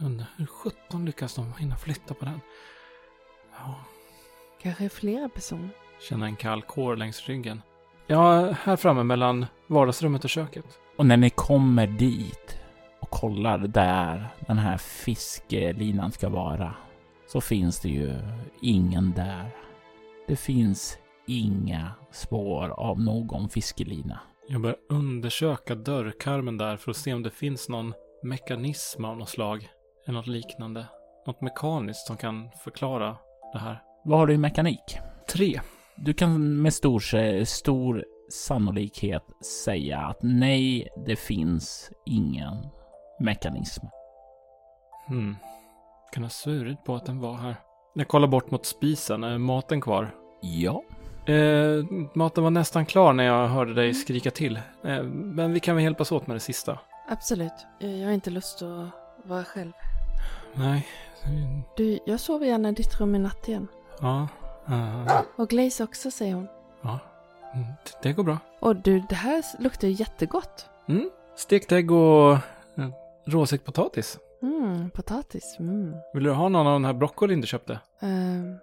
Undrar 0.01 0.27
hur 0.37 0.47
sjutton 0.47 1.05
lyckas 1.05 1.35
de 1.35 1.53
hinna 1.59 1.77
flytta 1.77 2.15
på 2.15 2.25
den? 2.25 2.41
Ja, 3.59 3.75
Kanske 4.63 4.89
flera 4.89 5.29
personer? 5.29 5.69
känner 6.09 6.27
en 6.27 6.37
kall 6.37 6.63
kår 6.63 6.97
längs 6.97 7.27
ryggen. 7.29 7.63
Ja, 8.07 8.51
här 8.53 8.77
framme 8.77 9.03
mellan 9.03 9.47
vardagsrummet 9.67 10.25
och 10.25 10.31
köket. 10.31 10.65
Och 10.99 11.07
när 11.07 11.17
ni 11.17 11.31
kommer 11.31 11.87
dit 11.87 12.44
kollar 13.15 13.59
där 13.59 14.29
den 14.47 14.59
här 14.59 14.77
fiskelinan 14.77 16.13
ska 16.13 16.29
vara 16.29 16.75
så 17.27 17.41
finns 17.41 17.81
det 17.81 17.89
ju 17.89 18.19
ingen 18.63 19.13
där. 19.13 19.51
Det 20.27 20.37
finns 20.37 20.99
inga 21.27 21.91
spår 22.13 22.69
av 22.69 23.01
någon 23.01 23.49
fiskelina. 23.49 24.21
Jag 24.49 24.61
börjar 24.61 24.77
undersöka 24.89 25.75
dörrkarmen 25.75 26.59
där 26.59 26.77
för 26.77 26.91
att 26.91 26.97
se 26.97 27.15
om 27.15 27.23
det 27.23 27.31
finns 27.31 27.69
någon 27.69 27.95
mekanism 28.23 29.05
av 29.05 29.17
något 29.17 29.29
slag. 29.29 29.69
Eller 30.07 30.19
något 30.19 30.27
liknande. 30.27 30.87
Något 31.27 31.41
mekaniskt 31.41 32.07
som 32.07 32.17
kan 32.17 32.49
förklara 32.65 33.17
det 33.53 33.59
här. 33.59 33.83
Vad 34.05 34.19
har 34.19 34.27
du 34.27 34.35
i 34.35 34.39
mekanik? 34.39 34.99
Tre. 35.33 35.61
Du 35.97 36.15
kan 36.15 36.63
med 36.63 36.75
stor, 36.75 37.45
stor 37.45 38.05
sannolikhet 38.31 39.25
säga 39.65 39.99
att 39.99 40.19
nej, 40.23 40.89
det 41.07 41.17
finns 41.17 41.91
ingen 42.07 42.57
mekanism. 43.21 43.87
Hmm. 45.07 45.37
Kan 46.13 46.23
ha 46.23 46.31
svurit 46.31 46.85
på 46.85 46.95
att 46.95 47.07
den 47.07 47.21
var 47.21 47.35
här. 47.35 47.57
Jag 47.95 48.09
kollar 48.09 48.29
bort 48.29 48.51
mot 48.51 48.67
spisen. 48.67 49.25
Är 49.25 49.39
maten 49.39 49.81
kvar? 49.81 50.15
Ja. 50.41 50.83
Eh, 51.33 51.85
maten 52.15 52.45
var 52.45 52.51
nästan 52.51 52.87
klar 52.87 53.13
när 53.13 53.25
jag 53.25 53.49
hörde 53.49 53.75
dig 53.75 53.95
skrika 53.95 54.31
till. 54.31 54.57
Eh, 54.85 55.03
men 55.03 55.53
vi 55.53 55.61
kan 55.61 55.75
väl 55.77 55.85
hjälpas 55.85 56.13
åt 56.13 56.27
med 56.27 56.37
det 56.37 56.41
sista? 56.41 56.79
Absolut. 57.09 57.67
Eh, 57.81 57.97
Jag 58.01 58.07
har 58.07 58.13
inte 58.15 58.31
lust 58.31 58.63
att 58.63 58.89
vara 59.29 59.45
själv. 59.45 59.73
Nej. 60.55 60.87
Du, 61.77 61.99
jag 62.07 62.21
sover 62.21 62.47
gärna 62.47 62.69
i 62.69 62.73
ditt 62.73 63.01
rum 63.01 63.15
i 63.15 63.19
natt 63.19 63.49
igen. 63.49 63.69
Ja. 64.01 64.29
eh, 64.69 65.21
Och 65.37 65.49
Glaze 65.49 65.85
också, 65.85 66.11
säger 66.11 66.35
hon. 66.35 66.49
ja. 66.83 66.99
Mm, 67.55 67.67
Det 68.03 68.13
går 68.13 68.25
bra. 68.25 68.39
Och 68.61 68.77
du, 68.77 69.01
det 69.09 69.15
här 69.15 69.45
luktar 69.63 69.89
ju 69.89 69.95
jättegott. 69.95 70.69
Mm. 70.89 71.11
Stekt 71.37 71.73
ägg 71.73 71.91
och 71.91 72.37
råstekt 73.27 73.65
potatis. 73.65 74.19
Mm, 74.43 74.91
potatis. 74.91 75.57
Mm. 75.59 75.95
Vill 76.15 76.25
du 76.25 76.31
ha 76.33 76.49
någon 76.49 76.67
av 76.67 76.73
den 76.73 76.85
här 76.85 76.93
broccolin 76.93 77.41
du 77.41 77.47
köpte? 77.47 77.79
Ehm, 78.03 78.59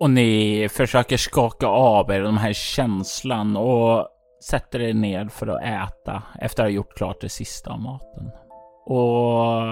Och 0.00 0.10
ni 0.10 0.68
försöker 0.70 1.16
skaka 1.16 1.66
av 1.66 2.10
er 2.10 2.20
den 2.20 2.36
här 2.38 2.52
känslan 2.52 3.56
och 3.56 4.08
sätter 4.50 4.80
er 4.80 4.94
ner 4.94 5.28
för 5.28 5.46
att 5.46 5.62
äta 5.62 6.22
efter 6.40 6.62
att 6.62 6.66
ha 6.68 6.72
gjort 6.74 6.94
klart 6.96 7.20
det 7.20 7.28
sista 7.28 7.70
av 7.70 7.80
maten. 7.80 8.30
Och 8.86 9.62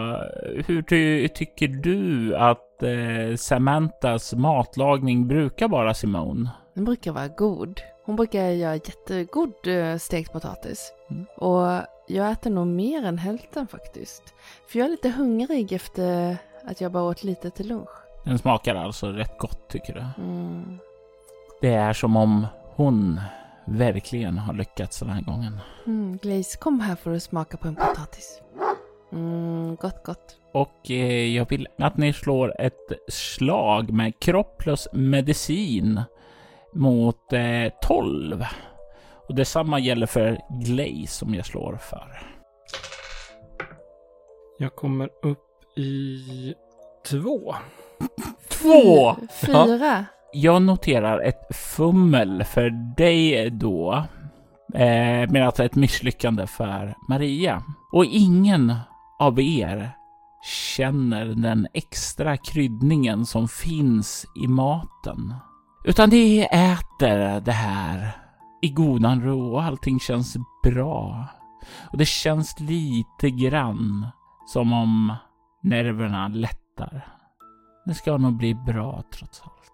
hur 0.67 0.83
ty 0.83 1.29
tycker 1.29 1.69
du 1.69 2.37
att 2.37 2.83
eh, 2.83 3.37
Samantas 3.37 4.35
matlagning 4.35 5.29
brukar 5.29 5.69
vara, 5.69 5.95
Simone? 5.95 6.51
den 6.75 6.85
brukar 6.85 7.13
vara 7.13 7.29
god. 7.29 7.81
Hon 8.07 8.17
brukar 8.17 8.41
göra 8.45 8.75
jättegod 8.75 9.67
eh, 9.67 9.97
stekt 9.97 10.33
potatis. 10.33 10.93
Mm. 11.11 11.27
Och 11.37 11.67
jag 12.11 12.31
äter 12.31 12.51
nog 12.51 12.67
mer 12.67 13.05
än 13.05 13.19
hälften 13.19 13.67
faktiskt. 13.67 14.35
För 14.69 14.79
jag 14.79 14.87
är 14.87 14.91
lite 14.91 15.09
hungrig 15.09 15.73
efter 15.73 16.37
att 16.65 16.81
jag 16.81 16.93
bara 16.93 17.03
åt 17.03 17.25
lite 17.25 17.51
till 17.51 17.69
lunch. 17.69 17.89
Den 18.25 18.39
smakar 18.39 18.75
alltså 18.75 19.07
rätt 19.07 19.39
gott, 19.39 19.69
tycker 19.69 19.95
du? 19.95 20.23
Mm. 20.23 20.79
Det 21.61 21.75
är 21.75 21.93
som 21.93 22.17
om 22.17 22.47
hon 22.77 23.21
verkligen 23.65 24.39
har 24.39 24.55
lyckats 24.55 24.99
den 24.99 25.11
här 25.11 25.23
gången. 25.23 25.61
Mm, 25.87 26.17
Glaze, 26.23 26.59
kom 26.59 26.81
här 26.81 26.97
för 26.97 27.15
att 27.15 27.23
smaka 27.23 27.57
på 27.57 27.69
en 27.69 27.75
potatis. 27.77 28.41
Mm, 29.13 29.77
gott, 29.77 30.05
gott. 30.05 30.37
Och 30.53 30.91
eh, 30.91 31.37
jag 31.37 31.49
vill 31.49 31.69
att 31.79 31.97
ni 31.97 32.13
slår 32.13 32.61
ett 32.61 32.93
slag 33.09 33.93
med 33.93 34.21
kropp 34.21 34.59
plus 34.59 34.89
medicin 34.93 36.03
mot 36.73 37.33
eh, 37.33 37.73
12. 37.83 38.45
Och 39.31 39.37
detsamma 39.37 39.79
gäller 39.79 40.07
för 40.07 40.41
Glaze 40.49 41.07
som 41.07 41.35
jag 41.35 41.47
slår 41.47 41.77
för. 41.77 42.23
Jag 44.59 44.77
kommer 44.77 45.09
upp 45.23 45.79
i 45.79 46.55
två. 47.11 47.55
Två! 48.49 49.17
Fyra. 49.47 50.05
Jag 50.33 50.63
noterar 50.63 51.21
ett 51.21 51.57
fummel 51.57 52.45
för 52.45 52.71
dig 52.97 53.51
då. 53.51 54.05
Eh, 54.75 55.31
men 55.31 55.43
alltså 55.43 55.65
ett 55.65 55.75
misslyckande 55.75 56.47
för 56.47 56.95
Maria. 57.09 57.63
Och 57.93 58.05
ingen 58.05 58.75
av 59.19 59.41
er 59.41 59.91
känner 60.77 61.25
den 61.25 61.67
extra 61.75 62.37
kryddningen 62.37 63.27
som 63.27 63.49
finns 63.49 64.27
i 64.45 64.49
maten. 64.49 65.35
Utan 65.85 66.11
ni 66.11 66.41
äter 66.53 67.41
det 67.41 67.53
här 67.53 68.30
i 68.63 68.69
godan 68.69 69.23
ro 69.23 69.53
och 69.53 69.63
allting 69.63 70.01
känns 70.01 70.37
bra. 70.63 71.27
Och 71.93 71.99
det 71.99 72.07
känns 72.07 72.61
lite 72.61 73.31
grann 73.31 74.07
som 74.47 74.73
om 74.73 75.15
nerverna 75.63 76.29
lättar. 76.29 77.07
Det 77.87 77.95
ska 77.95 78.17
nog 78.17 78.37
bli 78.37 78.55
bra 78.55 79.03
trots 79.15 79.43
allt. 79.43 79.73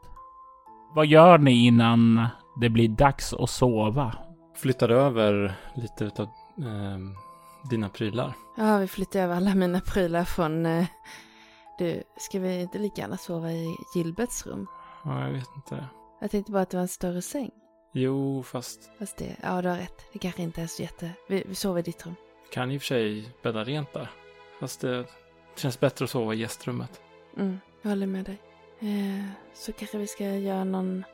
Vad 0.95 1.07
gör 1.07 1.39
ni 1.39 1.67
innan 1.67 2.27
det 2.61 2.69
blir 2.69 2.89
dags 2.89 3.35
att 3.35 3.51
sova? 3.51 4.15
Flyttar 4.55 4.89
över 4.89 5.55
lite 5.75 6.05
utav 6.05 6.27
eh, 6.59 6.99
dina 7.71 7.89
prylar. 7.89 8.33
Ja, 8.57 8.79
vi 8.79 8.89
flyttar 8.89 9.21
över 9.21 9.37
alla 9.37 9.55
mina 9.55 9.81
prylar 9.81 10.25
från... 10.25 10.67
Eh, 10.67 10.87
du, 11.79 12.03
ska 12.17 12.39
vi 12.39 12.61
inte 12.61 12.79
lika 12.79 13.01
gärna 13.03 13.17
sova 13.17 13.53
i 13.53 13.77
Gilberts 13.95 14.47
rum? 14.47 14.67
Ja, 15.05 15.21
jag 15.21 15.33
vet 15.33 15.57
inte. 15.57 15.85
Jag 16.21 16.31
tänkte 16.31 16.53
bara 16.53 16.63
att 16.63 16.71
det 16.71 16.77
var 16.77 16.83
en 16.83 16.89
större 16.89 17.23
säng. 17.23 17.51
Jo, 17.99 18.43
fast 18.43 18.91
Fast 18.99 19.17
det, 19.17 19.37
ja 19.43 19.63
du 19.63 19.69
har 19.69 19.77
rätt. 19.77 20.05
Det 20.13 20.19
kanske 20.19 20.43
inte 20.43 20.63
är 20.63 20.67
så 20.67 20.83
jätte... 20.83 21.11
Vi, 21.29 21.43
vi 21.47 21.55
sover 21.55 21.79
i 21.79 21.83
ditt 21.83 22.07
rum. 22.07 22.15
kan 22.51 22.71
i 22.71 22.77
och 22.77 22.83
för 22.83 22.87
sig 22.87 23.29
bädda 23.43 23.65
rent 23.65 23.93
där. 23.93 24.11
Fast 24.61 24.81
det 24.81 25.05
känns 25.57 25.81
bättre 25.81 26.05
att 26.05 26.11
sova 26.11 26.35
i 26.35 26.39
gästrummet. 26.39 27.01
Mm, 27.37 27.61
jag 27.83 27.91
håller 27.91 28.07
med 28.07 28.25
dig. 28.25 28.39
Eh, 28.81 29.25
så 29.55 29.73
kanske 29.73 29.99
vi 29.99 30.07
ska 30.07 30.25
göra 30.25 30.65
någon... 30.65 31.05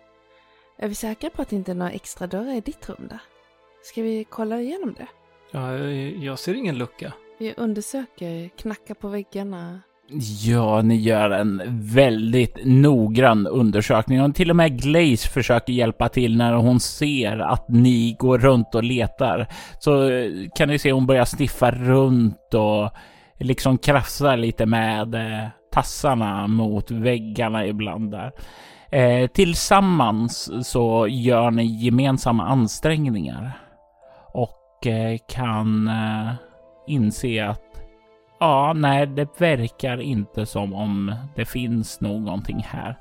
Är 0.77 0.89
vi 0.89 0.95
säkra 0.95 1.31
på 1.31 1.43
att 1.43 1.49
det 1.49 1.57
inte 1.57 1.71
är 1.71 1.75
några 1.75 1.93
extra 1.93 2.27
dörrar 2.27 2.55
i 2.55 2.61
ditt 2.61 2.89
rum 2.89 3.07
där? 3.09 3.21
Ska 3.83 4.03
vi 4.03 4.25
kolla 4.25 4.61
igenom 4.61 4.95
det? 4.95 5.07
Ja, 5.51 5.79
jag 6.25 6.39
ser 6.39 6.55
ingen 6.55 6.79
lucka. 6.79 7.13
Vi 7.39 7.55
undersöker, 7.57 8.49
knackar 8.49 8.95
på 8.95 9.09
väggarna. 9.09 9.81
Ja, 10.45 10.83
ni 10.83 10.97
gör 10.97 11.31
en 11.31 11.63
väldigt 11.95 12.59
noggrann 12.65 13.47
undersökning 13.47 14.23
och 14.23 14.35
till 14.35 14.51
och 14.51 14.57
med 14.57 14.83
Glaze 14.83 15.29
försöker 15.29 15.73
hjälpa 15.73 16.09
till 16.09 16.37
när 16.37 16.53
hon 16.53 16.81
ser 16.81 17.39
att 17.39 17.69
ni 17.69 18.17
går 18.19 18.39
runt 18.39 18.75
och 18.75 18.85
letar. 18.85 19.47
Så 19.79 20.11
eh, 20.11 20.31
kan 20.57 20.69
ni 20.69 20.79
se 20.79 20.93
hon 20.93 21.07
börjar 21.07 21.25
sniffa 21.25 21.71
runt 21.71 22.55
och 22.55 22.91
liksom 23.39 23.79
krafsa 23.79 24.37
lite 24.37 24.67
med 24.67 25.15
eh, 25.15 25.49
tassarna 25.73 26.47
mot 26.47 26.91
väggarna 26.91 27.67
ibland 27.67 28.11
där. 28.11 28.33
Eh, 28.91 29.27
tillsammans 29.27 30.51
så 30.69 31.07
gör 31.09 31.51
ni 31.51 31.65
gemensamma 31.65 32.47
ansträngningar 32.47 33.53
och 34.33 34.87
eh, 34.87 35.19
kan 35.29 35.89
eh, 35.89 36.33
inse 36.87 37.49
att 37.49 37.72
Ja, 38.43 38.73
nej, 38.73 39.07
det 39.07 39.41
verkar 39.41 40.01
inte 40.01 40.47
som 40.47 40.75
om 40.75 41.15
det 41.35 41.45
finns 41.45 42.01
någonting 42.01 42.67
här. 42.69 42.97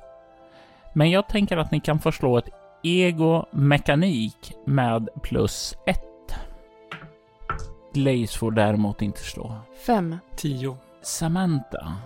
Men 0.92 1.10
jag 1.10 1.28
tänker 1.28 1.56
att 1.56 1.70
ni 1.70 1.80
kan 1.80 1.98
förslå 1.98 2.38
ett 2.38 2.48
ego 2.82 3.44
mekanik 3.50 4.52
med 4.66 5.08
plus 5.22 5.76
ett. 5.86 6.34
Glaze 7.94 8.38
får 8.38 8.50
däremot 8.50 9.02
inte 9.02 9.20
slå. 9.20 9.56
Fem. 9.86 10.16
Tio. 10.36 10.76
Samantha. 11.02 11.96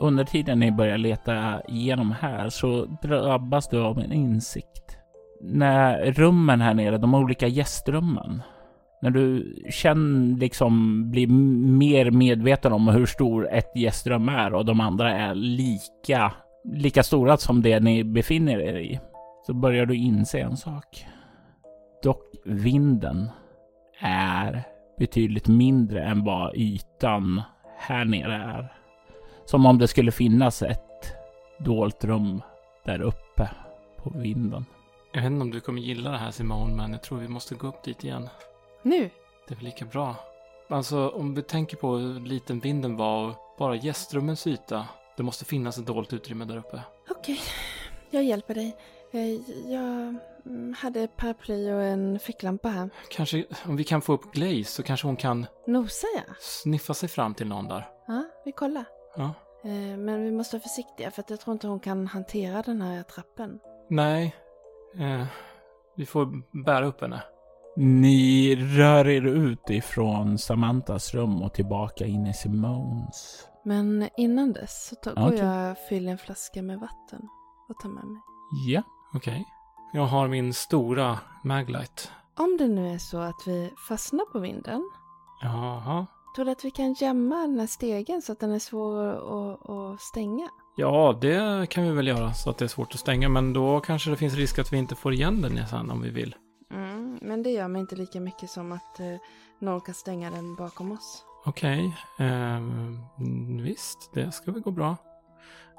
Under 0.00 0.24
tiden 0.24 0.60
ni 0.60 0.72
börjar 0.72 0.98
leta 0.98 1.62
igenom 1.68 2.14
här 2.20 2.48
så 2.50 2.84
drabbas 2.84 3.68
du 3.68 3.80
av 3.80 3.98
en 3.98 4.12
insikt. 4.12 4.98
När 5.40 6.12
rummen 6.12 6.60
här 6.60 6.74
nere, 6.74 6.98
de 6.98 7.14
olika 7.14 7.46
gästrummen. 7.46 8.42
När 9.04 9.10
du 9.10 9.56
känner 9.70 10.38
liksom 10.38 11.02
blir 11.10 11.26
mer 11.26 12.10
medveten 12.10 12.72
om 12.72 12.88
hur 12.88 13.06
stor 13.06 13.48
ett 13.52 13.76
gästrum 13.76 14.28
är 14.28 14.54
och 14.54 14.64
de 14.64 14.80
andra 14.80 15.12
är 15.12 15.34
lika, 15.34 16.32
lika 16.64 17.02
stora 17.02 17.36
som 17.36 17.62
det 17.62 17.80
ni 17.80 18.04
befinner 18.04 18.58
er 18.58 18.78
i. 18.78 19.00
Så 19.46 19.54
börjar 19.54 19.86
du 19.86 19.96
inse 19.96 20.40
en 20.40 20.56
sak. 20.56 21.06
Dock 22.02 22.22
vinden 22.44 23.28
är 24.00 24.62
betydligt 24.98 25.48
mindre 25.48 26.04
än 26.04 26.24
vad 26.24 26.56
ytan 26.56 27.42
här 27.78 28.04
nere 28.04 28.34
är. 28.34 28.72
Som 29.44 29.66
om 29.66 29.78
det 29.78 29.88
skulle 29.88 30.12
finnas 30.12 30.62
ett 30.62 31.14
dolt 31.58 32.04
rum 32.04 32.42
där 32.84 33.00
uppe 33.00 33.50
på 33.96 34.10
vinden. 34.10 34.64
Jag 35.12 35.22
vet 35.22 35.30
inte 35.30 35.42
om 35.42 35.50
du 35.50 35.60
kommer 35.60 35.80
gilla 35.80 36.10
det 36.10 36.18
här 36.18 36.30
Simone, 36.30 36.74
men 36.74 36.92
jag 36.92 37.02
tror 37.02 37.18
vi 37.18 37.28
måste 37.28 37.54
gå 37.54 37.66
upp 37.66 37.82
dit 37.82 38.04
igen. 38.04 38.28
Nu? 38.84 39.10
Det 39.48 39.54
är 39.54 39.56
väl 39.56 39.64
lika 39.64 39.84
bra. 39.84 40.16
Alltså, 40.68 41.08
om 41.08 41.34
vi 41.34 41.42
tänker 41.42 41.76
på 41.76 41.96
hur 41.96 42.20
liten 42.20 42.60
vinden 42.60 42.96
var 42.96 43.28
och 43.28 43.34
bara 43.58 43.74
gästrummens 43.76 44.46
yta. 44.46 44.86
Det 45.16 45.22
måste 45.22 45.44
finnas 45.44 45.78
ett 45.78 45.86
dolt 45.86 46.12
utrymme 46.12 46.44
där 46.44 46.56
uppe. 46.56 46.82
Okej, 47.10 47.40
jag 48.10 48.24
hjälper 48.24 48.54
dig. 48.54 48.76
Eh, 49.12 49.32
Jag 49.72 50.16
mm, 50.46 50.74
hade 50.78 51.08
paraply 51.08 51.72
och 51.72 51.82
en 51.82 52.18
ficklampa 52.18 52.68
här. 52.68 52.90
Kanske, 53.10 53.44
om 53.66 53.76
vi 53.76 53.84
kan 53.84 54.02
få 54.02 54.12
upp 54.12 54.32
Glaze 54.32 54.64
så 54.64 54.82
kanske 54.82 55.06
hon 55.06 55.16
kan 55.16 55.46
Nosa 55.66 56.06
ja. 56.16 56.34
sniffa 56.40 56.94
sig 56.94 57.08
fram 57.08 57.34
till 57.34 57.46
någon 57.46 57.68
där. 57.68 57.88
Ja, 58.06 58.24
vi 58.44 58.52
kollar. 58.52 58.84
Ja. 59.16 59.34
Eh, 59.64 59.96
Men 59.98 60.24
vi 60.24 60.30
måste 60.30 60.56
vara 60.56 60.62
försiktiga 60.62 61.10
för 61.10 61.22
att 61.22 61.30
jag 61.30 61.40
tror 61.40 61.52
inte 61.52 61.66
hon 61.66 61.80
kan 61.80 62.06
hantera 62.06 62.62
den 62.62 62.82
här 62.82 63.02
trappen. 63.02 63.58
Nej. 63.88 64.34
Eh, 64.98 65.26
vi 65.96 66.06
får 66.06 66.42
bära 66.64 66.86
upp 66.86 67.00
henne. 67.00 67.22
Ni 67.76 68.56
rör 68.56 69.08
er 69.08 69.26
ut 69.26 69.70
ifrån 69.70 70.38
Samantas 70.38 71.14
rum 71.14 71.42
och 71.42 71.54
tillbaka 71.54 72.06
in 72.06 72.26
i 72.26 72.34
Simons. 72.34 73.48
Men 73.64 74.08
innan 74.16 74.52
dess 74.52 74.88
så 74.88 74.94
tar, 74.94 75.14
går 75.14 75.26
Okej. 75.26 75.38
jag 75.38 75.70
och 75.70 75.78
fyller 75.88 76.12
en 76.12 76.18
flaska 76.18 76.62
med 76.62 76.80
vatten 76.80 77.28
och 77.68 77.78
tar 77.78 77.88
med 77.88 78.04
mig. 78.04 78.22
Ja, 78.68 78.82
Okej. 79.14 79.44
Jag 79.92 80.06
har 80.06 80.28
min 80.28 80.54
stora 80.54 81.18
Maglite. 81.44 82.02
Om 82.36 82.56
det 82.58 82.68
nu 82.68 82.88
är 82.94 82.98
så 82.98 83.18
att 83.18 83.42
vi 83.46 83.70
fastnar 83.88 84.24
på 84.32 84.38
vinden, 84.38 84.90
Jaha. 85.42 86.06
Tror 86.36 86.44
du 86.44 86.50
att 86.50 86.64
vi 86.64 86.70
kan 86.70 86.94
jamma 87.00 87.36
den 87.36 87.60
här 87.60 87.66
stegen 87.66 88.22
så 88.22 88.32
att 88.32 88.40
den 88.40 88.52
är 88.52 88.58
svår 88.58 89.06
att, 89.06 89.70
att 89.70 90.00
stänga? 90.00 90.48
Ja, 90.76 91.18
det 91.20 91.70
kan 91.70 91.84
vi 91.84 91.90
väl 91.90 92.06
göra 92.06 92.32
så 92.32 92.50
att 92.50 92.58
det 92.58 92.64
är 92.64 92.68
svårt 92.68 92.94
att 92.94 93.00
stänga. 93.00 93.28
Men 93.28 93.52
då 93.52 93.80
kanske 93.80 94.10
det 94.10 94.16
finns 94.16 94.34
risk 94.34 94.58
att 94.58 94.72
vi 94.72 94.76
inte 94.76 94.94
får 94.94 95.12
igen 95.12 95.42
den 95.42 95.68
sen 95.68 95.90
om 95.90 96.02
vi 96.02 96.10
vill. 96.10 96.34
Men 97.24 97.42
det 97.42 97.50
gör 97.50 97.68
mig 97.68 97.80
inte 97.80 97.96
lika 97.96 98.20
mycket 98.20 98.50
som 98.50 98.72
att 98.72 99.00
eh, 99.00 99.16
någon 99.58 99.80
kan 99.80 99.94
stänga 99.94 100.30
den 100.30 100.54
bakom 100.56 100.92
oss. 100.92 101.24
Okej, 101.44 101.96
eh, 102.18 102.60
visst, 103.62 104.10
det 104.14 104.32
ska 104.32 104.52
väl 104.52 104.62
gå 104.62 104.70
bra. 104.70 104.96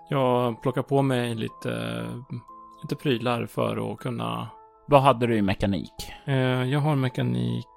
Jag 0.10 0.62
plockar 0.62 0.82
på 0.82 1.02
mig 1.02 1.36
lite, 1.36 2.06
lite 2.84 2.96
prylar 2.96 3.46
för 3.46 3.94
att 3.94 4.00
kunna... 4.00 4.50
Vad 4.88 5.02
hade 5.02 5.28
du 5.28 5.38
i 5.38 5.42
mekanik? 5.42 5.94
Eh, 6.26 6.64
jag 6.64 6.80
har 6.80 6.96
mekanik, 6.96 7.68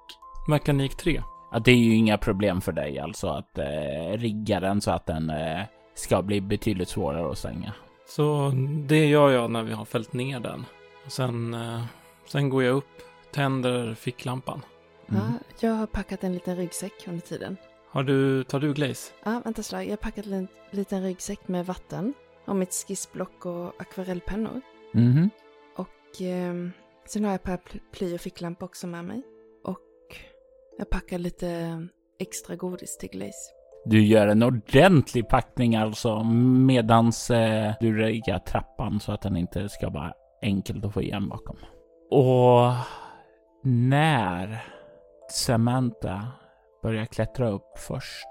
mekanik 0.47 0.97
3. 0.97 1.21
Ja, 1.51 1.59
det 1.59 1.71
är 1.71 1.75
ju 1.75 1.95
inga 1.95 2.17
problem 2.17 2.61
för 2.61 2.71
dig 2.71 2.99
alltså 2.99 3.27
att 3.27 3.57
eh, 3.57 4.17
rigga 4.17 4.59
den 4.59 4.81
så 4.81 4.91
att 4.91 5.05
den 5.05 5.29
eh, 5.29 5.61
ska 5.95 6.21
bli 6.21 6.41
betydligt 6.41 6.89
svårare 6.89 7.31
att 7.31 7.37
stänga. 7.37 7.73
Så 8.07 8.51
det 8.87 9.05
gör 9.05 9.29
jag 9.29 9.51
när 9.51 9.63
vi 9.63 9.73
har 9.73 9.85
fällt 9.85 10.13
ner 10.13 10.39
den. 10.39 10.65
Sen, 11.07 11.53
eh, 11.53 11.83
sen 12.27 12.49
går 12.49 12.63
jag 12.63 12.75
upp, 12.75 13.08
tänder 13.31 13.93
ficklampan. 13.93 14.61
Mm. 15.09 15.21
Ja, 15.21 15.39
jag 15.59 15.75
har 15.75 15.87
packat 15.87 16.23
en 16.23 16.33
liten 16.33 16.55
ryggsäck 16.55 17.07
under 17.07 17.21
tiden. 17.21 17.57
Har 17.91 18.03
du, 18.03 18.43
tar 18.43 18.59
du 18.59 18.73
glaze? 18.73 19.13
Ja, 19.23 19.41
vänta 19.45 19.63
slag. 19.63 19.85
Jag 19.85 19.89
har 19.89 19.97
packat 19.97 20.25
en 20.25 20.47
liten 20.71 21.03
ryggsäck 21.03 21.47
med 21.47 21.65
vatten 21.65 22.13
och 22.45 22.55
mitt 22.55 22.73
skissblock 22.87 23.45
och 23.45 23.81
akvarellpennor. 23.81 24.61
Mhm. 24.93 25.29
Och 25.75 26.21
eh, 26.21 26.53
sen 27.05 27.23
har 27.23 27.31
jag 27.31 27.43
paraply 27.43 28.15
och 28.15 28.21
ficklampa 28.21 28.65
också 28.65 28.87
med 28.87 29.05
mig. 29.05 29.21
Och 29.63 29.79
jag 30.77 30.89
packar 30.89 31.17
lite 31.17 31.87
extra 32.19 32.55
godis 32.55 32.97
till 32.97 33.09
Glaze. 33.09 33.53
Du 33.85 34.05
gör 34.05 34.27
en 34.27 34.43
ordentlig 34.43 35.29
packning 35.29 35.75
alltså 35.75 36.23
medans 36.23 37.29
eh, 37.29 37.73
du 37.79 37.97
riggar 37.97 38.39
trappan 38.39 38.99
så 38.99 39.11
att 39.11 39.21
den 39.21 39.37
inte 39.37 39.69
ska 39.69 39.89
vara 39.89 40.13
enkelt 40.41 40.85
att 40.85 40.93
få 40.93 41.01
igen 41.01 41.29
bakom. 41.29 41.57
Och 42.11 42.73
när 43.61 44.63
Samantha 45.31 46.27
börjar 46.83 47.05
klättra 47.05 47.49
upp 47.49 47.77
först 47.77 48.27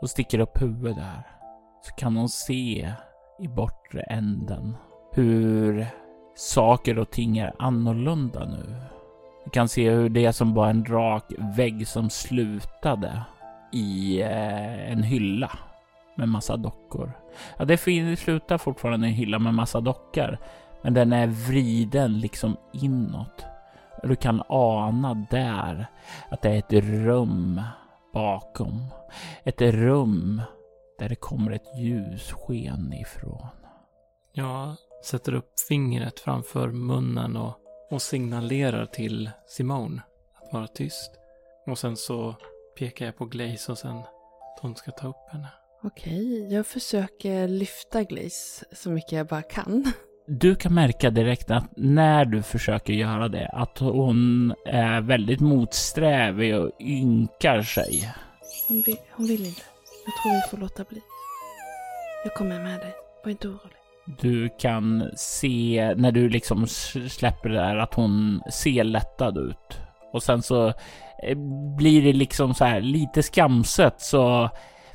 och 0.00 0.10
sticker 0.10 0.38
upp 0.38 0.62
huvudet 0.62 0.96
där 0.96 1.22
så 1.82 1.94
kan 1.94 2.16
hon 2.16 2.28
se 2.28 2.92
i 3.38 3.48
bortre 3.48 4.00
änden 4.02 4.76
hur 5.12 5.86
saker 6.34 6.98
och 6.98 7.10
ting 7.10 7.38
är 7.38 7.54
annorlunda 7.58 8.44
nu. 8.44 8.76
Du 9.44 9.50
kan 9.50 9.68
se 9.68 9.90
hur 9.90 10.08
det 10.08 10.32
som 10.32 10.54
var 10.54 10.70
en 10.70 10.84
rak 10.84 11.24
vägg 11.38 11.88
som 11.88 12.10
slutade 12.10 13.22
i 13.72 14.20
eh, 14.22 14.92
en 14.92 15.02
hylla 15.02 15.50
med 16.16 16.28
massa 16.28 16.56
dockor. 16.56 17.12
Ja, 17.56 17.64
det 17.64 17.76
slutar 18.16 18.58
fortfarande 18.58 19.06
i 19.06 19.10
en 19.10 19.16
hylla 19.16 19.38
med 19.38 19.54
massa 19.54 19.80
dockor, 19.80 20.38
men 20.82 20.94
den 20.94 21.12
är 21.12 21.26
vriden 21.26 22.20
liksom 22.20 22.56
inåt. 22.72 23.46
Du 24.02 24.16
kan 24.16 24.42
ana 24.48 25.26
där 25.30 25.86
att 26.28 26.42
det 26.42 26.48
är 26.48 26.58
ett 26.58 26.72
rum 26.72 27.60
bakom. 28.12 28.86
Ett 29.44 29.60
rum 29.60 30.42
där 30.98 31.08
det 31.08 31.16
kommer 31.16 31.52
ett 31.52 31.78
ljussken 31.78 32.92
ifrån. 32.92 33.46
Jag 34.32 34.74
sätter 35.04 35.34
upp 35.34 35.60
fingret 35.68 36.20
framför 36.20 36.68
munnen 36.68 37.36
och, 37.36 37.54
och 37.90 38.02
signalerar 38.02 38.86
till 38.86 39.30
Simone 39.46 40.02
att 40.34 40.52
vara 40.52 40.66
tyst. 40.66 41.10
Och 41.66 41.78
sen 41.78 41.96
så 41.96 42.34
pekar 42.78 43.06
jag 43.06 43.16
på 43.16 43.24
Glaze 43.24 43.72
och 43.72 43.78
sen 43.78 43.96
att 43.98 44.58
hon 44.60 44.76
ska 44.76 44.90
ta 44.90 45.08
upp 45.08 45.28
henne. 45.28 45.48
Okej, 45.82 46.52
jag 46.54 46.66
försöker 46.66 47.48
lyfta 47.48 48.02
Glaze 48.02 48.64
så 48.72 48.90
mycket 48.90 49.12
jag 49.12 49.26
bara 49.26 49.42
kan. 49.42 49.92
Du 50.30 50.54
kan 50.54 50.74
märka 50.74 51.10
direkt 51.10 51.50
att 51.50 51.64
när 51.76 52.24
du 52.24 52.42
försöker 52.42 52.92
göra 52.92 53.28
det, 53.28 53.48
att 53.52 53.78
hon 53.78 54.54
är 54.66 55.00
väldigt 55.00 55.40
motsträvig 55.40 56.56
och 56.56 56.70
ynkar 56.80 57.62
sig. 57.62 58.14
Hon 58.68 58.82
vill, 58.82 58.96
hon 59.10 59.26
vill 59.26 59.46
inte. 59.46 59.62
Jag 60.04 60.14
tror 60.22 60.34
vi 60.34 60.50
får 60.50 60.56
låta 60.56 60.84
bli. 60.84 61.00
Jag 62.24 62.34
kommer 62.34 62.58
med 62.58 62.80
dig. 62.80 62.94
Var 63.24 63.30
inte 63.30 63.48
orolig. 63.48 63.76
Du 64.20 64.48
kan 64.48 65.10
se 65.16 65.94
när 65.96 66.12
du 66.12 66.28
liksom 66.28 66.66
släpper 67.10 67.48
det 67.48 67.56
där 67.56 67.76
att 67.76 67.94
hon 67.94 68.42
ser 68.52 68.84
lättad 68.84 69.38
ut. 69.38 69.80
Och 70.12 70.22
sen 70.22 70.42
så 70.42 70.68
eh, 71.22 71.38
blir 71.76 72.02
det 72.02 72.12
liksom 72.12 72.54
så 72.54 72.64
här 72.64 72.80
lite 72.80 73.22
skamset 73.22 74.00
så 74.00 74.50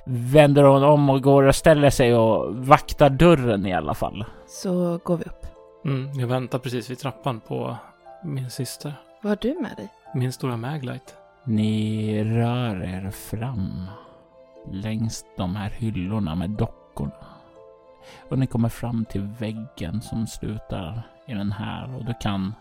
vänder 0.05 0.63
hon 0.63 0.83
om 0.83 1.09
och 1.09 1.21
går 1.21 1.43
och 1.43 1.55
ställer 1.55 1.89
sig 1.89 2.15
och 2.15 2.55
vaktar 2.55 3.09
dörren 3.09 3.65
i 3.65 3.73
alla 3.73 3.93
fall. 3.93 4.25
Så 4.47 4.99
går 5.03 5.17
vi 5.17 5.23
upp. 5.23 5.45
Mm, 5.85 6.19
jag 6.19 6.27
väntar 6.27 6.59
precis 6.59 6.89
vid 6.89 6.99
trappan 6.99 7.39
på 7.39 7.77
min 8.23 8.49
syster. 8.49 8.93
Vad 9.21 9.29
har 9.31 9.37
du 9.41 9.59
med 9.61 9.77
dig? 9.77 9.89
Min 10.13 10.31
stora 10.31 10.57
Maglite. 10.57 11.13
Ni 11.45 12.23
rör 12.23 12.83
er 12.83 13.09
fram 13.09 13.85
längs 14.71 15.25
de 15.37 15.55
här 15.55 15.69
hyllorna 15.69 16.35
med 16.35 16.49
dockorna. 16.49 17.25
Och 18.29 18.39
ni 18.39 18.47
kommer 18.47 18.69
fram 18.69 19.05
till 19.05 19.21
väggen 19.21 20.01
som 20.01 20.27
slutar 20.27 21.01
i 21.27 21.33
den 21.33 21.51
här 21.51 21.95
och 21.95 22.05
du 22.05 22.13
kan 22.21 22.53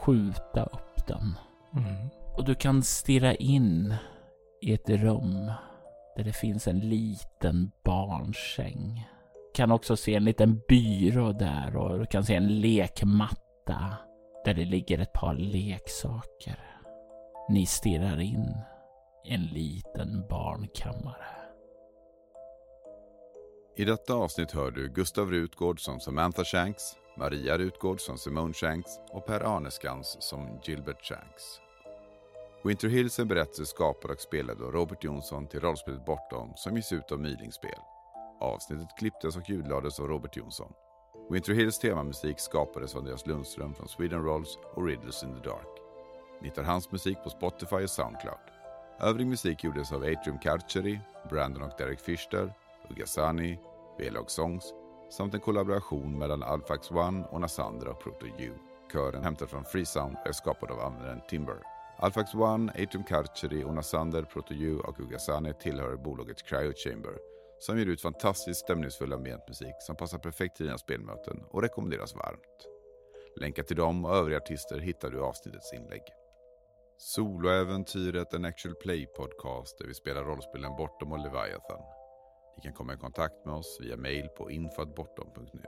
skjuta 0.00 0.62
upp 0.62 1.06
den. 1.06 1.34
Mm. 1.76 2.08
Och 2.36 2.44
du 2.44 2.54
kan 2.54 2.82
stirra 2.82 3.34
in 3.34 3.94
i 4.60 4.74
ett 4.74 4.90
rum 4.90 5.50
där 6.16 6.24
det 6.24 6.32
finns 6.32 6.68
en 6.68 6.78
liten 6.80 7.70
barnsäng. 7.84 9.08
Du 9.34 9.56
kan 9.56 9.72
också 9.72 9.96
se 9.96 10.14
en 10.14 10.24
liten 10.24 10.60
byrå 10.68 11.32
där 11.32 11.76
och 11.76 11.98
du 11.98 12.06
kan 12.06 12.24
se 12.24 12.34
en 12.34 12.60
lekmatta 12.60 13.96
där 14.44 14.54
det 14.54 14.64
ligger 14.64 14.98
ett 14.98 15.12
par 15.12 15.34
leksaker. 15.34 16.58
Ni 17.48 17.66
stirrar 17.66 18.20
in 18.20 18.56
i 19.24 19.34
en 19.34 19.42
liten 19.42 20.26
barnkammare. 20.30 21.26
I 23.76 23.84
detta 23.84 24.14
avsnitt 24.14 24.52
hör 24.52 24.70
du 24.70 24.88
Gustav 24.88 25.30
Rutgård 25.30 25.80
som 25.80 26.00
Samantha 26.00 26.44
Shanks, 26.44 26.82
Maria 27.18 27.58
Rutgård 27.58 28.00
som 28.00 28.18
Simone 28.18 28.54
Shanks 28.54 28.90
och 29.10 29.26
Per 29.26 29.40
Arneskans 29.56 30.16
som 30.20 30.60
Gilbert 30.64 31.04
Shanks. 31.04 31.60
Winter 32.64 32.88
Hills 32.88 33.18
är 33.18 33.22
en 33.22 33.28
berättelse 33.28 33.66
skapad 33.66 34.10
och 34.10 34.20
spelad 34.20 34.62
av 34.62 34.72
Robert 34.72 35.04
Jonsson 35.04 35.46
till 35.46 35.60
rollspelet 35.60 36.04
Bortom 36.04 36.52
som 36.56 36.76
ges 36.76 36.92
ut 36.92 37.12
av 37.12 37.20
Mylingspel. 37.20 37.78
Avsnittet 38.40 38.98
klipptes 38.98 39.36
och 39.36 39.50
ljudlades 39.50 40.00
av 40.00 40.06
Robert 40.06 40.36
Jonsson. 40.36 40.72
Winter 41.30 41.52
Hills 41.52 41.78
temamusik 41.78 42.40
skapades 42.40 42.94
av 42.94 42.98
Andreas 42.98 43.26
Lundström 43.26 43.74
från 43.74 43.88
Sweden 43.88 44.22
Rolls 44.22 44.58
och 44.74 44.86
Riddles 44.86 45.22
in 45.22 45.34
the 45.34 45.48
Dark. 45.48 45.68
Ni 46.40 46.48
hittar 46.48 46.62
hans 46.62 46.92
musik 46.92 47.18
på 47.24 47.30
Spotify 47.30 47.76
och 47.76 47.90
Soundcloud. 47.90 48.38
Övrig 49.00 49.26
musik 49.26 49.64
gjordes 49.64 49.92
av 49.92 50.02
Atrium 50.02 50.38
Karcheri, 50.38 51.00
Brandon 51.30 51.62
och 51.62 51.78
Derek 51.78 52.00
Fischer, 52.00 52.54
Ugasani, 52.90 53.58
V-Log 53.98 54.30
Songs 54.30 54.64
samt 55.10 55.34
en 55.34 55.40
kollaboration 55.40 56.18
mellan 56.18 56.42
Alfax 56.42 56.90
One 56.90 57.26
och 57.26 57.40
Nasandra 57.40 57.90
och 57.90 58.02
Proto 58.02 58.26
U. 58.38 58.52
Kören 58.92 59.24
hämtad 59.24 59.50
från 59.50 59.64
Freesound 59.64 60.16
och 60.20 60.28
är 60.28 60.32
skapad 60.32 60.70
av 60.70 60.80
användaren 60.80 61.20
Timber. 61.28 61.71
Alphax 62.02 62.34
One, 62.34 62.72
Atrium 62.72 63.04
Karcheri, 63.04 63.64
Onasander, 63.64 64.22
Proto 64.22 64.54
och 64.88 65.00
Ugasani 65.00 65.52
tillhör 65.60 65.96
bolaget 65.96 66.42
Cryo 66.42 66.72
Chamber 66.72 67.18
som 67.58 67.78
ger 67.78 67.86
ut 67.86 68.00
fantastiskt 68.00 68.60
stämningsfull 68.60 69.12
ambientmusik 69.12 69.74
som 69.78 69.96
passar 69.96 70.18
perfekt 70.18 70.56
till 70.56 70.66
dina 70.66 70.78
spelmöten 70.78 71.44
och 71.50 71.62
rekommenderas 71.62 72.14
varmt. 72.14 72.68
Länkar 73.36 73.62
till 73.62 73.76
dem 73.76 74.04
och 74.04 74.16
övriga 74.16 74.38
artister 74.38 74.78
hittar 74.78 75.10
du 75.10 75.16
i 75.16 75.20
avsnittets 75.20 75.72
inlägg. 75.72 76.02
Soloäventyret 76.98 78.34
en 78.34 78.44
actual 78.44 78.74
play 78.74 79.06
podcast 79.06 79.78
där 79.78 79.86
vi 79.86 79.94
spelar 79.94 80.24
rollspelen 80.24 80.76
Bortom 80.76 81.12
och 81.12 81.18
Leviathan. 81.18 81.80
Ni 82.56 82.62
kan 82.62 82.72
komma 82.72 82.94
i 82.94 82.96
kontakt 82.96 83.44
med 83.44 83.54
oss 83.54 83.78
via 83.80 83.96
mail 83.96 84.28
på 84.28 84.50
info.bortom.nu. 84.50 85.62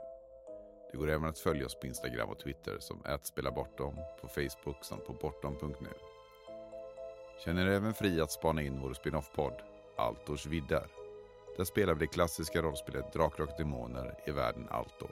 Det 0.91 0.97
går 0.97 1.09
även 1.09 1.29
att 1.29 1.39
följa 1.39 1.65
oss 1.65 1.79
på 1.79 1.87
Instagram 1.87 2.29
och 2.29 2.39
Twitter 2.39 2.77
som 2.79 3.05
ätspelabortom, 3.05 3.95
på 4.21 4.27
Facebook 4.27 4.85
samt 4.85 5.05
på 5.05 5.13
bortom.nu. 5.13 6.14
Känner 7.43 7.65
er 7.65 7.71
även 7.71 7.93
fri 7.93 8.21
att 8.21 8.31
spana 8.31 8.61
in 8.61 8.81
vår 8.81 8.93
spin-off-podd 8.93 9.61
Altors 9.97 10.45
viddar. 10.45 10.87
Där 11.57 11.63
spelar 11.63 11.93
vi 11.93 11.99
det 11.99 12.13
klassiska 12.13 12.61
rollspelet 12.61 13.13
Drakar 13.13 13.43
och 13.43 13.57
Demoner 13.57 14.15
i 14.25 14.31
världen 14.31 14.67
Altor. 14.69 15.11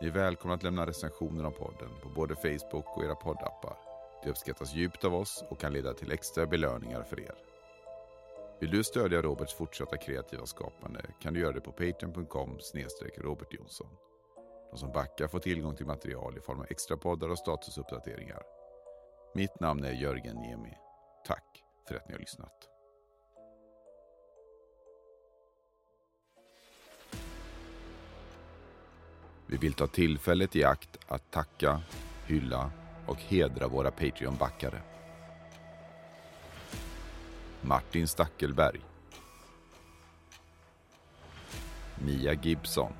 Ni 0.00 0.06
är 0.06 0.12
välkomna 0.12 0.54
att 0.54 0.62
lämna 0.62 0.86
recensioner 0.86 1.46
om 1.46 1.52
podden 1.52 1.90
på 2.02 2.08
både 2.08 2.36
Facebook 2.36 2.96
och 2.96 3.04
era 3.04 3.14
poddappar. 3.14 3.76
Det 4.24 4.30
uppskattas 4.30 4.74
djupt 4.74 5.04
av 5.04 5.14
oss 5.14 5.44
och 5.48 5.60
kan 5.60 5.72
leda 5.72 5.94
till 5.94 6.12
extra 6.12 6.46
belöningar 6.46 7.02
för 7.02 7.20
er. 7.20 7.34
Vill 8.60 8.70
du 8.70 8.84
stödja 8.84 9.22
Roberts 9.22 9.54
fortsatta 9.54 9.96
kreativa 9.96 10.46
skapande 10.46 11.00
kan 11.20 11.34
du 11.34 11.40
göra 11.40 11.52
det 11.52 11.60
på 11.60 11.72
patreon.com 11.72 12.58
Robert 13.16 13.54
Jonsson. 13.54 13.96
De 14.70 14.78
som 14.78 14.92
backar 14.92 15.28
får 15.28 15.38
tillgång 15.38 15.76
till 15.76 15.86
material 15.86 16.36
i 16.36 16.40
form 16.40 16.60
av 16.60 16.66
extra 16.70 16.96
poddar 16.96 17.28
och 17.28 17.38
statusuppdateringar. 17.38 18.42
Mitt 19.34 19.60
namn 19.60 19.84
är 19.84 19.92
Jörgen 19.92 20.36
Niemi. 20.36 20.83
Tack 21.24 21.64
för 21.88 21.94
att 21.94 22.08
ni 22.08 22.14
har 22.14 22.20
lyssnat. 22.20 22.68
Vi 29.46 29.56
vill 29.56 29.74
ta 29.74 29.86
tillfället 29.86 30.56
i 30.56 30.64
akt 30.64 30.98
att 31.08 31.30
tacka, 31.30 31.80
hylla 32.26 32.70
och 33.06 33.16
hedra 33.16 33.68
våra 33.68 33.90
Patreon-backare. 33.90 34.80
Martin 37.60 38.08
Stackelberg. 38.08 38.80
Mia 42.04 42.32
Gibson. 42.32 42.92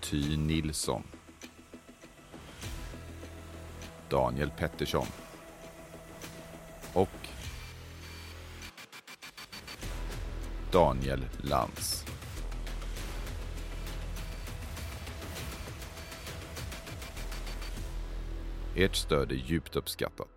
Ty 0.00 0.36
Nilsson. 0.36 1.13
Daniel 4.08 4.50
Pettersson. 4.50 5.06
Och 6.92 7.08
Daniel 10.72 11.24
Lantz. 11.40 12.04
Ert 18.76 18.96
stöd 18.96 19.32
är 19.32 19.36
djupt 19.36 19.76
uppskattat. 19.76 20.33